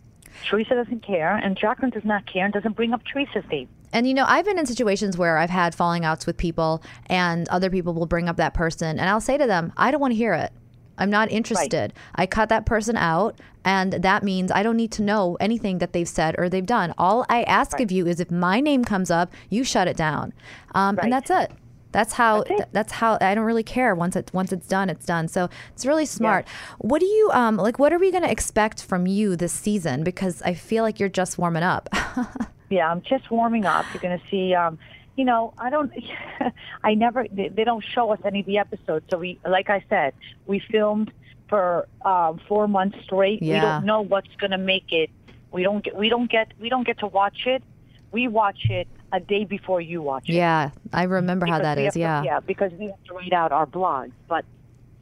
Teresa 0.49 0.75
doesn't 0.75 1.05
care, 1.05 1.35
and 1.35 1.57
Jacqueline 1.57 1.91
does 1.91 2.05
not 2.05 2.25
care 2.25 2.45
and 2.45 2.53
doesn't 2.53 2.77
bring 2.77 2.93
up 2.93 3.01
Teresa's 3.05 3.43
name. 3.51 3.67
And 3.91 4.07
you 4.07 4.13
know, 4.13 4.25
I've 4.27 4.45
been 4.45 4.57
in 4.57 4.65
situations 4.65 5.17
where 5.17 5.37
I've 5.37 5.49
had 5.49 5.75
falling 5.75 6.05
outs 6.05 6.25
with 6.25 6.37
people, 6.37 6.81
and 7.07 7.47
other 7.49 7.69
people 7.69 7.93
will 7.93 8.05
bring 8.05 8.29
up 8.29 8.37
that 8.37 8.53
person, 8.53 8.97
and 8.97 9.09
I'll 9.09 9.21
say 9.21 9.37
to 9.37 9.45
them, 9.45 9.73
I 9.77 9.91
don't 9.91 10.01
want 10.01 10.11
to 10.11 10.17
hear 10.17 10.33
it. 10.33 10.51
I'm 10.97 11.09
not 11.09 11.31
interested. 11.31 11.93
I 12.15 12.25
cut 12.25 12.49
that 12.49 12.65
person 12.65 12.95
out, 12.97 13.39
and 13.65 13.93
that 13.93 14.23
means 14.23 14.51
I 14.51 14.63
don't 14.63 14.77
need 14.77 14.91
to 14.93 15.01
know 15.01 15.37
anything 15.39 15.79
that 15.79 15.93
they've 15.93 16.07
said 16.07 16.35
or 16.37 16.49
they've 16.49 16.65
done. 16.65 16.93
All 16.97 17.25
I 17.29 17.43
ask 17.43 17.79
of 17.79 17.91
you 17.91 18.05
is 18.07 18.19
if 18.19 18.29
my 18.31 18.59
name 18.59 18.83
comes 18.85 19.09
up, 19.09 19.31
you 19.49 19.63
shut 19.63 19.87
it 19.87 19.97
down, 19.97 20.33
um, 20.75 20.95
Right. 20.95 21.05
and 21.05 21.13
that's 21.13 21.29
it. 21.29 21.51
That's 21.91 22.13
how. 22.13 22.37
That's 22.39 22.49
it. 22.49 22.57
th- 22.57 22.69
That's 22.71 22.91
how. 22.93 23.17
I 23.21 23.35
don't 23.35 23.45
really 23.45 23.61
care 23.63 23.93
once 23.93 24.15
it 24.15 24.31
once 24.33 24.51
it's 24.51 24.67
done. 24.67 24.89
It's 24.89 25.05
done. 25.05 25.27
So 25.27 25.47
it's 25.73 25.85
really 25.85 26.07
smart. 26.07 26.47
What 26.79 26.99
do 26.99 27.05
you 27.05 27.29
um 27.33 27.55
like? 27.57 27.77
What 27.77 27.93
are 27.93 27.99
we 27.99 28.09
going 28.09 28.23
to 28.23 28.31
expect 28.31 28.83
from 28.83 29.05
you 29.05 29.35
this 29.35 29.53
season? 29.53 30.03
Because 30.03 30.41
I 30.41 30.55
feel 30.55 30.83
like 30.83 30.99
you're 30.99 31.09
just 31.09 31.37
warming 31.37 31.63
up. 31.63 31.89
Yeah, 32.69 32.89
I'm 32.89 33.03
just 33.03 33.29
warming 33.29 33.65
up. 33.67 33.85
You're 33.93 34.01
going 34.01 34.17
to 34.17 34.25
see. 34.31 34.55
Um, 34.55 34.79
you 35.15 35.25
know, 35.25 35.53
I 35.57 35.69
don't. 35.69 35.91
I 36.83 36.93
never. 36.95 37.25
They, 37.31 37.49
they 37.49 37.63
don't 37.63 37.83
show 37.83 38.11
us 38.11 38.19
any 38.25 38.39
of 38.41 38.45
the 38.45 38.57
episodes. 38.57 39.05
So 39.09 39.17
we, 39.19 39.39
like 39.45 39.69
I 39.69 39.83
said, 39.89 40.13
we 40.47 40.59
filmed 40.59 41.11
for 41.49 41.87
um, 42.03 42.39
four 42.47 42.67
months 42.67 42.97
straight. 43.03 43.41
We 43.41 43.47
don't 43.61 43.85
know 43.85 44.01
what's 44.01 44.33
going 44.37 44.51
to 44.51 44.57
make 44.57 44.91
it. 44.91 45.09
We 45.51 45.63
don't 45.63 45.83
get. 45.83 45.95
We 45.95 46.09
don't 46.09 46.29
get. 46.29 46.51
We 46.59 46.69
don't 46.69 46.85
get 46.85 46.99
to 46.99 47.07
watch 47.07 47.45
it. 47.45 47.63
We 48.11 48.27
watch 48.27 48.69
it 48.69 48.87
a 49.11 49.19
day 49.19 49.43
before 49.45 49.81
you 49.81 50.01
watch 50.01 50.27
it. 50.29 50.33
yeah, 50.33 50.71
I 50.91 51.03
remember 51.03 51.45
how 51.45 51.59
that 51.59 51.77
we 51.77 51.89
to- 51.89 51.99
Yeah. 51.99 52.23
yeah, 52.23 52.39
because 52.39 52.71
we 52.73 52.85
have 52.87 53.03
to 53.05 53.13
write 53.13 53.33
out 53.33 53.51
our 53.51 53.65
blogs. 53.67 54.11
But 54.27 54.45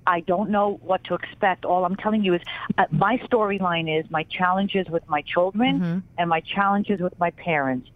I 0.05 0.21
don't 0.21 0.49
know 0.49 0.79
what 0.83 1.03
to 1.05 1.13
expect. 1.13 1.63
All 1.63 1.85
I'm 1.85 1.95
telling 1.95 2.23
you 2.23 2.33
is 2.33 2.41
uh, 2.77 2.85
my 2.91 3.17
storyline 3.19 3.87
is 3.99 4.09
my 4.11 4.23
challenges 4.23 4.87
with 4.89 5.07
my 5.07 5.21
children 5.21 5.79
Mm-hmm. 5.79 5.99
and 6.17 6.29
my 6.29 6.41
challenges 6.41 6.99
with 6.99 7.17
my 7.19 7.31
parents. 7.31 7.89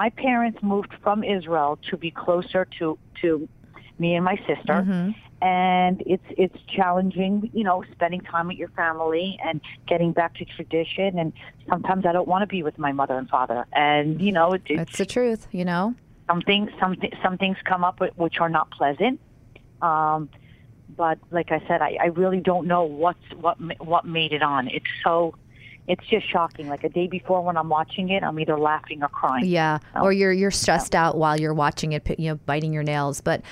My 0.00 0.08
parents 0.08 0.58
moved 0.62 0.92
from 1.02 1.22
Israel 1.22 1.78
to 1.90 1.96
be 1.96 2.10
closer 2.10 2.66
to 2.78 2.98
to 3.20 3.48
me 3.98 4.14
and 4.14 4.24
my 4.24 4.36
sister. 4.48 4.76
Mm-hmm. 4.80 5.10
And 5.42 6.02
it's 6.06 6.28
it's 6.42 6.58
challenging, 6.76 7.50
you 7.52 7.64
know, 7.64 7.84
spending 7.92 8.22
time 8.22 8.46
with 8.48 8.56
your 8.56 8.70
family 8.70 9.38
and 9.44 9.60
getting 9.86 10.12
back 10.12 10.34
to 10.36 10.44
tradition. 10.56 11.18
And 11.18 11.32
sometimes 11.68 12.06
I 12.06 12.12
don't 12.12 12.28
want 12.32 12.42
to 12.42 12.46
be 12.46 12.62
with 12.62 12.78
my 12.78 12.92
mother 12.92 13.16
and 13.18 13.28
father. 13.28 13.66
And 13.72 14.20
you 14.26 14.32
know, 14.32 14.52
it, 14.54 14.62
it's 14.66 14.90
It's 14.90 14.98
the 14.98 15.06
truth, 15.06 15.46
you 15.52 15.64
know? 15.64 15.94
some 16.28 16.40
things 16.40 16.70
some 16.80 16.94
thi- 16.96 17.12
some 17.22 17.36
things 17.36 17.56
come 17.64 17.84
up 17.84 18.00
which 18.16 18.38
are 18.38 18.48
not 18.48 18.70
pleasant 18.70 19.20
um 19.82 20.28
but 20.96 21.18
like 21.30 21.50
i 21.50 21.60
said 21.66 21.82
i, 21.82 21.96
I 22.00 22.06
really 22.06 22.40
don't 22.40 22.66
know 22.66 22.84
what's 22.84 23.26
what 23.40 23.56
what 23.80 24.04
made 24.04 24.32
it 24.32 24.42
on 24.42 24.68
it's 24.68 24.92
so 25.04 25.34
it's 25.88 26.06
just 26.06 26.30
shocking 26.30 26.68
like 26.68 26.84
a 26.84 26.88
day 26.88 27.06
before 27.06 27.42
when 27.42 27.56
i'm 27.56 27.68
watching 27.68 28.08
it 28.10 28.22
i'm 28.22 28.38
either 28.38 28.58
laughing 28.58 29.02
or 29.02 29.08
crying 29.08 29.44
Yeah. 29.44 29.78
Or 30.00 30.12
you're 30.12 30.32
you're 30.32 30.50
stressed 30.50 30.94
out 30.94 31.16
while 31.16 31.38
you're 31.38 31.54
watching 31.54 31.92
it, 31.92 32.08
you 32.18 32.30
know, 32.30 32.36
biting 32.46 32.72
your 32.72 32.82
nails. 32.82 33.20
But 33.20 33.42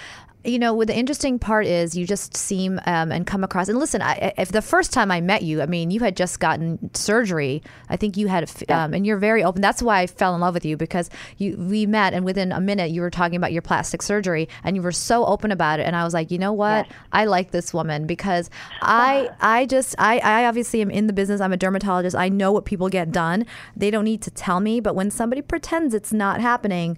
you 0.44 0.58
know, 0.58 0.84
the 0.84 0.96
interesting 0.96 1.38
part 1.38 1.66
is 1.66 1.94
you 1.94 2.06
just 2.06 2.34
seem 2.36 2.80
um, 2.86 3.12
and 3.12 3.26
come 3.26 3.44
across. 3.44 3.68
And 3.68 3.78
listen, 3.78 4.00
I, 4.00 4.32
if 4.38 4.52
the 4.52 4.62
first 4.62 4.92
time 4.92 5.10
I 5.10 5.20
met 5.20 5.42
you, 5.42 5.60
I 5.60 5.66
mean, 5.66 5.90
you 5.90 6.00
had 6.00 6.16
just 6.16 6.40
gotten 6.40 6.92
surgery. 6.94 7.62
I 7.90 7.96
think 7.96 8.16
you 8.16 8.28
had, 8.28 8.50
um, 8.70 8.94
and 8.94 9.06
you're 9.06 9.18
very 9.18 9.44
open. 9.44 9.60
That's 9.60 9.82
why 9.82 10.00
I 10.00 10.06
fell 10.06 10.34
in 10.34 10.40
love 10.40 10.54
with 10.54 10.64
you 10.64 10.76
because 10.76 11.10
you 11.36 11.56
we 11.58 11.84
met, 11.84 12.14
and 12.14 12.24
within 12.24 12.52
a 12.52 12.60
minute 12.60 12.90
you 12.90 13.02
were 13.02 13.10
talking 13.10 13.36
about 13.36 13.52
your 13.52 13.62
plastic 13.62 14.00
surgery, 14.00 14.48
and 14.64 14.76
you 14.76 14.82
were 14.82 14.92
so 14.92 15.26
open 15.26 15.52
about 15.52 15.78
it. 15.78 15.84
And 15.84 15.94
I 15.94 16.04
was 16.04 16.14
like, 16.14 16.30
you 16.30 16.38
know 16.38 16.52
what? 16.52 16.86
Yes. 16.86 16.96
I 17.12 17.24
like 17.26 17.50
this 17.50 17.74
woman 17.74 18.06
because 18.06 18.48
I 18.80 19.28
I 19.40 19.66
just 19.66 19.94
I 19.98 20.18
I 20.20 20.46
obviously 20.46 20.80
am 20.80 20.90
in 20.90 21.06
the 21.06 21.12
business. 21.12 21.40
I'm 21.40 21.52
a 21.52 21.58
dermatologist. 21.58 22.16
I 22.16 22.30
know 22.30 22.50
what 22.50 22.64
people 22.64 22.88
get 22.88 23.12
done. 23.12 23.44
They 23.76 23.90
don't 23.90 24.04
need 24.04 24.22
to 24.22 24.30
tell 24.30 24.60
me, 24.60 24.80
but 24.80 24.94
when 24.94 25.10
somebody 25.10 25.42
pretends 25.42 25.92
it's 25.92 26.12
not 26.12 26.40
happening, 26.40 26.96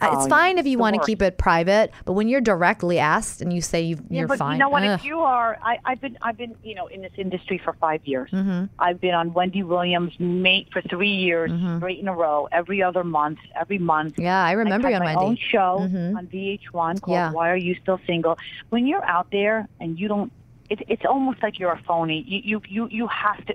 uh, 0.00 0.10
it's 0.14 0.26
Oh, 0.26 0.28
fine 0.28 0.58
if 0.58 0.66
you 0.66 0.78
want 0.78 0.96
to 0.96 1.02
keep 1.04 1.20
it 1.22 1.38
private, 1.38 1.92
but 2.04 2.12
when 2.14 2.28
you're 2.28 2.40
directly 2.40 2.98
asked 2.98 3.40
and 3.42 3.52
you 3.52 3.60
say 3.60 3.82
you, 3.82 3.96
yeah, 4.08 4.20
you're 4.20 4.28
but 4.28 4.38
fine, 4.38 4.52
you 4.54 4.58
know 4.58 4.68
what? 4.68 4.82
ugh. 4.82 4.98
If 4.98 5.04
you 5.04 5.20
are, 5.20 5.58
I, 5.62 5.78
I've 5.84 6.00
been, 6.00 6.16
I've 6.22 6.36
been, 6.36 6.54
you 6.62 6.74
know, 6.74 6.86
in 6.86 7.02
this 7.02 7.12
industry 7.16 7.58
for 7.62 7.74
five 7.74 8.00
years. 8.06 8.30
Mm-hmm. 8.30 8.64
I've 8.78 9.00
been 9.00 9.14
on 9.14 9.32
Wendy 9.32 9.62
Williams' 9.62 10.18
Mate 10.18 10.68
for 10.72 10.80
three 10.82 11.08
years, 11.14 11.50
straight 11.78 11.98
in 11.98 12.08
a 12.08 12.14
row, 12.14 12.48
every 12.52 12.82
other 12.82 13.04
month, 13.04 13.38
every 13.54 13.78
month. 13.78 14.14
Mm-hmm. 14.14 14.22
yeah, 14.22 14.42
I 14.44 14.52
remember 14.52 14.88
I 14.88 14.90
you 14.90 14.96
on 14.96 15.02
my 15.04 15.14
own 15.14 15.26
Wendy. 15.28 15.42
show 15.50 15.78
Mhm. 15.80 16.16
on 16.16 16.26
VH1 16.28 17.00
called 17.00 17.14
Yeah. 17.14 17.32
"Why 17.32 17.50
Are 17.50 17.56
You 17.56 17.74
Still 17.82 18.00
Single." 18.06 18.38
When 18.70 18.86
you're 18.86 19.04
out 19.04 19.28
there 19.30 19.68
and 19.80 19.98
you 19.98 20.08
don't, 20.08 20.32
it, 20.68 20.80
it's 20.88 21.04
almost 21.04 21.42
like 21.42 21.58
you're 21.58 21.72
a 21.72 21.82
phony. 21.86 22.24
You, 22.26 22.40
you 22.44 22.62
you 22.68 22.88
you 22.90 23.06
have 23.08 23.44
to 23.46 23.54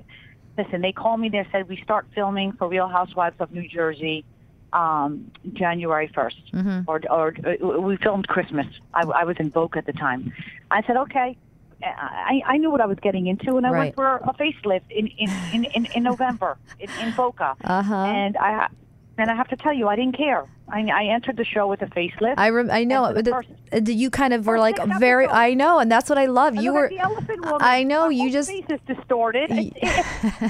listen. 0.58 0.82
They 0.82 0.92
called 0.92 1.20
me. 1.20 1.30
They 1.30 1.46
said 1.52 1.68
we 1.70 1.78
start 1.82 2.06
filming 2.14 2.52
for 2.54 2.68
Real 2.68 2.88
Housewives 2.88 3.36
of 3.40 3.52
New 3.52 3.68
Jersey 3.68 4.24
um, 4.82 5.32
January 5.62 6.08
1st, 6.18 6.40
Mm-hmm. 6.58 6.80
or 6.90 6.98
or 7.18 7.26
uh, 7.50 7.80
we 7.88 7.94
filmed 8.06 8.28
Christmas. 8.36 8.68
I, 9.00 9.02
I 9.22 9.24
was 9.30 9.38
in 9.44 9.50
Boca 9.58 9.78
at 9.82 9.86
the 9.92 9.94
time. 10.08 10.22
I 10.78 10.80
said 10.86 10.98
okay. 11.06 11.30
I, 11.84 12.42
I 12.54 12.56
knew 12.58 12.72
what 12.74 12.82
I 12.86 12.90
was 12.94 13.00
getting 13.08 13.26
into, 13.28 13.50
and 13.58 13.66
I 13.68 13.72
Right. 13.72 13.80
went 13.80 13.96
for 13.96 14.08
a 14.32 14.34
facelift 14.42 14.88
in 15.00 15.06
in 15.24 15.30
in, 15.56 15.62
in, 15.78 15.84
in 15.98 16.02
November 16.12 16.52
in, 16.84 16.90
in 17.04 17.10
Boca. 17.22 17.50
Uh-huh. 17.64 17.96
And 18.20 18.34
I 18.38 18.68
and 19.18 19.30
I 19.30 19.36
have 19.36 19.48
to 19.50 19.56
tell 19.56 19.74
you, 19.74 19.88
I 19.88 19.96
didn't 19.96 20.18
care. 20.18 20.46
I, 20.68 20.82
I 20.82 21.06
entered 21.06 21.38
the 21.38 21.46
show 21.46 21.68
with 21.68 21.84
a 21.84 21.86
facelift. 21.86 22.36
I 22.38 22.50
rem- 22.50 22.72
I 22.72 22.84
know. 22.86 23.14
for 23.14 23.22
the 23.22 23.32
first- 23.32 23.50
you 23.88 24.10
kind 24.10 24.34
of 24.34 24.48
were 24.48 24.58
oh, 24.58 24.62
like 24.62 24.84
very. 25.00 25.28
I 25.28 25.54
know, 25.54 25.78
and 25.80 25.92
that's 25.92 26.10
what 26.10 26.18
I 26.18 26.26
love. 26.26 26.58
I 26.58 26.62
you 26.62 26.74
were. 26.74 26.82
like 26.90 26.90
the 26.90 27.00
elephant 27.00 27.46
woman. 27.46 27.58
I 27.62 27.84
know, 27.84 28.10
you 28.10 28.32
just- 28.32 28.50
face 28.50 28.66
is 28.70 28.80
distorted. 28.88 29.52
It- 29.52 29.74
it- 29.76 30.06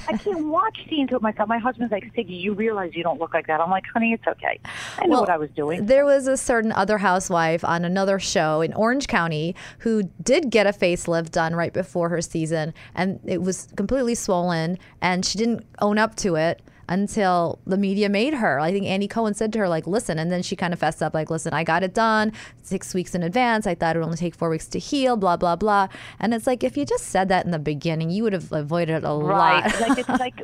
I 0.08 0.18
can't 0.18 0.48
watch 0.48 0.78
scenes 0.90 1.12
with 1.12 1.22
myself. 1.22 1.50
My 1.50 1.58
husband's 1.58 1.92
like, 1.92 2.06
Siggy, 2.16 2.40
you 2.40 2.54
realize 2.54 2.96
you 2.96 3.04
don't 3.04 3.20
look 3.20 3.34
like 3.34 3.48
that. 3.48 3.60
I'm 3.60 3.70
like, 3.70 3.84
honey, 3.94 4.14
it's 4.14 4.26
okay. 4.26 4.60
I 4.98 5.06
know 5.06 5.12
Well, 5.12 5.22
what 5.22 5.30
I 5.30 5.38
was 5.38 5.50
doing. 5.52 5.86
There 5.86 6.06
was 6.06 6.28
a 6.28 6.38
certain 6.38 6.72
other 6.72 6.98
housewife 6.98 7.66
on 7.66 7.84
another 7.84 8.18
show 8.18 8.62
in 8.62 8.74
Orange 8.74 9.08
County 9.08 9.54
who 9.80 10.04
did 10.24 10.50
get 10.50 10.66
a 10.66 10.72
facelift 10.72 11.32
done 11.32 11.56
right 11.56 11.74
before 11.74 12.08
her 12.10 12.22
season, 12.22 12.74
and 12.96 13.20
it 13.26 13.42
was 13.42 13.68
completely 13.76 14.16
swollen, 14.16 14.80
and 15.02 15.26
she 15.26 15.38
didn't 15.38 15.66
own 15.82 15.98
up 15.98 16.16
to 16.16 16.36
it 16.36 16.62
until 16.88 17.60
the 17.66 17.78
media 17.78 18.10
made 18.10 18.34
her. 18.36 18.60
I 18.60 18.72
think 18.72 18.86
Andy 18.86 19.08
Cohen 19.08 19.34
said 19.34 19.52
to 19.54 19.60
her, 19.60 19.68
like, 19.70 19.88
listen, 19.88 20.20
and 20.20 20.32
then 20.32 20.42
she 20.44 20.56
kind 20.56 20.74
of 20.74 20.80
fessed 20.80 21.02
up, 21.02 21.14
like, 21.14 21.30
listen, 21.30 21.54
I 21.54 21.64
got 21.64 21.84
it 21.84 21.94
done 21.94 22.32
six 22.64 22.94
weeks 22.94 23.16
in 23.16 23.24
advance. 23.24 23.66
I 23.68 23.76
thought 23.76 23.96
it 23.96 24.00
would 24.00 24.06
only 24.06 24.18
take 24.18 24.36
four 24.36 24.50
weeks 24.50 24.68
to 24.68 24.80
heal, 24.80 25.18
blah, 25.18 25.38
blah, 25.38 25.56
blah. 25.56 25.88
And 26.20 26.34
it's 26.34 26.48
like, 26.48 26.64
if 26.64 26.78
you 26.78 26.86
just 26.86 27.06
said 27.06 27.30
that 27.30 27.46
in 27.46 27.52
the 27.52 27.60
beginning, 27.60 28.10
you 28.10 28.24
would 28.24 28.34
have 28.34 28.52
avoided 28.52 29.04
a 29.04 29.14
Right. 29.14 29.64
lot. 29.64 29.90
like 29.90 29.98
it's 30.00 30.10
like, 30.20 30.42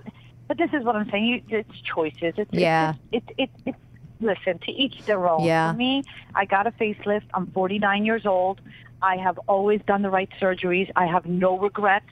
but 0.48 0.58
this 0.58 0.72
is 0.74 0.84
what 0.84 0.96
I'm 0.96 1.10
saying. 1.10 1.26
You, 1.26 1.42
it's 1.60 1.82
choices. 1.82 2.34
It's, 2.38 2.52
Yeah. 2.54 2.96
It's 3.12 3.26
it's 3.38 3.52
it's. 3.66 3.78
it's 3.78 3.78
listen, 4.20 4.60
to 4.60 4.72
each 4.72 5.04
their 5.06 5.28
own. 5.28 5.44
Yeah. 5.44 5.72
For 5.72 5.78
me, 5.78 6.04
I 6.36 6.46
got 6.46 6.68
a 6.68 6.72
facelift. 6.72 7.24
I'm 7.34 7.48
49 7.48 8.06
years 8.06 8.26
old. 8.26 8.62
I 9.02 9.18
have 9.18 9.40
always 9.48 9.82
done 9.88 10.02
the 10.04 10.10
right 10.12 10.30
surgeries. 10.40 10.92
I 10.96 11.08
have 11.08 11.26
no 11.26 11.58
regrets. 11.58 12.06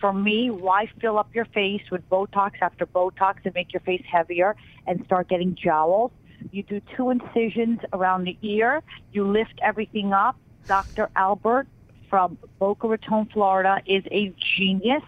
For 0.00 0.12
me, 0.12 0.50
why 0.50 0.88
fill 1.00 1.18
up 1.18 1.34
your 1.34 1.46
face 1.46 1.82
with 1.90 2.08
Botox 2.10 2.52
after 2.60 2.86
Botox 2.86 3.36
and 3.44 3.54
make 3.54 3.72
your 3.72 3.80
face 3.80 4.04
heavier 4.10 4.54
and 4.86 5.02
start 5.06 5.28
getting 5.28 5.54
jowls? 5.54 6.12
You 6.52 6.62
do 6.62 6.80
two 6.96 7.10
incisions 7.10 7.80
around 7.92 8.24
the 8.24 8.36
ear. 8.42 8.82
You 9.12 9.26
lift 9.26 9.58
everything 9.62 10.12
up. 10.12 10.36
Dr. 10.66 11.08
Albert 11.16 11.66
from 12.10 12.36
Boca 12.58 12.88
Raton, 12.88 13.26
Florida 13.32 13.80
is 13.86 14.04
a 14.10 14.32
genius. 14.56 15.02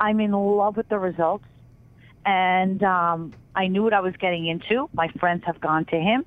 I'm 0.00 0.20
in 0.20 0.32
love 0.32 0.76
with 0.76 0.88
the 0.88 0.98
results. 0.98 1.44
And 2.24 2.82
um, 2.82 3.34
I 3.54 3.66
knew 3.66 3.82
what 3.82 3.92
I 3.92 4.00
was 4.00 4.14
getting 4.16 4.46
into. 4.46 4.88
My 4.94 5.08
friends 5.20 5.44
have 5.44 5.60
gone 5.60 5.84
to 5.86 5.96
him. 5.96 6.24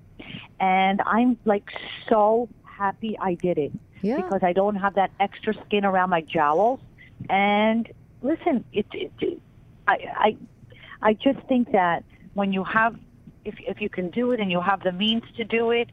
And 0.60 1.02
I'm 1.06 1.38
like 1.46 1.70
so 2.08 2.48
happy 2.64 3.18
I 3.20 3.34
did 3.34 3.58
it 3.58 3.72
Yeah. 4.04 4.18
because 4.18 4.44
I 4.44 4.54
don't 4.54 4.76
have 4.76 4.96
that 4.96 5.12
extra 5.20 5.54
skin 5.66 5.84
around 5.86 6.12
my 6.12 6.22
jowls. 6.22 6.80
And 7.30 7.92
listen, 8.22 8.64
it, 8.74 8.86
it, 8.94 9.12
it 9.22 9.42
I, 9.88 9.98
I, 10.18 10.38
I 11.02 11.14
just 11.14 11.40
think 11.48 11.72
that 11.72 12.04
when 12.34 12.54
you 12.54 12.64
have, 12.64 12.96
if 13.46 13.56
if 13.60 13.82
you 13.82 13.90
can 13.90 14.10
do 14.10 14.32
it 14.32 14.40
and 14.40 14.52
you 14.52 14.62
have 14.62 14.84
the 14.84 14.92
means 14.92 15.24
to 15.38 15.44
do 15.44 15.72
it, 15.72 15.90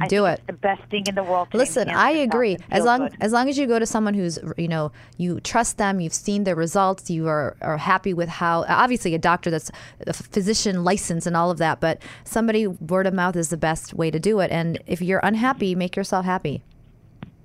I 0.00 0.06
Do 0.06 0.26
it. 0.26 0.38
It's 0.38 0.46
the 0.46 0.52
best 0.52 0.82
thing 0.90 1.04
in 1.08 1.16
the 1.16 1.24
world. 1.24 1.48
Listen, 1.52 1.90
I 1.90 2.10
agree. 2.10 2.56
As 2.70 2.84
long 2.84 3.00
good. 3.00 3.16
as 3.20 3.32
long 3.32 3.48
as 3.48 3.58
you 3.58 3.66
go 3.66 3.80
to 3.80 3.86
someone 3.86 4.14
who's 4.14 4.38
you 4.56 4.68
know 4.68 4.92
you 5.16 5.40
trust 5.40 5.76
them, 5.76 5.98
you've 5.98 6.14
seen 6.14 6.44
their 6.44 6.54
results, 6.54 7.10
you 7.10 7.26
are, 7.26 7.56
are 7.60 7.78
happy 7.78 8.14
with 8.14 8.28
how. 8.28 8.64
Obviously, 8.68 9.14
a 9.14 9.18
doctor 9.18 9.50
that's 9.50 9.72
a 10.06 10.12
physician 10.12 10.84
license 10.84 11.26
and 11.26 11.36
all 11.36 11.50
of 11.50 11.58
that, 11.58 11.80
but 11.80 12.00
somebody 12.22 12.66
word 12.66 13.08
of 13.08 13.14
mouth 13.14 13.34
is 13.34 13.48
the 13.48 13.56
best 13.56 13.92
way 13.94 14.10
to 14.10 14.20
do 14.20 14.38
it. 14.38 14.52
And 14.52 14.80
if 14.86 15.02
you're 15.02 15.20
unhappy, 15.24 15.74
make 15.74 15.96
yourself 15.96 16.24
happy. 16.24 16.62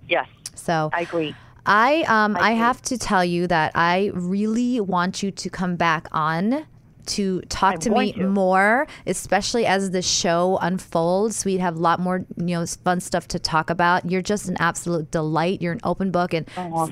yes, 0.08 0.28
So 0.54 0.92
I 0.94 1.02
agree. 1.02 1.36
I 1.66 2.04
um 2.08 2.36
I, 2.40 2.54
do. 2.54 2.60
have 2.60 2.82
to 2.84 2.98
tell 2.98 3.24
you 3.24 3.48
that 3.48 3.72
I 3.76 4.12
really 4.14 4.80
want 4.82 5.24
you 5.24 5.32
to 5.32 5.50
come 5.50 5.76
back 5.76 6.08
on 6.12 6.66
to 7.06 7.42
talk 7.42 7.74
I'm 7.76 7.80
to 7.82 7.90
me 7.90 8.14
to. 8.14 8.28
more, 8.28 8.88
especially 9.06 9.66
as 9.66 9.92
the 9.92 10.02
show 10.02 10.58
unfolds. 10.62 11.46
We'd 11.46 11.60
have 11.60 11.76
a 11.76 11.80
lot 11.80 12.00
more, 12.00 12.26
you 12.38 12.46
know, 12.58 12.66
fun 12.66 13.00
stuff 13.02 13.28
to 13.30 13.40
talk 13.40 13.70
about. 13.70 14.10
You're 14.10 14.22
just 14.22 14.48
an 14.48 14.58
absolute 14.60 15.12
delight. 15.12 15.62
You're 15.62 15.74
an 15.74 15.82
open 15.84 16.12
book. 16.12 16.34
And 16.34 16.48
Oh, 16.58 16.90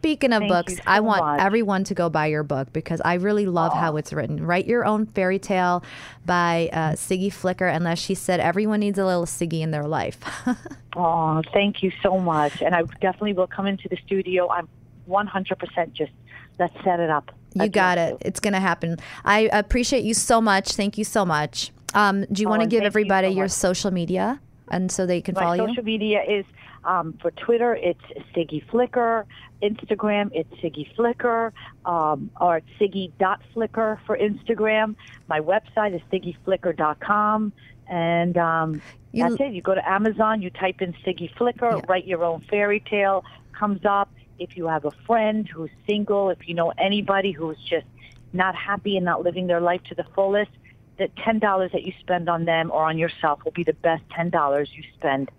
speaking 0.00 0.32
of 0.32 0.40
thank 0.40 0.50
books, 0.50 0.76
so 0.76 0.82
I 0.86 1.00
want 1.00 1.22
much. 1.22 1.40
everyone 1.40 1.84
to 1.84 1.94
go 1.94 2.08
buy 2.08 2.26
your 2.26 2.42
book 2.42 2.72
because 2.72 3.02
I 3.04 3.14
really 3.14 3.44
love 3.44 3.74
how 3.74 3.96
it's 3.96 4.14
written. 4.14 4.46
Write 4.46 4.66
your 4.66 4.86
own 4.86 5.04
fairy 5.04 5.38
tale 5.38 5.84
by 6.24 6.70
uh, 6.72 6.92
Siggy 6.92 7.30
Flicker, 7.30 7.66
unless 7.66 7.98
she 7.98 8.14
said 8.14 8.40
everyone 8.40 8.80
needs 8.80 8.98
a 8.98 9.04
little 9.04 9.26
Siggy 9.26 9.60
in 9.60 9.72
their 9.72 9.86
life. 9.86 10.18
oh, 10.96 11.42
thank 11.52 11.82
you 11.82 11.92
so 12.02 12.18
much. 12.18 12.62
And 12.62 12.74
I 12.74 12.82
definitely 13.00 13.34
will 13.34 13.46
come 13.46 13.66
into 13.66 13.88
the 13.88 13.98
studio. 14.06 14.48
I'm 14.48 14.68
100% 15.06 15.92
just 15.92 16.12
let's 16.58 16.74
set 16.82 16.98
it 16.98 17.10
up. 17.10 17.30
You 17.54 17.64
I'd 17.64 17.72
got 17.72 17.98
it. 17.98 18.18
to. 18.20 18.26
It's 18.26 18.40
going 18.40 18.54
to 18.54 18.60
happen. 18.60 18.96
I 19.24 19.50
appreciate 19.52 20.04
you 20.04 20.14
so 20.14 20.40
much. 20.40 20.72
Thank 20.72 20.96
you 20.96 21.04
so 21.04 21.26
much. 21.26 21.72
Um, 21.92 22.24
do 22.32 22.40
you 22.40 22.48
want 22.48 22.62
to 22.62 22.68
give 22.68 22.84
everybody 22.84 23.28
so 23.28 23.36
your 23.36 23.48
social 23.48 23.90
media 23.90 24.40
and 24.70 24.90
so 24.90 25.04
they 25.04 25.20
can 25.20 25.34
My 25.34 25.42
follow 25.42 25.54
you? 25.54 25.62
My 25.62 25.68
social 25.68 25.84
media 25.84 26.22
is 26.22 26.46
um, 26.84 27.14
for 27.20 27.30
Twitter, 27.32 27.74
it's 27.74 28.00
Siggy 28.34 28.68
Flicker. 28.70 29.26
Instagram, 29.62 30.30
it's 30.32 30.50
Siggy 30.62 30.86
Flicker, 30.96 31.52
um, 31.84 32.30
or 32.40 32.56
it's 32.58 32.66
Siggy.Flicker 32.80 34.00
for 34.06 34.16
Instagram. 34.16 34.94
My 35.28 35.40
website 35.40 35.94
is 35.94 36.00
SiggyFlicker.com. 36.10 37.52
And 37.88 38.36
um, 38.38 38.80
You- 39.12 39.28
that's 39.28 39.40
it. 39.40 39.52
You 39.52 39.62
go 39.62 39.74
to 39.74 39.86
Amazon, 39.88 40.40
you 40.42 40.50
type 40.50 40.80
in 40.80 40.92
Siggy 41.04 41.30
Flicker, 41.36 41.70
Yeah. 41.76 41.80
write 41.88 42.06
your 42.06 42.24
own 42.24 42.40
fairy 42.48 42.80
tale, 42.80 43.24
comes 43.52 43.84
up. 43.84 44.08
If 44.38 44.56
you 44.56 44.68
have 44.68 44.84
a 44.86 44.90
friend 45.06 45.46
who's 45.48 45.70
single, 45.86 46.30
if 46.30 46.48
you 46.48 46.54
know 46.54 46.72
anybody 46.78 47.32
who's 47.32 47.58
just 47.58 47.86
not 48.32 48.54
happy 48.54 48.96
and 48.96 49.04
not 49.04 49.22
living 49.22 49.46
their 49.48 49.60
life 49.60 49.82
to 49.84 49.94
the 49.94 50.04
fullest, 50.14 50.50
the 50.96 51.08
$10 51.08 51.72
that 51.72 51.82
you 51.82 51.92
spend 52.00 52.28
on 52.28 52.44
them 52.44 52.70
or 52.70 52.84
on 52.84 52.96
yourself 52.96 53.44
will 53.44 53.52
be 53.52 53.64
the 53.64 53.72
best 53.74 54.02
$10 54.10 54.68
you 54.74 54.82
spend 54.96 55.30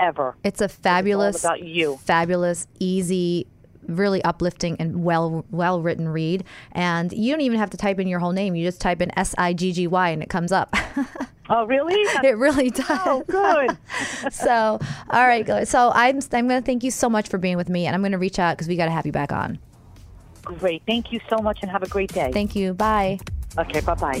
ever. 0.00 0.36
It's 0.42 0.60
a 0.60 0.68
fabulous, 0.68 1.44
about 1.44 1.62
you. 1.62 1.98
fabulous, 2.04 2.66
easy, 2.78 3.46
really 3.86 4.22
uplifting 4.24 4.76
and 4.78 5.04
well 5.04 5.44
well 5.50 5.80
written 5.82 6.08
read. 6.08 6.44
And 6.72 7.12
you 7.12 7.32
don't 7.32 7.42
even 7.42 7.58
have 7.58 7.70
to 7.70 7.76
type 7.76 7.98
in 8.00 8.08
your 8.08 8.18
whole 8.18 8.32
name. 8.32 8.54
You 8.56 8.66
just 8.66 8.80
type 8.80 9.00
in 9.02 9.16
S 9.18 9.34
I 9.38 9.52
G 9.52 9.72
G 9.72 9.86
Y 9.86 10.08
and 10.10 10.22
it 10.22 10.28
comes 10.28 10.52
up. 10.52 10.74
Oh, 11.52 11.64
really? 11.66 11.94
it 12.22 12.38
really 12.38 12.70
oh, 12.76 12.82
does. 12.82 13.00
oh, 13.06 13.24
good. 13.26 13.76
So, 14.32 14.78
all 15.10 15.26
right, 15.26 15.44
guys. 15.44 15.68
So 15.68 15.90
I'm 15.92 16.20
I'm 16.32 16.46
going 16.46 16.60
to 16.62 16.64
thank 16.64 16.84
you 16.84 16.92
so 16.92 17.10
much 17.10 17.28
for 17.28 17.38
being 17.38 17.56
with 17.56 17.68
me, 17.68 17.86
and 17.86 17.94
I'm 17.96 18.02
going 18.02 18.12
to 18.12 18.18
reach 18.18 18.38
out 18.38 18.56
because 18.56 18.68
we 18.68 18.76
got 18.76 18.84
to 18.84 18.92
have 18.92 19.04
you 19.04 19.10
back 19.10 19.32
on. 19.32 19.58
Great. 20.44 20.82
Thank 20.86 21.10
you 21.12 21.18
so 21.28 21.38
much 21.38 21.58
and 21.62 21.70
have 21.70 21.82
a 21.82 21.88
great 21.88 22.12
day. 22.12 22.30
Thank 22.32 22.54
you. 22.54 22.72
Bye. 22.72 23.18
okay, 23.58 23.80
bye-bye. 23.80 24.20